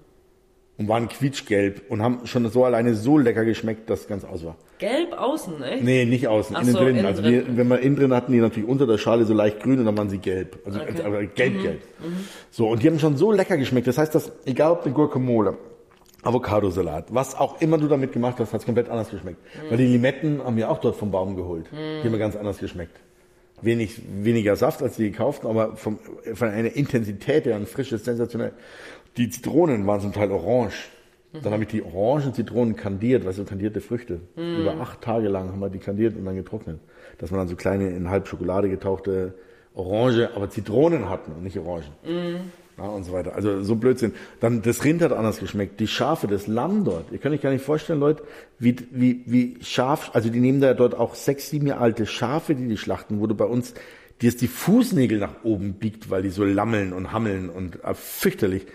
und 0.78 0.88
waren 0.88 1.08
quietschgelb 1.08 1.90
und 1.90 2.02
haben 2.02 2.26
schon 2.26 2.48
so 2.50 2.64
alleine 2.64 2.94
so 2.94 3.16
lecker 3.16 3.44
geschmeckt, 3.44 3.88
dass 3.88 4.00
es 4.00 4.08
ganz 4.08 4.24
aus 4.24 4.44
war. 4.44 4.56
Gelb 4.78 5.14
außen, 5.14 5.62
echt? 5.62 5.84
Nee, 5.84 6.04
nicht 6.04 6.28
außen, 6.28 6.54
Ach 6.54 6.62
innen 6.62 6.72
so, 6.72 6.78
drin. 6.80 6.96
Innen 6.96 7.06
also 7.06 7.22
drin. 7.22 7.32
Wir, 7.32 7.56
wenn 7.56 7.68
man 7.68 7.78
innen 7.78 7.96
drin 7.96 8.12
hatten 8.12 8.32
die 8.32 8.40
natürlich 8.40 8.68
unter 8.68 8.86
der 8.86 8.98
Schale 8.98 9.24
so 9.24 9.32
leicht 9.32 9.60
grün 9.60 9.78
und 9.78 9.86
dann 9.86 9.96
waren 9.96 10.10
sie 10.10 10.18
gelb. 10.18 10.58
Also 10.66 10.80
okay. 10.80 11.02
aber 11.02 11.24
gelb, 11.24 11.54
mhm. 11.54 11.62
gelb. 11.62 11.80
Mhm. 12.00 12.24
So, 12.50 12.68
und 12.68 12.82
die 12.82 12.88
haben 12.88 12.98
schon 12.98 13.16
so 13.16 13.32
lecker 13.32 13.56
geschmeckt. 13.56 13.86
Das 13.86 13.96
heißt, 13.96 14.14
dass, 14.14 14.32
egal 14.44 14.72
ob 14.72 14.84
eine 14.84 14.92
Guacamole, 14.92 15.56
Avocadosalat, 16.22 17.14
was 17.14 17.36
auch 17.36 17.60
immer 17.62 17.78
du 17.78 17.88
damit 17.88 18.12
gemacht 18.12 18.36
hast, 18.38 18.52
hat 18.52 18.60
es 18.60 18.66
komplett 18.66 18.90
anders 18.90 19.10
geschmeckt. 19.10 19.38
Mhm. 19.38 19.70
Weil 19.70 19.78
die 19.78 19.86
Limetten 19.86 20.44
haben 20.44 20.56
wir 20.56 20.70
auch 20.70 20.78
dort 20.78 20.96
vom 20.96 21.10
Baum 21.10 21.36
geholt. 21.36 21.66
Die 21.72 22.06
haben 22.06 22.18
ganz 22.18 22.36
anders 22.36 22.58
geschmeckt. 22.58 22.98
Wenig, 23.62 24.02
weniger 24.22 24.54
Saft 24.56 24.82
als 24.82 24.96
die 24.96 25.10
gekauften, 25.10 25.48
aber 25.48 25.76
vom, 25.76 25.98
von 26.34 26.48
einer 26.48 26.76
Intensität 26.76 27.46
her 27.46 27.56
und 27.56 27.66
frisches, 27.66 28.04
sensationell. 28.04 28.52
Die 29.16 29.30
Zitronen 29.30 29.86
waren 29.86 30.00
zum 30.00 30.12
Teil 30.12 30.30
orange. 30.30 30.88
Dann 31.42 31.52
habe 31.52 31.64
ich 31.64 31.68
die 31.68 31.82
orangen 31.82 32.32
Zitronen 32.32 32.76
kandiert, 32.76 33.26
weißt 33.26 33.38
du, 33.38 33.44
kandierte 33.44 33.80
Früchte. 33.80 34.20
Mhm. 34.36 34.60
Über 34.60 34.80
acht 34.80 35.02
Tage 35.02 35.28
lang 35.28 35.50
haben 35.50 35.60
wir 35.60 35.68
die 35.68 35.78
kandiert 35.78 36.16
und 36.16 36.24
dann 36.24 36.36
getrocknet. 36.36 36.80
Dass 37.18 37.30
man 37.30 37.40
dann 37.40 37.48
so 37.48 37.56
kleine, 37.56 37.90
in 37.90 38.08
halb 38.08 38.28
Schokolade 38.28 38.68
getauchte 38.68 39.34
Orange, 39.74 40.30
aber 40.34 40.48
Zitronen 40.48 41.10
hatten 41.10 41.32
und 41.32 41.42
nicht 41.42 41.58
Orangen. 41.58 41.92
Mhm. 42.04 42.36
Ja, 42.78 42.84
und 42.84 43.04
so 43.04 43.12
weiter. 43.12 43.34
Also 43.34 43.62
so 43.62 43.76
Blödsinn. 43.76 44.12
Dann 44.40 44.60
das 44.60 44.84
Rind 44.84 45.00
hat 45.02 45.12
anders 45.12 45.38
geschmeckt. 45.38 45.80
Die 45.80 45.86
Schafe, 45.86 46.26
das 46.26 46.46
Lamm 46.46 46.84
dort. 46.84 47.10
Ihr 47.10 47.18
könnt 47.18 47.34
euch 47.34 47.40
gar 47.40 47.50
nicht 47.50 47.64
vorstellen, 47.64 48.00
Leute, 48.00 48.22
wie, 48.58 48.76
wie, 48.90 49.22
wie 49.26 49.56
scharf, 49.62 50.10
also 50.12 50.28
die 50.28 50.40
nehmen 50.40 50.60
da 50.60 50.74
dort 50.74 50.94
auch 50.94 51.14
sechs, 51.14 51.48
sieben 51.48 51.66
Jahre 51.66 51.80
alte 51.80 52.06
Schafe, 52.06 52.54
die 52.54 52.68
die 52.68 52.76
schlachten, 52.76 53.20
wo 53.20 53.26
du 53.26 53.34
bei 53.34 53.46
uns, 53.46 53.72
die 54.20 54.26
es 54.26 54.36
die 54.36 54.48
Fußnägel 54.48 55.18
nach 55.18 55.42
oben 55.42 55.74
biegt, 55.74 56.10
weil 56.10 56.22
die 56.22 56.28
so 56.28 56.44
lammeln 56.44 56.92
und 56.92 57.12
hammeln 57.12 57.48
und 57.48 57.82
äh, 57.82 57.94
fürchterlich. 57.94 58.66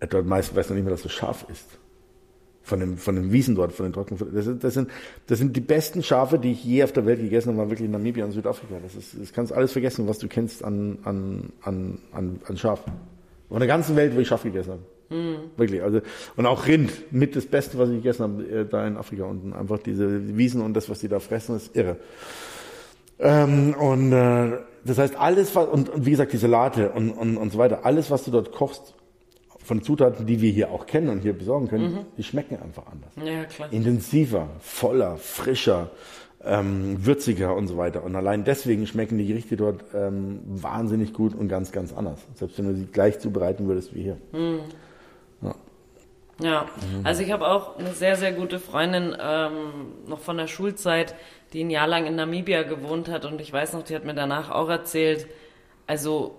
Dort 0.00 0.26
meist 0.26 0.54
weiß 0.54 0.68
noch 0.68 0.76
nicht 0.76 0.84
mehr, 0.84 0.92
dass 0.92 1.04
es 1.04 1.12
scharf 1.12 1.46
ist 1.50 1.78
von 2.64 2.80
den, 2.80 2.96
von 2.96 3.14
den 3.14 3.30
Wiesen 3.30 3.54
dort, 3.54 3.72
von 3.72 3.84
den 3.84 3.92
trockenen, 3.92 4.34
das, 4.34 4.46
sind, 4.46 4.64
das 4.64 4.74
sind, 4.74 4.90
das 5.26 5.38
sind 5.38 5.54
die 5.54 5.60
besten 5.60 6.02
Schafe, 6.02 6.38
die 6.38 6.52
ich 6.52 6.64
je 6.64 6.82
auf 6.82 6.92
der 6.92 7.04
Welt 7.04 7.20
gegessen 7.20 7.50
habe, 7.50 7.58
war 7.58 7.70
wirklich 7.70 7.84
in 7.84 7.92
Namibia 7.92 8.24
und 8.24 8.32
Südafrika. 8.32 8.76
Das 8.82 8.94
ist, 8.94 9.20
das 9.20 9.32
kannst 9.32 9.52
alles 9.52 9.72
vergessen, 9.72 10.08
was 10.08 10.18
du 10.18 10.28
kennst 10.28 10.64
an, 10.64 10.98
an, 11.04 11.52
an, 11.60 11.98
an, 12.12 12.40
an 12.46 12.56
Schaf. 12.56 12.82
Von 13.50 13.58
der 13.58 13.68
ganzen 13.68 13.94
Welt, 13.96 14.16
wo 14.16 14.20
ich 14.20 14.28
Schaf 14.28 14.42
gegessen 14.42 14.72
habe. 14.72 14.82
Mhm. 15.14 15.36
Wirklich, 15.58 15.82
also, 15.82 16.00
und 16.36 16.46
auch 16.46 16.66
Rind, 16.66 17.12
mit 17.12 17.36
das 17.36 17.44
Beste, 17.44 17.78
was 17.78 17.90
ich 17.90 17.96
gegessen 17.96 18.22
habe, 18.22 18.42
äh, 18.44 18.64
da 18.64 18.86
in 18.86 18.96
Afrika 18.96 19.24
unten. 19.24 19.52
Einfach 19.52 19.78
diese 19.78 20.34
Wiesen 20.34 20.62
und 20.62 20.72
das, 20.72 20.88
was 20.88 21.00
die 21.00 21.08
da 21.08 21.20
fressen, 21.20 21.56
ist 21.56 21.76
irre. 21.76 21.98
Ähm, 23.18 23.74
und, 23.74 24.10
äh, 24.12 24.52
das 24.86 24.96
heißt, 24.96 25.16
alles, 25.16 25.54
was, 25.54 25.68
und, 25.68 25.90
und 25.90 26.06
wie 26.06 26.12
gesagt, 26.12 26.32
die 26.32 26.38
Salate 26.38 26.92
und, 26.92 27.10
und, 27.10 27.36
und 27.36 27.52
so 27.52 27.58
weiter, 27.58 27.84
alles, 27.84 28.10
was 28.10 28.24
du 28.24 28.30
dort 28.30 28.52
kochst, 28.52 28.94
von 29.64 29.82
Zutaten, 29.82 30.26
die 30.26 30.40
wir 30.40 30.52
hier 30.52 30.70
auch 30.70 30.86
kennen 30.86 31.08
und 31.08 31.20
hier 31.20 31.32
besorgen 31.32 31.68
können, 31.68 31.92
mhm. 31.92 31.98
die 32.16 32.22
schmecken 32.22 32.58
einfach 32.62 32.84
anders. 32.86 33.10
Ja, 33.16 33.44
klar. 33.44 33.72
Intensiver, 33.72 34.48
voller, 34.60 35.16
frischer, 35.16 35.90
ähm, 36.44 37.04
würziger 37.04 37.56
und 37.56 37.66
so 37.66 37.76
weiter. 37.78 38.04
Und 38.04 38.14
allein 38.14 38.44
deswegen 38.44 38.86
schmecken 38.86 39.16
die 39.16 39.26
Gerichte 39.26 39.56
dort 39.56 39.82
ähm, 39.94 40.40
wahnsinnig 40.44 41.14
gut 41.14 41.34
und 41.34 41.48
ganz, 41.48 41.72
ganz 41.72 41.92
anders. 41.92 42.20
Selbst 42.34 42.58
wenn 42.58 42.66
du 42.66 42.74
sie 42.74 42.86
gleich 42.86 43.18
zubereiten 43.18 43.66
würdest 43.66 43.94
wie 43.94 44.02
hier. 44.02 44.18
Mhm. 44.32 44.60
Ja. 45.42 45.54
Ja, 46.40 46.66
also 47.04 47.22
ich 47.22 47.30
habe 47.30 47.46
auch 47.46 47.78
eine 47.78 47.92
sehr, 47.92 48.16
sehr 48.16 48.32
gute 48.32 48.58
Freundin 48.58 49.16
ähm, 49.20 49.52
noch 50.08 50.18
von 50.18 50.36
der 50.36 50.48
Schulzeit, 50.48 51.14
die 51.52 51.62
ein 51.62 51.70
Jahr 51.70 51.86
lang 51.86 52.06
in 52.06 52.16
Namibia 52.16 52.64
gewohnt 52.64 53.08
hat 53.08 53.24
und 53.24 53.40
ich 53.40 53.52
weiß 53.52 53.72
noch, 53.74 53.84
die 53.84 53.94
hat 53.94 54.04
mir 54.04 54.14
danach 54.14 54.50
auch 54.50 54.68
erzählt, 54.68 55.28
also 55.86 56.34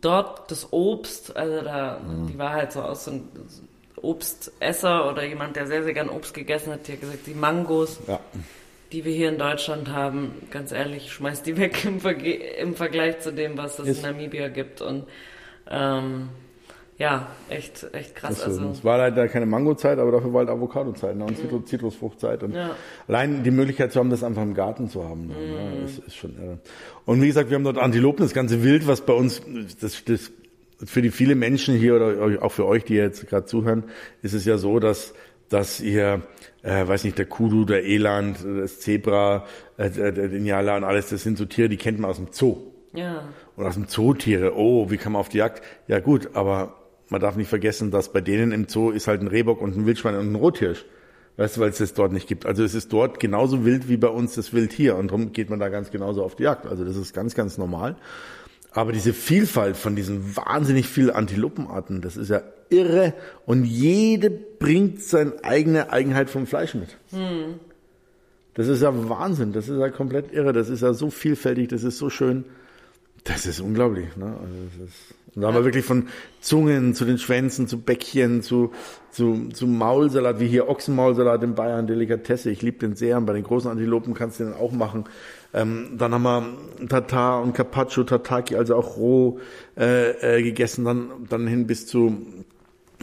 dort 0.00 0.50
das 0.50 0.72
Obst, 0.72 1.36
also 1.36 1.62
da, 1.62 1.98
mhm. 2.00 2.26
die 2.28 2.38
war 2.38 2.52
halt 2.52 2.72
so 2.72 2.82
aus 2.82 3.04
so 3.04 3.12
ein 3.12 3.28
Obstesser 4.02 5.10
oder 5.10 5.24
jemand, 5.24 5.56
der 5.56 5.66
sehr, 5.66 5.82
sehr 5.82 5.92
gern 5.92 6.08
Obst 6.08 6.34
gegessen 6.34 6.72
hat, 6.72 6.88
die 6.88 6.92
hat 6.92 7.00
gesagt, 7.00 7.26
die 7.26 7.34
Mangos, 7.34 7.98
ja. 8.06 8.20
die 8.92 9.04
wir 9.04 9.12
hier 9.12 9.28
in 9.28 9.38
Deutschland 9.38 9.88
haben, 9.88 10.34
ganz 10.50 10.72
ehrlich, 10.72 11.12
schmeißt 11.12 11.46
die 11.46 11.56
weg 11.56 11.84
im, 11.84 12.00
Verge 12.00 12.32
im 12.32 12.74
Vergleich 12.74 13.20
zu 13.20 13.32
dem, 13.32 13.58
was 13.58 13.78
es 13.78 13.98
in 13.98 14.02
Namibia 14.02 14.48
gibt 14.48 14.80
und 14.80 15.06
ähm, 15.68 16.30
ja, 17.00 17.28
echt, 17.48 17.86
echt 17.94 18.14
krass. 18.14 18.42
Also, 18.42 18.68
es 18.68 18.84
war 18.84 18.98
leider 18.98 19.26
keine 19.28 19.46
Mango-Zeit, 19.46 19.98
aber 19.98 20.12
dafür 20.12 20.34
war 20.34 20.40
halt 20.40 20.50
Avocado-Zeit 20.50 21.16
ne? 21.16 21.24
und 21.24 21.50
mhm. 21.50 21.64
Zitrusfruchtzeit. 21.64 22.42
Und 22.42 22.54
ja. 22.54 22.72
allein 23.08 23.42
die 23.42 23.50
Möglichkeit 23.50 23.90
zu 23.90 24.00
haben, 24.00 24.10
das 24.10 24.22
einfach 24.22 24.42
im 24.42 24.52
Garten 24.52 24.90
zu 24.90 25.02
haben, 25.08 25.28
ne? 25.28 25.34
mhm. 25.34 25.84
ist, 25.86 25.98
ist 26.00 26.16
schon 26.16 26.36
irre. 26.36 26.58
Und 27.06 27.22
wie 27.22 27.26
gesagt, 27.26 27.48
wir 27.48 27.54
haben 27.54 27.64
dort 27.64 27.78
Antilopen, 27.78 28.22
das 28.22 28.34
ganze 28.34 28.62
Wild, 28.62 28.86
was 28.86 29.00
bei 29.00 29.14
uns, 29.14 29.40
das, 29.80 30.04
das 30.04 30.30
für 30.84 31.00
die 31.00 31.10
viele 31.10 31.36
Menschen 31.36 31.74
hier 31.74 31.96
oder 31.96 32.44
auch 32.44 32.52
für 32.52 32.66
euch, 32.66 32.84
die 32.84 32.96
jetzt 32.96 33.26
gerade 33.28 33.46
zuhören, 33.46 33.84
ist 34.20 34.34
es 34.34 34.44
ja 34.44 34.58
so, 34.58 34.78
dass 34.78 35.14
dass 35.48 35.80
ihr, 35.80 36.22
äh, 36.62 36.86
weiß 36.86 37.02
nicht, 37.02 37.18
der 37.18 37.26
Kudu, 37.26 37.64
der 37.64 37.84
Eland, 37.84 38.38
das 38.44 38.78
Zebra, 38.78 39.46
äh, 39.78 39.90
der 39.90 40.30
Indianer 40.30 40.76
und 40.76 40.84
alles, 40.84 41.08
das 41.08 41.24
sind 41.24 41.38
so 41.38 41.44
Tiere, 41.44 41.68
die 41.68 41.76
kennt 41.76 41.98
man 41.98 42.08
aus 42.08 42.18
dem 42.18 42.28
Zoo. 42.30 42.70
Ja. 42.92 43.24
Und 43.56 43.66
aus 43.66 43.74
dem 43.74 43.88
Zootiere, 43.88 44.56
oh, 44.56 44.90
wie 44.90 44.96
kann 44.96 45.12
man 45.12 45.20
auf 45.20 45.28
die 45.28 45.38
Jagd? 45.38 45.62
Ja 45.88 45.98
gut, 45.98 46.30
aber 46.34 46.79
man 47.10 47.20
darf 47.20 47.36
nicht 47.36 47.48
vergessen, 47.48 47.90
dass 47.90 48.12
bei 48.12 48.20
denen 48.20 48.52
im 48.52 48.68
Zoo 48.68 48.90
ist 48.90 49.06
halt 49.06 49.20
ein 49.20 49.26
Rehbock 49.26 49.60
und 49.60 49.76
ein 49.76 49.86
Wildschwein 49.86 50.14
und 50.14 50.32
ein 50.32 50.36
Rothirsch. 50.36 50.84
Weißt 51.36 51.56
du, 51.56 51.60
weil 51.60 51.70
es 51.70 51.78
das 51.78 51.94
dort 51.94 52.12
nicht 52.12 52.28
gibt. 52.28 52.44
Also 52.44 52.62
es 52.62 52.74
ist 52.74 52.92
dort 52.92 53.18
genauso 53.18 53.64
wild 53.64 53.88
wie 53.88 53.96
bei 53.96 54.08
uns 54.08 54.34
das 54.34 54.52
Wild 54.52 54.72
hier. 54.72 54.96
Und 54.96 55.08
darum 55.08 55.32
geht 55.32 55.48
man 55.48 55.58
da 55.58 55.68
ganz 55.68 55.90
genauso 55.90 56.22
auf 56.22 56.36
die 56.36 56.42
Jagd. 56.42 56.66
Also 56.66 56.84
das 56.84 56.96
ist 56.96 57.14
ganz, 57.14 57.34
ganz 57.34 57.56
normal. 57.56 57.96
Aber 58.72 58.92
diese 58.92 59.12
Vielfalt 59.12 59.76
von 59.76 59.96
diesen 59.96 60.36
wahnsinnig 60.36 60.86
vielen 60.86 61.10
Antilopenarten, 61.10 62.02
das 62.02 62.16
ist 62.16 62.28
ja 62.28 62.42
irre. 62.68 63.14
Und 63.46 63.64
jede 63.64 64.30
bringt 64.30 65.02
seine 65.02 65.42
eigene 65.42 65.90
Eigenheit 65.90 66.30
vom 66.30 66.46
Fleisch 66.46 66.74
mit. 66.74 66.96
Hm. 67.10 67.54
Das 68.54 68.68
ist 68.68 68.82
ja 68.82 69.08
Wahnsinn. 69.08 69.52
Das 69.52 69.68
ist 69.68 69.78
ja 69.78 69.88
komplett 69.88 70.32
irre. 70.32 70.52
Das 70.52 70.68
ist 70.68 70.82
ja 70.82 70.92
so 70.92 71.10
vielfältig. 71.10 71.68
Das 71.68 71.82
ist 71.82 71.98
so 71.98 72.10
schön. 72.10 72.44
Das 73.24 73.46
ist 73.46 73.60
unglaublich. 73.60 74.16
Ne? 74.16 74.26
Also 74.26 74.54
das 74.78 74.88
ist 74.88 75.14
und 75.34 75.42
da 75.42 75.48
haben 75.48 75.54
wir 75.54 75.64
wirklich 75.64 75.84
von 75.84 76.08
Zungen 76.40 76.94
zu 76.94 77.04
den 77.04 77.18
Schwänzen, 77.18 77.68
zu 77.68 77.80
Bäckchen, 77.80 78.42
zu, 78.42 78.72
zu, 79.10 79.48
zu 79.52 79.66
Maulsalat, 79.66 80.40
wie 80.40 80.48
hier 80.48 80.68
Ochsenmaulsalat 80.68 81.42
in 81.44 81.54
Bayern, 81.54 81.86
Delikatesse. 81.86 82.50
Ich 82.50 82.62
liebe 82.62 82.78
den 82.78 82.96
sehr. 82.96 83.16
Und 83.16 83.26
bei 83.26 83.32
den 83.32 83.44
großen 83.44 83.70
Antilopen 83.70 84.14
kannst 84.14 84.40
du 84.40 84.44
den 84.44 84.54
auch 84.54 84.72
machen. 84.72 85.04
Ähm, 85.54 85.96
dann 85.98 86.14
haben 86.14 86.22
wir 86.22 86.88
Tatar 86.88 87.42
und 87.42 87.54
Carpaccio, 87.54 88.04
Tataki, 88.04 88.56
also 88.56 88.74
auch 88.74 88.96
roh 88.96 89.38
äh, 89.76 90.38
äh, 90.38 90.42
gegessen. 90.42 90.84
Dann, 90.84 91.10
dann 91.28 91.46
hin 91.46 91.66
bis 91.66 91.86
zu 91.86 92.26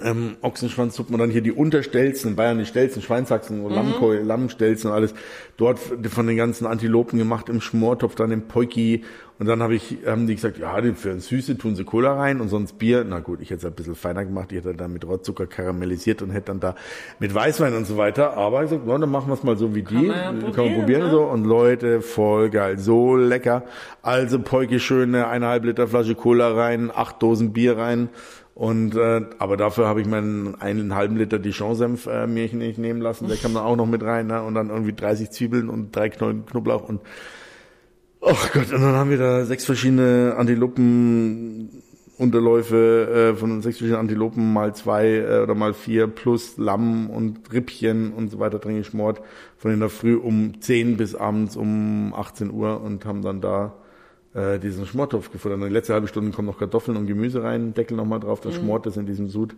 ähm, 0.03 0.37
Ochsenschwanzsuppen 0.41 1.13
und 1.15 1.19
dann 1.19 1.29
hier 1.29 1.41
die 1.41 1.51
Unterstelzen, 1.51 2.31
in 2.31 2.35
Bayern 2.35 2.57
die 2.57 2.65
Stelzen, 2.65 3.01
Schweinshaxen 3.01 3.61
und 3.61 3.71
mhm. 3.71 3.75
Lammkeu, 3.75 4.21
Lammstelzen 4.21 4.89
und 4.89 4.95
alles. 4.95 5.13
Dort 5.57 5.79
von 5.79 6.27
den 6.27 6.37
ganzen 6.37 6.67
Antilopen 6.67 7.17
gemacht 7.17 7.49
im 7.49 7.61
Schmortopf, 7.61 8.15
dann 8.15 8.31
im 8.31 8.47
Poiki. 8.47 9.03
Und 9.39 9.45
dann 9.45 9.61
habe 9.61 9.75
ich, 9.75 9.97
haben 10.05 10.25
die 10.25 10.33
gesagt, 10.33 10.57
ja, 10.57 10.81
für 10.95 11.11
ein 11.11 11.19
Süße 11.19 11.59
tun 11.59 11.75
sie 11.75 11.83
Cola 11.83 12.15
rein 12.15 12.41
und 12.41 12.49
sonst 12.49 12.79
Bier. 12.79 13.05
Na 13.07 13.19
gut, 13.19 13.39
ich 13.39 13.51
hätte 13.51 13.59
es 13.59 13.65
ein 13.65 13.73
bisschen 13.73 13.95
feiner 13.95 14.25
gemacht. 14.25 14.51
Ich 14.51 14.57
hätte 14.57 14.73
dann 14.73 14.93
mit 14.93 15.05
Rohrzucker 15.05 15.45
karamellisiert 15.45 16.23
und 16.23 16.31
hätte 16.31 16.47
dann 16.47 16.59
da 16.59 16.75
mit 17.19 17.35
Weißwein 17.35 17.75
und 17.75 17.85
so 17.85 17.97
weiter. 17.97 18.35
Aber 18.35 18.63
ich 18.63 18.71
gesagt, 18.71 18.87
no, 18.87 18.97
dann 18.97 19.11
machen 19.11 19.29
wir 19.29 19.35
es 19.35 19.43
mal 19.43 19.55
so 19.55 19.75
wie 19.75 19.83
die. 19.83 19.93
Kann 19.93 20.07
man, 20.07 20.15
ja 20.15 20.31
probieren, 20.31 20.53
Kann 20.53 20.65
man 20.65 20.75
probieren 20.79 21.01
ne? 21.01 21.05
und 21.05 21.11
so. 21.11 21.23
Und 21.23 21.43
Leute, 21.45 22.01
voll 22.01 22.49
geil, 22.49 22.79
so 22.79 23.15
lecker. 23.15 23.63
Also 24.01 24.39
Poiki 24.39 24.79
schöne 24.79 25.27
eineinhalb 25.27 25.65
Liter 25.65 25.87
Flasche 25.87 26.15
Cola 26.15 26.53
rein, 26.53 26.91
acht 26.93 27.21
Dosen 27.21 27.53
Bier 27.53 27.77
rein 27.77 28.09
und 28.57 28.95
äh, 28.95 29.21
aber 29.37 29.55
dafür 29.55 29.85
habe 29.87 30.01
ich 30.01 30.07
meinen 30.07 30.59
einen 30.59 30.95
halben 30.95 31.15
Liter 31.15 31.37
Dijon-Senf 31.37 32.07
äh, 32.07 32.25
mir 32.25 32.51
nicht 32.55 32.79
nehmen 32.79 33.01
lassen. 33.01 33.27
Der 33.27 33.37
kam 33.37 33.53
dann 33.53 33.61
auch 33.61 33.75
noch 33.75 33.85
mit 33.85 34.01
rein, 34.01 34.25
ne? 34.25 34.41
Und 34.41 34.55
dann 34.55 34.71
irgendwie 34.71 34.93
30 34.93 35.29
Zwiebeln 35.29 35.69
und 35.69 35.95
drei 35.95 36.09
Knollen 36.09 36.43
Knoblauch 36.47 36.89
und 36.89 37.01
oh 38.19 38.33
Gott, 38.53 38.73
und 38.73 38.81
dann 38.81 38.95
haben 38.95 39.11
wir 39.11 39.19
da 39.19 39.45
sechs 39.45 39.63
verschiedene 39.63 40.33
Antilopen 40.35 41.83
Unterläufe 42.17 43.35
äh, 43.35 43.37
von 43.37 43.61
sechs 43.61 43.77
verschiedenen 43.77 43.99
Antilopen 43.99 44.51
mal 44.51 44.73
zwei 44.73 45.05
äh, 45.07 45.39
oder 45.43 45.53
mal 45.53 45.75
vier 45.75 46.07
plus 46.07 46.57
Lamm 46.57 47.11
und 47.11 47.53
Rippchen 47.53 48.11
und 48.11 48.31
so 48.31 48.39
weiter 48.39 48.57
drin 48.57 48.77
geschmort 48.77 49.21
von 49.57 49.71
in 49.71 49.81
der 49.81 49.89
Früh 49.89 50.15
um 50.15 50.59
10 50.61 50.97
bis 50.97 51.13
abends 51.13 51.55
um 51.55 52.11
18 52.15 52.49
Uhr 52.49 52.81
und 52.81 53.05
haben 53.05 53.21
dann 53.21 53.39
da 53.39 53.75
äh, 54.37 54.59
diesen 54.59 54.85
Schmortopf 54.85 55.31
gefuttert. 55.31 55.59
Und 55.59 55.67
die 55.67 55.73
letzte 55.73 55.93
halbe 55.93 56.07
Stunde 56.07 56.31
kommen 56.31 56.47
noch 56.47 56.59
Kartoffeln 56.59 56.95
und 56.95 57.07
Gemüse 57.07 57.43
rein, 57.43 57.73
Deckel 57.73 57.97
nochmal 57.97 58.19
drauf, 58.19 58.39
das 58.39 58.53
mhm. 58.53 58.59
schmort 58.59 58.85
das 58.85 58.95
in 58.95 59.07
diesem 59.07 59.29
Sud. 59.29 59.55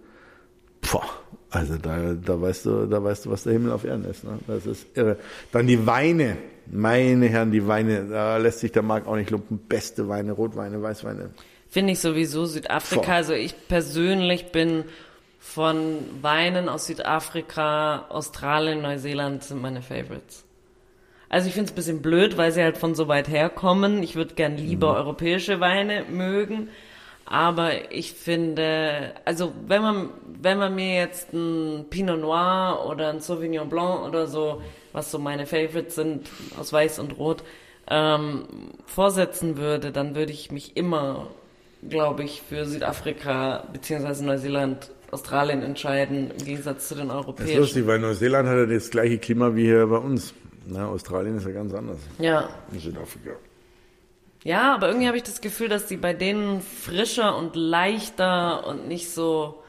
Puh, 0.82 1.02
also 1.50 1.78
da, 1.78 2.14
da 2.14 2.42
weißt 2.42 2.66
du, 2.66 2.86
da 2.86 3.04
weißt 3.04 3.26
du, 3.26 3.32
was 3.32 3.44
der 3.44 3.54
Himmel 3.54 3.74
auf 3.74 3.84
Erden 3.84 4.06
ist. 4.06 4.24
Ne? 4.24 4.40
Das 4.48 4.66
ist 4.66 4.88
irre. 4.96 5.18
Dann 5.52 5.68
die 5.68 5.86
Weine, 5.86 6.38
meine 6.72 7.28
Herren, 7.28 7.52
die 7.52 7.68
Weine, 7.68 8.08
da 8.08 8.38
lässt 8.38 8.60
sich 8.60 8.72
der 8.72 8.84
Markt 8.84 9.08
auch 9.08 9.18
nicht 9.18 9.30
lumpen. 9.30 9.58
Beste 9.58 10.08
Weine, 10.08 10.32
Rotweine, 10.32 10.82
Weißweine. 10.82 11.32
Finde 11.68 11.92
ich 11.94 12.00
sowieso 12.00 12.46
Südafrika. 12.46 13.02
Puh. 13.02 13.12
Also 13.12 13.34
ich 13.34 13.56
persönlich 13.68 14.54
bin 14.54 14.86
von 15.40 16.00
Weinen 16.22 16.70
aus 16.70 16.88
Südafrika, 16.88 18.06
Australien, 18.10 18.82
Neuseeland 18.82 19.44
sind 19.44 19.62
meine 19.62 19.82
Favorites. 19.82 20.46
Also 21.30 21.48
ich 21.48 21.54
finde 21.54 21.68
es 21.68 21.72
ein 21.74 21.76
bisschen 21.76 22.02
blöd, 22.02 22.38
weil 22.38 22.52
sie 22.52 22.64
halt 22.64 22.78
von 22.78 22.96
so 22.96 23.08
weit 23.08 23.30
herkommen. 23.30 24.02
Ich 24.02 24.16
würde 24.16 24.34
gern 24.34 24.58
lieber 24.58 24.92
mhm. 24.92 24.98
europäische 24.98 25.60
Weine 25.60 26.04
mögen. 26.10 26.70
Aber 27.26 27.92
ich 27.92 28.14
finde, 28.14 29.14
also 29.24 29.54
wenn 29.68 29.84
man, 29.84 30.10
wenn 30.42 30.58
man 30.58 30.74
mir 30.74 30.96
jetzt 30.96 31.32
ein 31.32 31.86
Pinot 31.92 32.20
Noir 32.20 32.88
oder 32.90 33.10
ein 33.10 33.20
Sauvignon 33.20 33.70
Blanc 33.70 34.04
oder 34.08 34.26
so, 34.26 34.64
was 34.94 35.12
so 35.12 35.20
meine 35.20 35.46
Favorites 35.46 35.94
sind, 35.94 36.28
aus 36.60 36.74
Weiß 36.74 36.98
und 36.98 37.20
Rot, 37.20 37.44
ähm, 37.88 38.46
vorsetzen 38.88 39.58
würde, 39.58 39.92
dann 39.92 40.16
würde 40.16 40.32
ich 40.32 40.52
mich 40.52 40.76
immer, 40.76 41.28
glaube 41.88 42.24
ich, 42.24 42.42
für 42.42 42.66
Südafrika 42.66 43.64
beziehungsweise 43.72 44.26
Neuseeland 44.26 44.90
Australien 45.12 45.64
entscheiden, 45.64 46.32
im 46.32 46.46
Gegensatz 46.46 46.88
zu 46.88 46.96
den 46.96 47.10
europäischen. 47.10 47.48
Das 47.48 47.50
ist 47.50 47.76
lustig, 47.76 47.88
weil 47.88 48.00
Neuseeland 48.00 48.48
hat 48.48 48.58
ja 48.58 48.66
das 48.66 48.90
gleiche 48.90 49.18
Klima 49.18 49.56
wie 49.56 49.66
hier 49.66 49.88
bei 49.88 49.98
uns. 49.98 50.34
Na, 50.72 50.88
Australien 50.88 51.38
ist 51.38 51.46
ja 51.46 51.52
ganz 51.52 51.74
anders. 51.74 52.00
Ja. 52.20 52.50
In 52.72 52.80
Südafrika. 52.80 53.32
Ja, 54.44 54.76
aber 54.76 54.88
irgendwie 54.88 55.08
habe 55.08 55.18
ich 55.18 55.24
das 55.24 55.42
Gefühl, 55.42 55.68
dass 55.68 55.88
die 55.88 55.98
bei 55.98 56.14
denen 56.14 56.62
frischer 56.62 57.38
und 57.38 57.56
leichter 57.56 58.66
und 58.68 58.88
nicht 58.88 59.12
so 59.12 59.64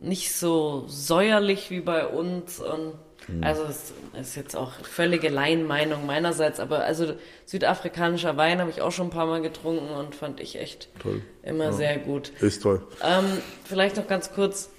nicht 0.00 0.32
so 0.32 0.84
säuerlich 0.86 1.70
wie 1.70 1.80
bei 1.80 2.06
uns 2.06 2.60
und 2.60 2.92
Mhm. 3.28 3.44
Also 3.44 3.64
es 3.64 3.92
ist 4.18 4.36
jetzt 4.36 4.56
auch 4.56 4.72
völlige 4.82 5.28
Laienmeinung 5.28 6.06
meinerseits, 6.06 6.60
aber 6.60 6.84
also 6.84 7.14
südafrikanischer 7.44 8.36
Wein 8.36 8.60
habe 8.60 8.70
ich 8.70 8.80
auch 8.80 8.92
schon 8.92 9.08
ein 9.08 9.10
paar 9.10 9.26
Mal 9.26 9.42
getrunken 9.42 9.90
und 9.90 10.14
fand 10.14 10.40
ich 10.40 10.58
echt 10.58 10.88
toll. 10.98 11.22
immer 11.42 11.64
ja. 11.64 11.72
sehr 11.72 11.98
gut. 11.98 12.32
Ist 12.40 12.62
toll. 12.62 12.86
Ähm, 13.04 13.24
vielleicht 13.64 13.96
noch 13.96 14.08
ganz 14.08 14.32
kurz, 14.32 14.70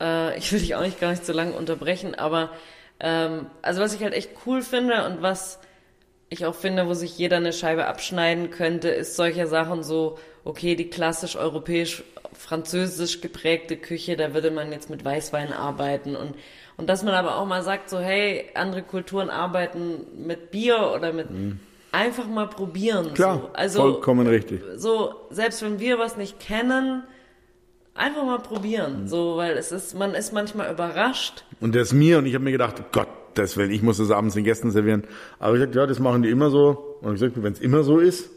äh, 0.00 0.36
ich 0.38 0.52
will 0.52 0.60
dich 0.60 0.74
auch 0.74 0.82
nicht 0.82 1.00
gar 1.00 1.10
nicht 1.10 1.24
so 1.24 1.32
lange 1.32 1.52
unterbrechen, 1.52 2.14
aber 2.14 2.50
ähm, 3.00 3.46
also 3.62 3.80
was 3.80 3.94
ich 3.94 4.02
halt 4.02 4.14
echt 4.14 4.30
cool 4.46 4.62
finde 4.62 5.06
und 5.06 5.22
was 5.22 5.58
ich 6.28 6.46
auch 6.46 6.54
finde, 6.54 6.86
wo 6.86 6.94
sich 6.94 7.16
jeder 7.18 7.36
eine 7.36 7.52
Scheibe 7.52 7.86
abschneiden 7.86 8.50
könnte, 8.50 8.88
ist 8.88 9.16
solche 9.16 9.46
Sachen 9.46 9.82
so, 9.82 10.18
okay, 10.44 10.74
die 10.74 10.90
klassisch 10.90 11.36
europäisch 11.36 12.02
französisch 12.32 13.20
geprägte 13.20 13.76
Küche, 13.76 14.16
da 14.16 14.34
würde 14.34 14.50
man 14.50 14.72
jetzt 14.72 14.90
mit 14.90 15.04
Weißwein 15.04 15.52
arbeiten 15.52 16.16
und 16.16 16.34
und 16.76 16.88
dass 16.88 17.02
man 17.02 17.14
aber 17.14 17.36
auch 17.36 17.46
mal 17.46 17.62
sagt, 17.62 17.88
so 17.88 17.98
hey, 17.98 18.50
andere 18.54 18.82
Kulturen 18.82 19.30
arbeiten 19.30 20.06
mit 20.26 20.50
Bier 20.50 20.92
oder 20.94 21.12
mit 21.12 21.30
mhm. 21.30 21.60
einfach 21.92 22.26
mal 22.26 22.48
probieren. 22.48 23.14
Klar, 23.14 23.38
so. 23.38 23.50
also, 23.52 23.80
vollkommen 23.80 24.26
richtig. 24.26 24.60
So, 24.76 25.14
selbst 25.30 25.62
wenn 25.62 25.78
wir 25.78 25.98
was 25.98 26.16
nicht 26.16 26.40
kennen, 26.40 27.04
einfach 27.94 28.24
mal 28.24 28.38
probieren. 28.38 29.02
Mhm. 29.02 29.08
So, 29.08 29.36
weil 29.36 29.56
es 29.56 29.72
ist, 29.72 29.94
man 29.94 30.14
ist 30.14 30.32
manchmal 30.32 30.72
überrascht. 30.72 31.44
Und 31.60 31.74
der 31.74 31.82
ist 31.82 31.92
mir 31.92 32.18
und 32.18 32.26
ich 32.26 32.34
habe 32.34 32.44
mir 32.44 32.52
gedacht, 32.52 32.82
Gott, 32.92 33.08
das 33.34 33.56
will 33.56 33.72
ich 33.72 33.82
muss 33.82 33.98
das 33.98 34.10
abends 34.10 34.34
den 34.34 34.44
Gästen 34.44 34.70
servieren. 34.70 35.04
Aber 35.38 35.54
ich 35.54 35.60
gesagt, 35.60 35.74
ja, 35.74 35.86
das 35.86 35.98
machen 35.98 36.22
die 36.22 36.30
immer 36.30 36.50
so. 36.50 36.98
Und 37.00 37.14
ich 37.14 37.20
gesagt, 37.20 37.42
wenn 37.42 37.52
es 37.52 37.60
immer 37.60 37.82
so 37.82 37.98
ist, 37.98 38.30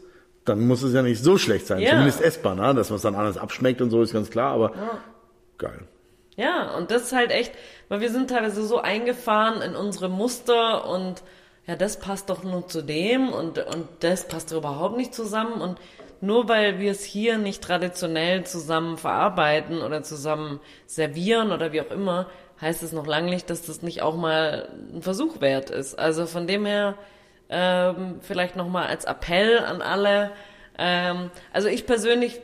dann 0.44 0.66
muss 0.66 0.82
es 0.82 0.94
ja 0.94 1.02
nicht 1.02 1.22
so 1.22 1.38
schlecht 1.38 1.66
sein. 1.66 1.80
Ja. 1.80 1.90
Zumindest 1.90 2.20
essbar, 2.20 2.54
ne? 2.54 2.74
dass 2.74 2.90
man 2.90 2.96
es 2.96 3.02
dann 3.02 3.14
anders 3.14 3.36
abschmeckt 3.36 3.80
und 3.80 3.90
so 3.90 4.02
ist 4.02 4.12
ganz 4.12 4.30
klar, 4.30 4.52
aber 4.54 4.72
ja. 4.74 4.98
geil. 5.58 5.82
Ja, 6.36 6.76
und 6.76 6.90
das 6.90 7.02
ist 7.02 7.12
halt 7.12 7.32
echt, 7.32 7.52
weil 7.88 8.00
wir 8.00 8.10
sind 8.10 8.30
teilweise 8.30 8.64
so 8.64 8.78
eingefahren 8.78 9.60
in 9.60 9.74
unsere 9.74 10.08
Muster 10.08 10.88
und 10.88 11.22
ja, 11.66 11.76
das 11.76 11.98
passt 11.98 12.30
doch 12.30 12.44
nur 12.44 12.66
zu 12.68 12.82
dem 12.82 13.28
und, 13.28 13.58
und 13.58 13.86
das 14.00 14.26
passt 14.26 14.52
doch 14.52 14.58
überhaupt 14.58 14.96
nicht 14.96 15.14
zusammen 15.14 15.60
und 15.60 15.78
nur 16.20 16.48
weil 16.48 16.78
wir 16.78 16.90
es 16.90 17.04
hier 17.04 17.38
nicht 17.38 17.62
traditionell 17.62 18.44
zusammen 18.44 18.98
verarbeiten 18.98 19.82
oder 19.82 20.02
zusammen 20.02 20.60
servieren 20.86 21.52
oder 21.52 21.72
wie 21.72 21.80
auch 21.80 21.90
immer, 21.90 22.26
heißt 22.60 22.82
es 22.82 22.92
noch 22.92 23.06
lange 23.06 23.30
nicht, 23.30 23.50
dass 23.50 23.62
das 23.62 23.82
nicht 23.82 24.02
auch 24.02 24.16
mal 24.16 24.68
ein 24.92 25.02
Versuch 25.02 25.40
wert 25.40 25.70
ist. 25.70 25.98
Also 25.98 26.26
von 26.26 26.46
dem 26.46 26.66
her 26.66 26.94
ähm, 27.48 28.16
vielleicht 28.20 28.56
nochmal 28.56 28.86
als 28.86 29.04
Appell 29.04 29.58
an 29.60 29.80
alle. 29.80 30.30
Ähm, 30.76 31.30
also 31.52 31.68
ich 31.68 31.86
persönlich 31.86 32.40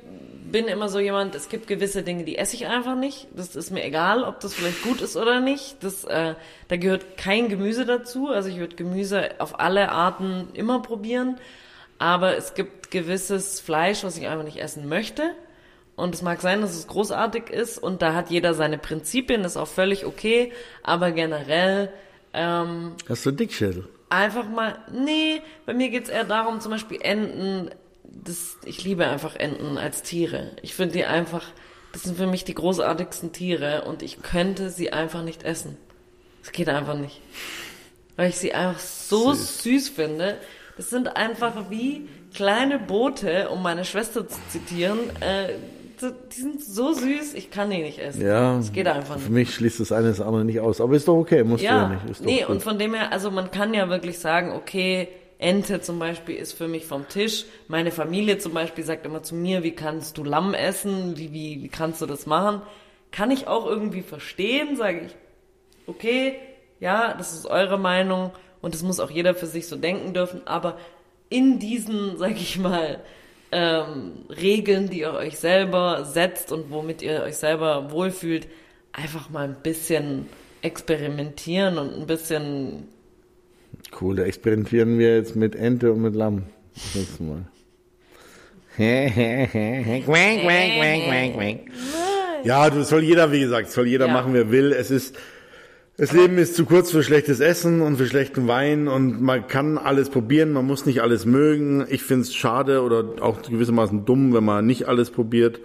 bin 0.54 0.66
immer 0.68 0.88
so 0.88 1.00
jemand, 1.00 1.34
es 1.34 1.48
gibt 1.48 1.66
gewisse 1.66 2.04
Dinge, 2.04 2.22
die 2.22 2.38
esse 2.38 2.54
ich 2.54 2.66
einfach 2.66 2.94
nicht. 2.94 3.26
Das 3.34 3.56
ist 3.56 3.72
mir 3.72 3.84
egal, 3.84 4.22
ob 4.22 4.38
das 4.38 4.54
vielleicht 4.54 4.82
gut 4.82 5.00
ist 5.00 5.16
oder 5.16 5.40
nicht. 5.40 5.82
Das, 5.82 6.04
äh, 6.04 6.34
da 6.68 6.76
gehört 6.76 7.16
kein 7.16 7.48
Gemüse 7.48 7.84
dazu. 7.84 8.28
Also 8.28 8.48
ich 8.48 8.58
würde 8.58 8.76
Gemüse 8.76 9.30
auf 9.38 9.58
alle 9.58 9.90
Arten 9.90 10.48
immer 10.54 10.80
probieren. 10.80 11.38
Aber 11.98 12.36
es 12.36 12.54
gibt 12.54 12.90
gewisses 12.90 13.60
Fleisch, 13.60 14.04
was 14.04 14.16
ich 14.16 14.26
einfach 14.26 14.44
nicht 14.44 14.58
essen 14.58 14.88
möchte. 14.88 15.30
Und 15.96 16.14
es 16.14 16.22
mag 16.22 16.40
sein, 16.40 16.60
dass 16.60 16.74
es 16.74 16.88
großartig 16.88 17.50
ist 17.50 17.78
und 17.78 18.02
da 18.02 18.14
hat 18.14 18.30
jeder 18.30 18.54
seine 18.54 18.78
Prinzipien, 18.78 19.44
das 19.44 19.52
ist 19.52 19.56
auch 19.56 19.68
völlig 19.68 20.04
okay. 20.04 20.52
Aber 20.82 21.12
generell. 21.12 21.92
Ähm, 22.32 22.94
Hast 23.08 23.24
du 23.26 23.30
Dickschädel? 23.30 23.88
Einfach 24.10 24.48
mal, 24.48 24.78
nee, 24.92 25.40
bei 25.66 25.74
mir 25.74 25.90
geht's 25.90 26.08
eher 26.08 26.24
darum, 26.24 26.60
zum 26.60 26.72
Beispiel 26.72 26.98
Enten 27.00 27.70
das, 28.22 28.56
ich 28.64 28.84
liebe 28.84 29.06
einfach 29.06 29.36
Enten 29.36 29.78
als 29.78 30.02
Tiere. 30.02 30.52
Ich 30.62 30.74
finde 30.74 30.94
die 30.94 31.04
einfach, 31.04 31.44
das 31.92 32.02
sind 32.02 32.16
für 32.16 32.26
mich 32.26 32.44
die 32.44 32.54
großartigsten 32.54 33.32
Tiere 33.32 33.84
und 33.84 34.02
ich 34.02 34.22
könnte 34.22 34.70
sie 34.70 34.92
einfach 34.92 35.22
nicht 35.22 35.42
essen. 35.42 35.76
Es 36.42 36.52
geht 36.52 36.68
einfach 36.68 36.96
nicht. 36.96 37.20
Weil 38.16 38.28
ich 38.28 38.36
sie 38.36 38.54
einfach 38.54 38.80
so 38.80 39.32
süß, 39.32 39.62
süß 39.62 39.88
finde. 39.88 40.38
Das 40.76 40.90
sind 40.90 41.16
einfach 41.16 41.70
wie 41.70 42.08
kleine 42.34 42.78
Boote, 42.78 43.48
um 43.50 43.62
meine 43.62 43.84
Schwester 43.84 44.26
zu 44.28 44.38
zitieren. 44.48 44.98
Äh, 45.20 45.54
die 46.02 46.40
sind 46.40 46.62
so 46.62 46.92
süß, 46.92 47.34
ich 47.34 47.50
kann 47.50 47.70
die 47.70 47.78
nicht 47.78 47.98
essen. 47.98 48.26
Ja, 48.26 48.58
es 48.58 48.72
geht 48.72 48.88
einfach 48.88 49.14
nicht. 49.14 49.24
Für 49.24 49.32
mich 49.32 49.54
schließt 49.54 49.80
das 49.80 49.92
eine 49.92 50.08
das 50.08 50.20
andere 50.20 50.44
nicht 50.44 50.60
aus. 50.60 50.80
Aber 50.80 50.94
ist 50.94 51.06
doch 51.06 51.16
okay, 51.16 51.44
musst 51.44 51.62
ja, 51.62 51.86
du 51.86 51.92
ja 51.94 52.00
nicht. 52.00 52.10
Ist 52.10 52.24
nee, 52.24 52.44
und 52.44 52.62
von 52.62 52.78
dem 52.78 52.94
her, 52.94 53.12
also 53.12 53.30
man 53.30 53.50
kann 53.50 53.72
ja 53.72 53.88
wirklich 53.88 54.18
sagen, 54.18 54.52
okay, 54.52 55.08
Ente 55.38 55.80
zum 55.80 55.98
Beispiel 55.98 56.36
ist 56.36 56.52
für 56.52 56.68
mich 56.68 56.86
vom 56.86 57.08
Tisch. 57.08 57.44
Meine 57.68 57.90
Familie 57.90 58.38
zum 58.38 58.52
Beispiel 58.52 58.84
sagt 58.84 59.06
immer 59.06 59.22
zu 59.22 59.34
mir, 59.34 59.62
wie 59.62 59.72
kannst 59.72 60.18
du 60.18 60.24
Lamm 60.24 60.54
essen? 60.54 61.16
Wie, 61.16 61.32
wie, 61.32 61.62
wie 61.62 61.68
kannst 61.68 62.02
du 62.02 62.06
das 62.06 62.26
machen? 62.26 62.62
Kann 63.12 63.30
ich 63.30 63.46
auch 63.46 63.66
irgendwie 63.66 64.02
verstehen, 64.02 64.76
sage 64.76 65.02
ich, 65.06 65.16
okay, 65.86 66.36
ja, 66.80 67.14
das 67.16 67.32
ist 67.32 67.46
eure 67.46 67.78
Meinung 67.78 68.32
und 68.64 68.72
das 68.72 68.82
muss 68.82 68.98
auch 68.98 69.10
jeder 69.10 69.34
für 69.34 69.46
sich 69.46 69.66
so 69.66 69.76
denken 69.76 70.14
dürfen, 70.14 70.40
aber 70.46 70.78
in 71.28 71.58
diesen, 71.58 72.16
sag 72.16 72.32
ich 72.32 72.58
mal, 72.58 72.98
ähm, 73.52 74.12
Regeln, 74.30 74.88
die 74.88 75.00
ihr 75.00 75.12
euch 75.12 75.38
selber 75.38 76.06
setzt 76.06 76.50
und 76.50 76.70
womit 76.70 77.02
ihr 77.02 77.22
euch 77.22 77.36
selber 77.36 77.90
wohlfühlt, 77.90 78.48
einfach 78.92 79.28
mal 79.28 79.44
ein 79.44 79.56
bisschen 79.62 80.26
experimentieren 80.62 81.76
und 81.76 81.92
ein 81.92 82.06
bisschen 82.06 82.88
Cool, 84.00 84.16
da 84.16 84.22
experimentieren 84.24 84.98
wir 84.98 85.14
jetzt 85.16 85.36
mit 85.36 85.54
Ente 85.54 85.92
und 85.92 86.00
mit 86.00 86.14
Lamm. 86.14 86.44
Das 86.94 87.20
Mal. 87.20 87.44
ja, 92.44 92.70
das 92.70 92.88
soll 92.88 93.04
jeder, 93.04 93.30
wie 93.30 93.40
gesagt, 93.40 93.70
soll 93.70 93.86
jeder 93.86 94.06
ja. 94.06 94.12
machen, 94.12 94.32
wer 94.32 94.50
will. 94.50 94.72
Es 94.72 94.90
ist, 94.90 95.16
das 95.96 96.12
Leben 96.12 96.38
ist 96.38 96.56
zu 96.56 96.64
kurz 96.64 96.90
für 96.90 97.04
schlechtes 97.04 97.38
Essen 97.38 97.80
und 97.80 97.96
für 97.96 98.06
schlechten 98.06 98.48
Wein 98.48 98.88
und 98.88 99.22
man 99.22 99.46
kann 99.46 99.78
alles 99.78 100.10
probieren, 100.10 100.52
man 100.52 100.66
muss 100.66 100.86
nicht 100.86 101.02
alles 101.02 101.24
mögen. 101.24 101.86
Ich 101.88 102.02
finde 102.02 102.22
es 102.22 102.34
schade 102.34 102.82
oder 102.82 103.04
auch 103.20 103.42
gewissermaßen 103.42 104.04
dumm, 104.04 104.34
wenn 104.34 104.44
man 104.44 104.66
nicht 104.66 104.88
alles 104.88 105.10
probiert. 105.10 105.60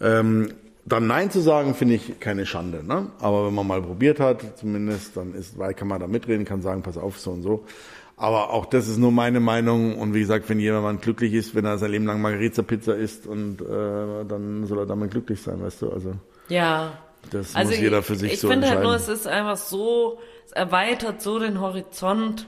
Ähm, 0.00 0.48
dann 0.86 1.06
Nein 1.06 1.30
zu 1.30 1.40
sagen, 1.40 1.74
finde 1.74 1.94
ich 1.94 2.18
keine 2.20 2.46
Schande. 2.46 2.84
Ne? 2.84 3.08
Aber 3.20 3.46
wenn 3.46 3.54
man 3.54 3.66
mal 3.66 3.82
probiert 3.82 4.20
hat, 4.20 4.58
zumindest, 4.58 5.16
dann 5.16 5.34
ist, 5.34 5.58
weil 5.58 5.74
kann 5.74 5.88
man 5.88 6.00
da 6.00 6.06
mitreden, 6.06 6.44
kann 6.44 6.62
sagen, 6.62 6.82
pass 6.82 6.96
auf, 6.96 7.18
so 7.18 7.30
und 7.32 7.42
so. 7.42 7.64
Aber 8.16 8.50
auch 8.50 8.66
das 8.66 8.88
ist 8.88 8.98
nur 8.98 9.10
meine 9.10 9.40
Meinung. 9.40 9.98
Und 9.98 10.14
wie 10.14 10.20
gesagt, 10.20 10.48
wenn 10.48 10.60
jemand 10.60 11.02
glücklich 11.02 11.34
ist, 11.34 11.54
wenn 11.54 11.64
er 11.64 11.78
sein 11.78 11.90
Leben 11.90 12.06
lang 12.06 12.20
Margarita-Pizza 12.20 12.96
isst, 12.96 13.26
und 13.26 13.60
äh, 13.60 14.24
dann 14.28 14.66
soll 14.66 14.78
er 14.78 14.86
damit 14.86 15.10
glücklich 15.10 15.40
sein, 15.42 15.62
weißt 15.62 15.82
du? 15.82 15.90
Also 15.90 16.12
ja. 16.48 16.98
Das 17.30 17.54
also 17.54 17.70
muss 17.70 17.80
jeder 17.80 18.02
für 18.02 18.16
sich 18.16 18.28
ich, 18.28 18.34
ich 18.34 18.40
so 18.40 18.48
finde 18.48 18.68
halt 18.68 18.82
nur, 18.82 18.94
es 18.94 19.08
ist 19.08 19.26
einfach 19.26 19.56
so, 19.56 20.18
es 20.46 20.52
erweitert 20.52 21.22
so 21.22 21.38
den 21.38 21.60
Horizont 21.60 22.46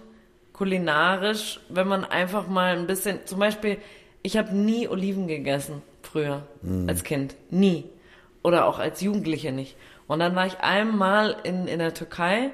kulinarisch, 0.53 1.61
wenn 1.68 1.87
man 1.87 2.05
einfach 2.05 2.49
mal 2.49 2.77
ein 2.77 2.87
bisschen, 2.87 3.20
zum 3.27 3.39
Beispiel, 3.39 3.79
ich 4.22 4.37
habe 4.37 4.55
nie 4.57 4.89
Oliven 4.89 5.27
gegessen 5.27 5.83
früher 6.03 6.43
mhm. 6.62 6.89
als 6.89 7.05
Kind, 7.05 7.37
nie 7.51 7.85
oder 8.43 8.66
auch 8.66 8.79
als 8.79 9.01
Jugendliche 9.01 9.53
nicht. 9.53 9.77
Und 10.07 10.20
dann 10.20 10.35
war 10.35 10.47
ich 10.47 10.59
einmal 10.61 11.37
in, 11.43 11.66
in 11.66 11.79
der 11.79 11.95
Türkei 11.95 12.51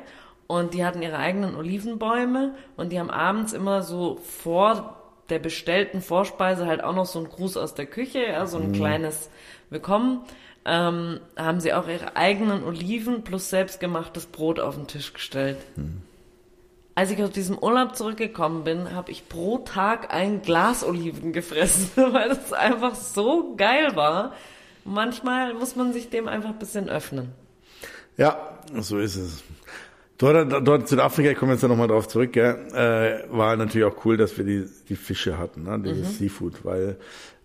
und 0.47 0.75
die 0.75 0.85
hatten 0.85 1.03
ihre 1.03 1.19
eigenen 1.19 1.55
Olivenbäume 1.55 2.55
und 2.77 2.93
die 2.93 2.99
haben 2.99 3.11
abends 3.11 3.53
immer 3.53 3.83
so 3.83 4.17
vor 4.17 4.97
der 5.29 5.39
bestellten 5.39 6.03
Vorspeise 6.03 6.67
halt 6.67 6.83
auch 6.83 6.95
noch 6.95 7.07
so 7.07 7.19
einen 7.19 7.29
Gruß 7.29 7.57
aus 7.57 7.75
der 7.75 7.87
Küche, 7.87 8.27
ja, 8.27 8.47
so 8.47 8.59
ein 8.59 8.69
mhm. 8.69 8.75
kleines 8.75 9.31
Willkommen. 9.71 10.23
Ähm, 10.65 11.21
haben 11.37 11.61
sie 11.61 11.73
auch 11.73 11.89
ihre 11.89 12.17
eigenen 12.17 12.63
Oliven 12.63 13.25
plus 13.25 13.51
selbstgemachtes 13.51 14.27
Brot 14.27 14.61
auf 14.61 14.77
den 14.77 14.87
Tisch 14.87 15.13
gestellt. 15.13 15.59
Mhm. 15.77 16.03
Als 16.95 17.11
ich 17.11 17.23
aus 17.23 17.31
diesem 17.31 17.59
Urlaub 17.59 17.97
zurückgekommen 17.97 18.65
bin, 18.65 18.95
habe 18.95 19.11
ich 19.11 19.29
pro 19.29 19.59
Tag 19.59 20.13
ein 20.15 20.43
Glas 20.43 20.85
Oliven 20.85 21.33
gefressen, 21.33 21.91
weil 21.97 22.31
es 22.31 22.53
einfach 22.53 22.95
so 22.95 23.55
geil 23.57 23.97
war 23.97 24.33
manchmal 24.85 25.55
muss 25.55 25.77
man 25.77 25.93
sich 25.93 26.11
dem 26.11 26.29
einfach 26.29 26.51
ein 26.51 26.59
bisschen 26.59 26.89
öffnen. 26.89 27.29
Ja, 28.17 28.59
so 28.79 28.99
ist 28.99 29.17
es. 29.17 29.43
Dort, 30.19 30.67
dort 30.67 30.89
Südafrika, 30.89 31.31
ich 31.31 31.37
komme 31.37 31.53
jetzt 31.53 31.63
ja 31.63 31.69
nochmal 31.69 31.89
drauf 31.89 32.07
zurück, 32.07 32.33
gell, 32.33 32.55
äh, 32.75 33.37
war 33.37 33.57
natürlich 33.57 33.87
auch 33.87 34.05
cool, 34.05 34.17
dass 34.17 34.37
wir 34.39 34.45
die, 34.45 34.69
die 34.89 34.95
Fische 34.95 35.37
hatten, 35.37 35.65
ne, 35.65 35.81
dieses 35.81 36.13
mhm. 36.13 36.15
Seafood, 36.15 36.65
weil 36.65 36.97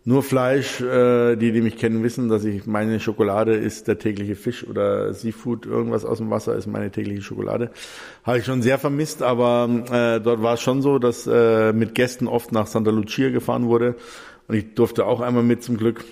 nur 0.08 0.24
Fleisch, 0.24 0.80
äh, 0.80 1.36
die, 1.36 1.52
die 1.52 1.60
mich 1.60 1.76
kennen, 1.76 2.02
wissen, 2.02 2.30
dass 2.30 2.46
ich 2.46 2.66
meine 2.66 3.02
Schokolade 3.02 3.56
ist 3.56 3.90
der 3.90 4.00
tägliche 4.00 4.36
Fisch 4.36 4.66
oder 4.66 5.14
Seafood, 5.14 5.66
irgendwas 5.66 6.06
aus 6.06 6.20
dem 6.20 6.30
Wasser 6.30 6.56
ist 6.56 6.66
meine 6.66 6.90
tägliche 6.92 7.22
Schokolade. 7.22 7.72
Habe 8.24 8.38
ich 8.38 8.46
schon 8.46 8.62
sehr 8.62 8.80
vermisst, 8.80 9.22
aber 9.22 9.68
äh, 9.92 10.22
dort 10.22 10.42
war 10.42 10.54
es 10.54 10.62
schon 10.62 10.82
so, 10.82 10.98
dass 10.98 11.28
äh, 11.28 11.74
mit 11.74 11.94
Gästen 11.94 12.30
oft 12.30 12.54
nach 12.54 12.68
Santa 12.68 12.90
Lucia 12.90 13.32
gefahren 13.32 13.66
wurde 13.66 13.96
und 14.48 14.56
ich 14.56 14.76
durfte 14.76 15.06
auch 15.06 15.20
einmal 15.20 15.44
mit 15.44 15.62
zum 15.62 15.76
Glück, 15.76 16.06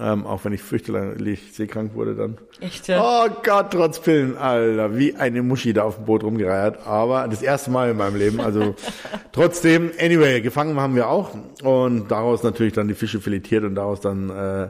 ähm, 0.00 0.26
auch 0.26 0.44
wenn 0.44 0.52
ich 0.52 0.62
fürchterlich 0.62 1.52
seekrank 1.52 1.94
wurde 1.94 2.14
dann. 2.14 2.38
Echt, 2.60 2.88
ja? 2.88 3.00
Oh 3.02 3.28
Gott, 3.42 3.70
trotz 3.70 4.00
Pillen, 4.00 4.36
Alter, 4.36 4.96
wie 4.96 5.14
eine 5.14 5.42
Muschi 5.42 5.72
da 5.72 5.82
auf 5.84 5.96
dem 5.96 6.04
Boot 6.04 6.22
rumgereiert. 6.24 6.86
Aber 6.86 7.28
das 7.28 7.42
erste 7.42 7.70
Mal 7.70 7.90
in 7.90 7.96
meinem 7.96 8.16
Leben, 8.16 8.40
also 8.40 8.74
trotzdem, 9.32 9.90
anyway, 10.00 10.40
gefangen 10.40 10.78
haben 10.80 10.94
wir 10.96 11.08
auch 11.08 11.30
und 11.62 12.10
daraus 12.10 12.42
natürlich 12.42 12.72
dann 12.72 12.88
die 12.88 12.94
Fische 12.94 13.20
filetiert 13.20 13.64
und 13.64 13.74
daraus 13.74 14.00
dann 14.00 14.30
äh, 14.30 14.68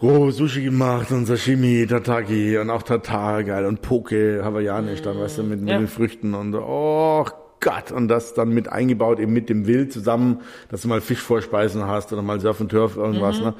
Oh, 0.00 0.30
Sushi 0.30 0.62
gemacht 0.62 1.12
und 1.12 1.24
Sashimi, 1.24 1.86
Tataki 1.88 2.58
und 2.58 2.68
auch 2.68 2.82
Tatar, 2.82 3.42
geil. 3.44 3.64
Und 3.64 3.80
Poke, 3.80 4.42
hawaiianisch 4.44 5.00
dann, 5.00 5.18
weißt 5.18 5.38
du, 5.38 5.44
mit, 5.44 5.60
mit 5.60 5.70
Ja. 5.70 5.78
den 5.78 5.88
Früchten 5.88 6.34
und 6.34 6.54
oh 6.56 7.24
Gott. 7.64 7.90
Und 7.90 8.06
das 8.06 8.34
dann 8.34 8.50
mit 8.50 8.68
eingebaut, 8.68 9.18
eben 9.18 9.32
mit 9.32 9.48
dem 9.48 9.66
Wild 9.66 9.92
zusammen, 9.92 10.42
dass 10.68 10.82
du 10.82 10.88
mal 10.88 11.00
Fischvorspeisen 11.00 11.86
hast 11.86 12.12
oder 12.12 12.22
mal 12.22 12.38
Surf 12.38 12.60
and 12.60 12.70
Turf, 12.70 12.96
irgendwas, 12.96 13.40
ne? 13.40 13.54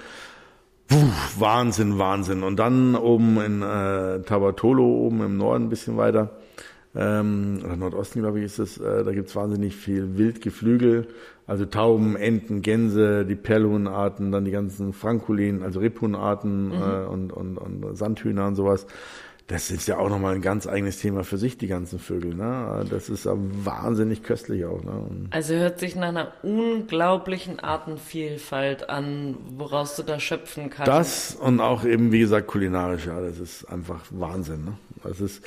Puh, 0.86 1.11
Wahnsinn, 1.38 1.98
Wahnsinn. 1.98 2.42
Und 2.42 2.59
dann 2.59 2.94
oben 2.94 3.40
in 3.40 3.62
äh, 3.62 4.20
Tabatolo, 4.20 4.84
oben 4.84 5.22
im 5.22 5.38
Norden 5.38 5.64
ein 5.64 5.68
bisschen 5.70 5.96
weiter, 5.96 6.36
ähm, 6.94 7.61
oder 7.64 7.76
Nordosten, 7.76 8.20
glaube 8.20 8.38
ich, 8.38 8.44
ist 8.44 8.59
es, 8.59 8.78
äh, 8.78 9.02
da 9.02 9.12
gibt's 9.12 9.34
wahnsinnig 9.34 9.74
viel 9.74 10.16
Wildgeflügel, 10.16 11.09
also 11.46 11.64
Tauben, 11.64 12.16
Enten, 12.16 12.62
Gänse, 12.62 13.24
die 13.26 13.34
Perlhuhnarten, 13.34 14.30
dann 14.30 14.44
die 14.44 14.52
ganzen 14.52 14.92
Frankulin, 14.92 15.62
also 15.62 15.80
Rebhuhnarten 15.80 16.72
äh, 16.72 17.07
und, 17.07 17.32
und, 17.32 17.59
und 17.59 17.96
Sandhühner 17.96 18.46
und 18.46 18.55
sowas. 18.55 18.86
Das 19.47 19.70
ist 19.70 19.88
ja 19.88 19.99
auch 19.99 20.09
nochmal 20.09 20.34
ein 20.34 20.40
ganz 20.40 20.66
eigenes 20.66 20.99
Thema 21.01 21.22
für 21.22 21.36
sich, 21.36 21.59
die 21.59 21.66
ganzen 21.66 21.99
Vögel. 21.99 22.34
Ne? 22.34 22.86
Das 22.88 23.11
ist 23.11 23.26
ja 23.26 23.32
wahnsinnig 23.36 24.22
köstlich 24.22 24.64
auch. 24.64 24.82
Ne? 24.82 25.28
Also 25.30 25.55
hört 25.55 25.78
sich 25.78 25.97
nach 25.97 26.09
einer 26.09 26.32
unglaublichen 26.42 27.61
Artenvielfalt 27.61 28.88
an, 28.88 29.36
woraus 29.59 29.97
du 29.97 30.03
da 30.03 30.18
schöpfen 30.18 30.70
kannst. 30.70 30.88
Das 30.88 31.34
und 31.38 31.61
auch 31.61 31.84
eben, 31.84 32.11
wie 32.11 32.20
gesagt, 32.20 32.47
kulinarisch, 32.47 33.05
ja, 33.05 33.20
das 33.20 33.38
ist 33.38 33.66
einfach 33.66 34.01
Wahnsinn. 34.11 34.64
Ne? 34.64 34.72
Das 35.03 35.20
ist 35.20 35.42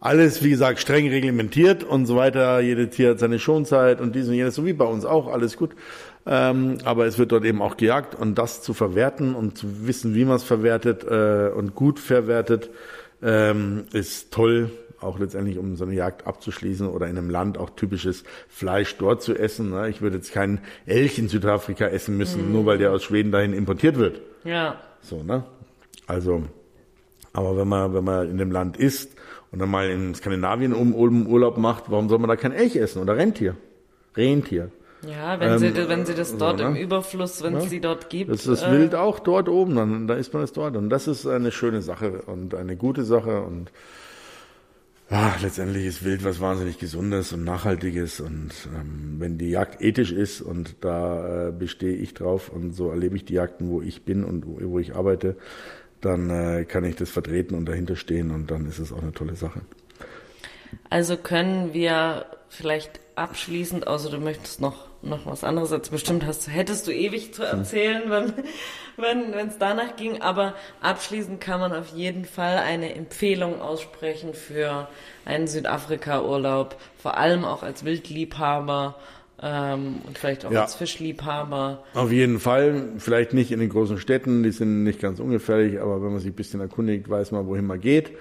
alles, 0.00 0.42
wie 0.42 0.50
gesagt, 0.50 0.80
streng 0.80 1.08
reglementiert 1.08 1.84
und 1.84 2.06
so 2.06 2.16
weiter. 2.16 2.60
Jede 2.60 2.88
Tier 2.88 3.10
hat 3.10 3.18
seine 3.18 3.38
Schonzeit 3.38 4.00
und 4.00 4.14
dies 4.14 4.26
und 4.26 4.34
jenes, 4.34 4.54
so 4.54 4.64
wie 4.64 4.72
bei 4.72 4.86
uns 4.86 5.04
auch, 5.04 5.28
alles 5.28 5.58
gut. 5.58 5.72
Ähm, 6.26 6.78
aber 6.84 7.04
es 7.04 7.18
wird 7.18 7.32
dort 7.32 7.44
eben 7.44 7.60
auch 7.60 7.76
gejagt 7.76 8.14
und 8.14 8.36
das 8.36 8.62
zu 8.62 8.72
verwerten 8.72 9.34
und 9.34 9.58
zu 9.58 9.86
wissen, 9.86 10.14
wie 10.14 10.24
man 10.24 10.36
es 10.36 10.44
verwertet 10.44 11.04
äh, 11.04 11.50
und 11.54 11.74
gut 11.74 11.98
verwertet, 11.98 12.70
ähm, 13.24 13.86
ist 13.92 14.32
toll. 14.32 14.70
Auch 15.00 15.18
letztendlich, 15.18 15.58
um 15.58 15.76
so 15.76 15.84
eine 15.84 15.94
Jagd 15.94 16.26
abzuschließen 16.26 16.88
oder 16.88 17.08
in 17.08 17.18
einem 17.18 17.28
Land 17.28 17.58
auch 17.58 17.70
typisches 17.70 18.24
Fleisch 18.48 18.96
dort 18.96 19.22
zu 19.22 19.34
essen. 19.34 19.70
Ne? 19.70 19.90
Ich 19.90 20.00
würde 20.00 20.16
jetzt 20.16 20.32
keinen 20.32 20.60
Elch 20.86 21.18
in 21.18 21.28
Südafrika 21.28 21.86
essen 21.86 22.16
müssen, 22.16 22.52
nur 22.52 22.64
weil 22.64 22.78
der 22.78 22.90
aus 22.92 23.02
Schweden 23.02 23.30
dahin 23.30 23.52
importiert 23.52 23.96
wird. 23.96 24.22
ja. 24.44 24.80
So, 25.02 25.22
ne? 25.22 25.44
Also, 26.06 26.44
aber 27.34 27.58
wenn 27.58 27.68
man, 27.68 27.92
wenn 27.92 28.04
man 28.04 28.30
in 28.30 28.38
dem 28.38 28.50
Land 28.50 28.78
ist 28.78 29.12
und 29.52 29.58
dann 29.58 29.70
mal 29.70 29.90
in 29.90 30.14
Skandinavien 30.14 30.72
um, 30.72 30.94
um 30.94 31.26
Urlaub 31.26 31.58
macht, 31.58 31.90
warum 31.90 32.08
soll 32.08 32.18
man 32.18 32.28
da 32.28 32.36
kein 32.36 32.52
Elch 32.52 32.76
essen 32.76 33.02
oder 33.02 33.16
Rentier? 33.16 33.54
Rentier. 34.16 34.70
Ja, 35.08 35.38
wenn, 35.40 35.52
Ähm, 35.52 35.58
sie, 35.58 35.88
wenn 35.88 36.06
sie 36.06 36.14
das 36.14 36.36
dort 36.36 36.60
so, 36.60 36.66
im 36.66 36.74
ne? 36.74 36.80
Überfluss, 36.80 37.42
wenn 37.42 37.56
es 37.56 37.70
sie 37.70 37.80
dort 37.80 38.10
gibt. 38.10 38.30
Das 38.30 38.46
ist 38.46 38.62
äh, 38.62 38.70
Wild 38.70 38.94
auch 38.94 39.18
dort 39.18 39.48
oben, 39.48 39.76
dann, 39.76 40.06
da 40.06 40.14
ist 40.14 40.32
man 40.32 40.42
es 40.42 40.52
dort. 40.52 40.76
Und 40.76 40.90
das 40.90 41.06
ist 41.06 41.26
eine 41.26 41.52
schöne 41.52 41.82
Sache 41.82 42.22
und 42.26 42.54
eine 42.54 42.76
gute 42.76 43.04
Sache 43.04 43.42
und 43.42 43.70
ja, 45.10 45.36
letztendlich 45.42 45.84
ist 45.84 46.04
Wild 46.04 46.24
was 46.24 46.40
wahnsinnig 46.40 46.78
Gesundes 46.78 47.32
und 47.32 47.44
Nachhaltiges 47.44 48.20
und 48.20 48.52
ähm, 48.74 49.16
wenn 49.18 49.36
die 49.36 49.50
Jagd 49.50 49.82
ethisch 49.82 50.12
ist 50.12 50.40
und 50.40 50.76
da 50.80 51.48
äh, 51.48 51.52
bestehe 51.52 51.94
ich 51.94 52.14
drauf 52.14 52.48
und 52.48 52.72
so 52.72 52.88
erlebe 52.88 53.16
ich 53.16 53.26
die 53.26 53.34
Jagden, 53.34 53.68
wo 53.68 53.82
ich 53.82 54.04
bin 54.04 54.24
und 54.24 54.46
wo, 54.46 54.58
wo 54.70 54.78
ich 54.78 54.94
arbeite, 54.94 55.36
dann 56.00 56.30
äh, 56.30 56.64
kann 56.64 56.84
ich 56.84 56.96
das 56.96 57.10
vertreten 57.10 57.54
und 57.54 57.66
dahinter 57.66 57.96
stehen 57.96 58.30
und 58.30 58.50
dann 58.50 58.66
ist 58.66 58.78
es 58.78 58.92
auch 58.92 59.02
eine 59.02 59.12
tolle 59.12 59.36
Sache. 59.36 59.60
Also 60.88 61.16
können 61.16 61.74
wir 61.74 62.24
vielleicht 62.48 63.00
abschließend, 63.14 63.86
außer 63.86 64.10
du 64.10 64.18
möchtest 64.18 64.60
noch, 64.60 64.88
noch 65.04 65.26
was 65.26 65.44
anderes, 65.44 65.72
als 65.72 65.88
bestimmt 65.90 66.24
hast, 66.26 66.48
hättest 66.50 66.86
du 66.86 66.92
ewig 66.92 67.34
zu 67.34 67.42
erzählen, 67.42 68.02
wenn 68.08 68.32
wenn 68.96 69.32
wenn 69.34 69.48
es 69.48 69.58
danach 69.58 69.96
ging, 69.96 70.20
aber 70.22 70.54
abschließend 70.80 71.40
kann 71.40 71.60
man 71.60 71.72
auf 71.72 71.88
jeden 71.88 72.24
Fall 72.24 72.58
eine 72.58 72.94
Empfehlung 72.94 73.60
aussprechen 73.60 74.34
für 74.34 74.88
einen 75.24 75.46
Südafrika-Urlaub, 75.46 76.76
vor 76.98 77.16
allem 77.16 77.44
auch 77.44 77.62
als 77.62 77.84
Wildliebhaber 77.84 78.96
ähm, 79.42 79.96
und 80.06 80.16
vielleicht 80.18 80.44
auch 80.46 80.52
Ja. 80.52 80.62
als 80.62 80.74
Fischliebhaber. 80.76 81.82
Auf 81.94 82.12
jeden 82.12 82.38
Fall, 82.38 82.92
vielleicht 82.98 83.34
nicht 83.34 83.50
in 83.50 83.60
den 83.60 83.68
großen 83.68 83.98
Städten, 83.98 84.42
die 84.42 84.52
sind 84.52 84.84
nicht 84.84 85.00
ganz 85.00 85.18
ungefährlich, 85.20 85.80
aber 85.80 86.02
wenn 86.02 86.10
man 86.12 86.20
sich 86.20 86.30
ein 86.32 86.36
bisschen 86.36 86.60
erkundigt, 86.60 87.08
weiß 87.08 87.32
man, 87.32 87.46
wohin 87.46 87.66
man 87.66 87.80
geht. 87.80 88.12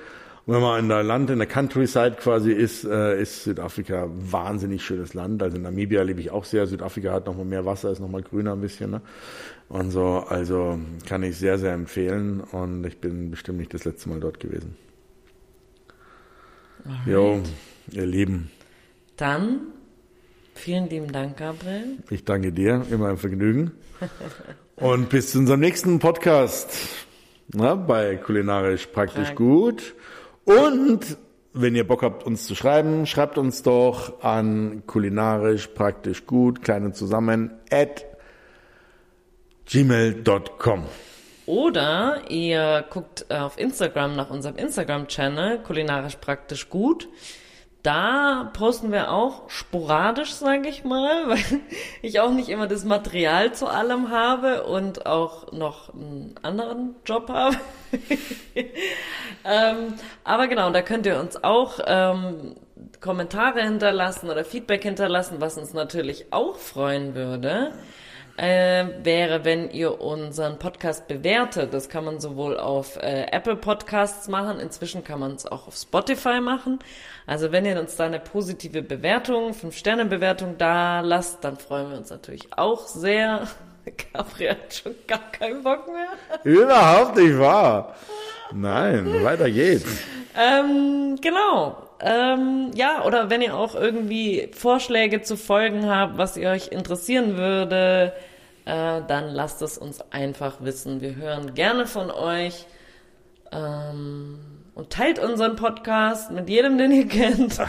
Und 0.45 0.53
wenn 0.55 0.61
man 0.61 0.79
in 0.81 0.89
der 0.89 1.03
Land, 1.03 1.29
in 1.29 1.37
der 1.39 1.47
Countryside 1.47 2.17
quasi 2.19 2.51
ist, 2.51 2.83
äh, 2.83 3.21
ist 3.21 3.45
Südafrika 3.45 4.03
ein 4.03 4.31
wahnsinnig 4.31 4.83
schönes 4.83 5.13
Land. 5.13 5.41
Also 5.41 5.55
in 5.55 5.63
Namibia 5.63 6.01
lebe 6.03 6.19
ich 6.19 6.31
auch 6.31 6.43
sehr. 6.43 6.67
Südafrika 6.67 7.13
hat 7.13 7.27
nochmal 7.27 7.45
mehr 7.45 7.65
Wasser, 7.65 7.91
ist 7.91 7.99
nochmal 8.01 8.23
grüner 8.23 8.51
ein 8.53 8.59
bisschen. 8.61 8.91
Ne? 8.91 9.01
Und 9.69 9.91
so, 9.91 10.25
also 10.27 10.77
kann 11.07 11.23
ich 11.23 11.37
sehr, 11.37 11.57
sehr 11.57 11.71
empfehlen. 11.73 12.41
Und 12.41 12.83
ich 12.85 12.97
bin 12.99 13.31
bestimmt 13.31 13.59
nicht 13.59 13.73
das 13.73 13.85
letzte 13.85 14.09
Mal 14.09 14.19
dort 14.19 14.41
gewesen. 14.41 14.75
Jo, 17.05 17.39
ihr 17.91 18.05
Lieben, 18.05 18.51
Dann 19.15 19.61
vielen 20.53 20.89
lieben 20.89 21.11
Dank, 21.13 21.37
Gabriel. 21.37 21.99
ich 22.09 22.25
danke 22.25 22.51
dir, 22.51 22.85
immer 22.91 23.07
ein 23.07 23.17
Vergnügen. 23.17 23.71
Und 24.75 25.07
bis 25.09 25.31
zu 25.31 25.39
unserem 25.39 25.61
nächsten 25.61 25.99
Podcast. 25.99 26.69
Na, 27.53 27.75
bei 27.75 28.17
Kulinarisch 28.17 28.87
praktisch 28.87 29.29
Prag- 29.29 29.35
gut. 29.35 29.93
Und 30.45 31.17
wenn 31.53 31.75
ihr 31.75 31.87
Bock 31.87 32.01
habt, 32.01 32.23
uns 32.23 32.45
zu 32.45 32.55
schreiben, 32.55 33.05
schreibt 33.05 33.37
uns 33.37 33.61
doch 33.63 34.21
an 34.23 34.83
kulinarisch 34.87 35.67
praktisch 35.67 36.25
gut, 36.25 36.61
kleine 36.61 36.93
zusammen, 36.93 37.51
at 37.69 38.05
gmail.com. 39.65 40.85
Oder 41.45 42.21
ihr 42.29 42.85
guckt 42.89 43.29
auf 43.29 43.57
Instagram 43.57 44.15
nach 44.15 44.29
unserem 44.29 44.55
Instagram-Channel, 44.55 45.59
kulinarisch 45.59 46.15
praktisch 46.15 46.69
gut. 46.69 47.09
Da 47.83 48.49
posten 48.53 48.93
wir 48.93 49.11
auch 49.11 49.49
sporadisch, 49.49 50.33
sage 50.33 50.69
ich 50.69 50.85
mal, 50.85 51.27
weil 51.27 51.59
ich 52.01 52.21
auch 52.21 52.31
nicht 52.31 52.47
immer 52.47 52.67
das 52.67 52.85
Material 52.85 53.53
zu 53.53 53.67
allem 53.67 54.09
habe 54.09 54.63
und 54.63 55.05
auch 55.05 55.51
noch 55.51 55.93
einen 55.93 56.35
anderen 56.41 56.95
Job 57.05 57.29
habe. 57.29 57.57
ähm, 59.45 59.93
aber 60.23 60.47
genau, 60.47 60.71
da 60.71 60.81
könnt 60.81 61.05
ihr 61.05 61.19
uns 61.19 61.43
auch 61.43 61.79
ähm, 61.85 62.55
Kommentare 63.01 63.61
hinterlassen 63.61 64.29
oder 64.29 64.45
Feedback 64.45 64.83
hinterlassen, 64.83 65.35
was 65.39 65.57
uns 65.57 65.73
natürlich 65.73 66.31
auch 66.31 66.55
freuen 66.55 67.15
würde 67.15 67.73
äh, 68.37 68.85
wäre, 69.03 69.45
wenn 69.45 69.69
ihr 69.69 70.01
unseren 70.01 70.57
Podcast 70.57 71.07
bewertet. 71.07 71.73
Das 71.73 71.89
kann 71.89 72.05
man 72.05 72.19
sowohl 72.19 72.57
auf 72.57 72.97
äh, 72.97 73.27
Apple 73.31 73.55
Podcasts 73.55 74.27
machen, 74.27 74.59
inzwischen 74.59 75.03
kann 75.03 75.19
man 75.19 75.33
es 75.33 75.45
auch 75.45 75.67
auf 75.67 75.75
Spotify 75.75 76.39
machen. 76.41 76.79
Also 77.27 77.51
wenn 77.51 77.65
ihr 77.65 77.79
uns 77.79 77.95
da 77.95 78.05
eine 78.05 78.19
positive 78.19 78.81
Bewertung, 78.81 79.51
5-Sterne-Bewertung 79.51 80.57
da 80.57 81.01
lasst, 81.01 81.43
dann 81.43 81.57
freuen 81.57 81.91
wir 81.91 81.97
uns 81.97 82.09
natürlich 82.09 82.47
auch 82.57 82.87
sehr. 82.87 83.47
Gabriel 84.13 84.51
hat 84.51 84.73
schon 84.73 84.95
gar 85.07 85.31
keinen 85.31 85.61
Bock 85.63 85.87
mehr. 85.87 86.09
Überhaupt 86.43 87.17
nicht 87.17 87.37
wahr. 87.37 87.95
Nein, 88.55 89.23
weiter 89.23 89.49
geht's. 89.49 89.85
Ähm, 90.35 91.17
genau. 91.21 91.77
Ähm, 91.99 92.71
ja, 92.75 93.05
oder 93.05 93.29
wenn 93.29 93.41
ihr 93.41 93.55
auch 93.55 93.75
irgendwie 93.75 94.49
Vorschläge 94.53 95.21
zu 95.21 95.37
Folgen 95.37 95.89
habt, 95.89 96.17
was 96.17 96.37
ihr 96.37 96.49
euch 96.49 96.69
interessieren 96.69 97.37
würde, 97.37 98.13
äh, 98.65 99.01
dann 99.07 99.29
lasst 99.29 99.61
es 99.61 99.77
uns 99.77 100.01
einfach 100.11 100.57
wissen. 100.61 101.01
Wir 101.01 101.15
hören 101.15 101.53
gerne 101.53 101.85
von 101.85 102.11
euch. 102.11 102.65
Ähm, 103.51 104.39
und 104.75 104.89
teilt 104.89 105.19
unseren 105.19 105.55
Podcast 105.55 106.31
mit 106.31 106.49
jedem, 106.49 106.77
den 106.77 106.91
ihr 106.91 107.07
kennt, 107.07 107.61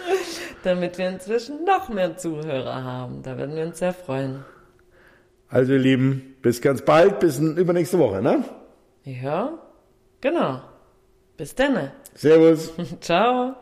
damit 0.62 0.98
wir 0.98 1.08
inzwischen 1.08 1.64
noch 1.64 1.88
mehr 1.88 2.16
Zuhörer 2.16 2.84
haben. 2.84 3.22
Da 3.22 3.36
würden 3.36 3.56
wir 3.56 3.64
uns 3.64 3.80
sehr 3.80 3.92
freuen. 3.92 4.44
Also 5.48 5.72
ihr 5.72 5.78
Lieben, 5.80 6.36
bis 6.42 6.60
ganz 6.60 6.82
bald, 6.82 7.20
bis 7.20 7.38
übernächste 7.38 7.98
Woche, 7.98 8.22
ne? 8.22 8.44
Ja, 9.04 9.58
genau. 10.24 10.60
Bis 11.36 11.54
dann. 11.54 11.92
Servus. 12.14 12.72
Ciao. 13.00 13.54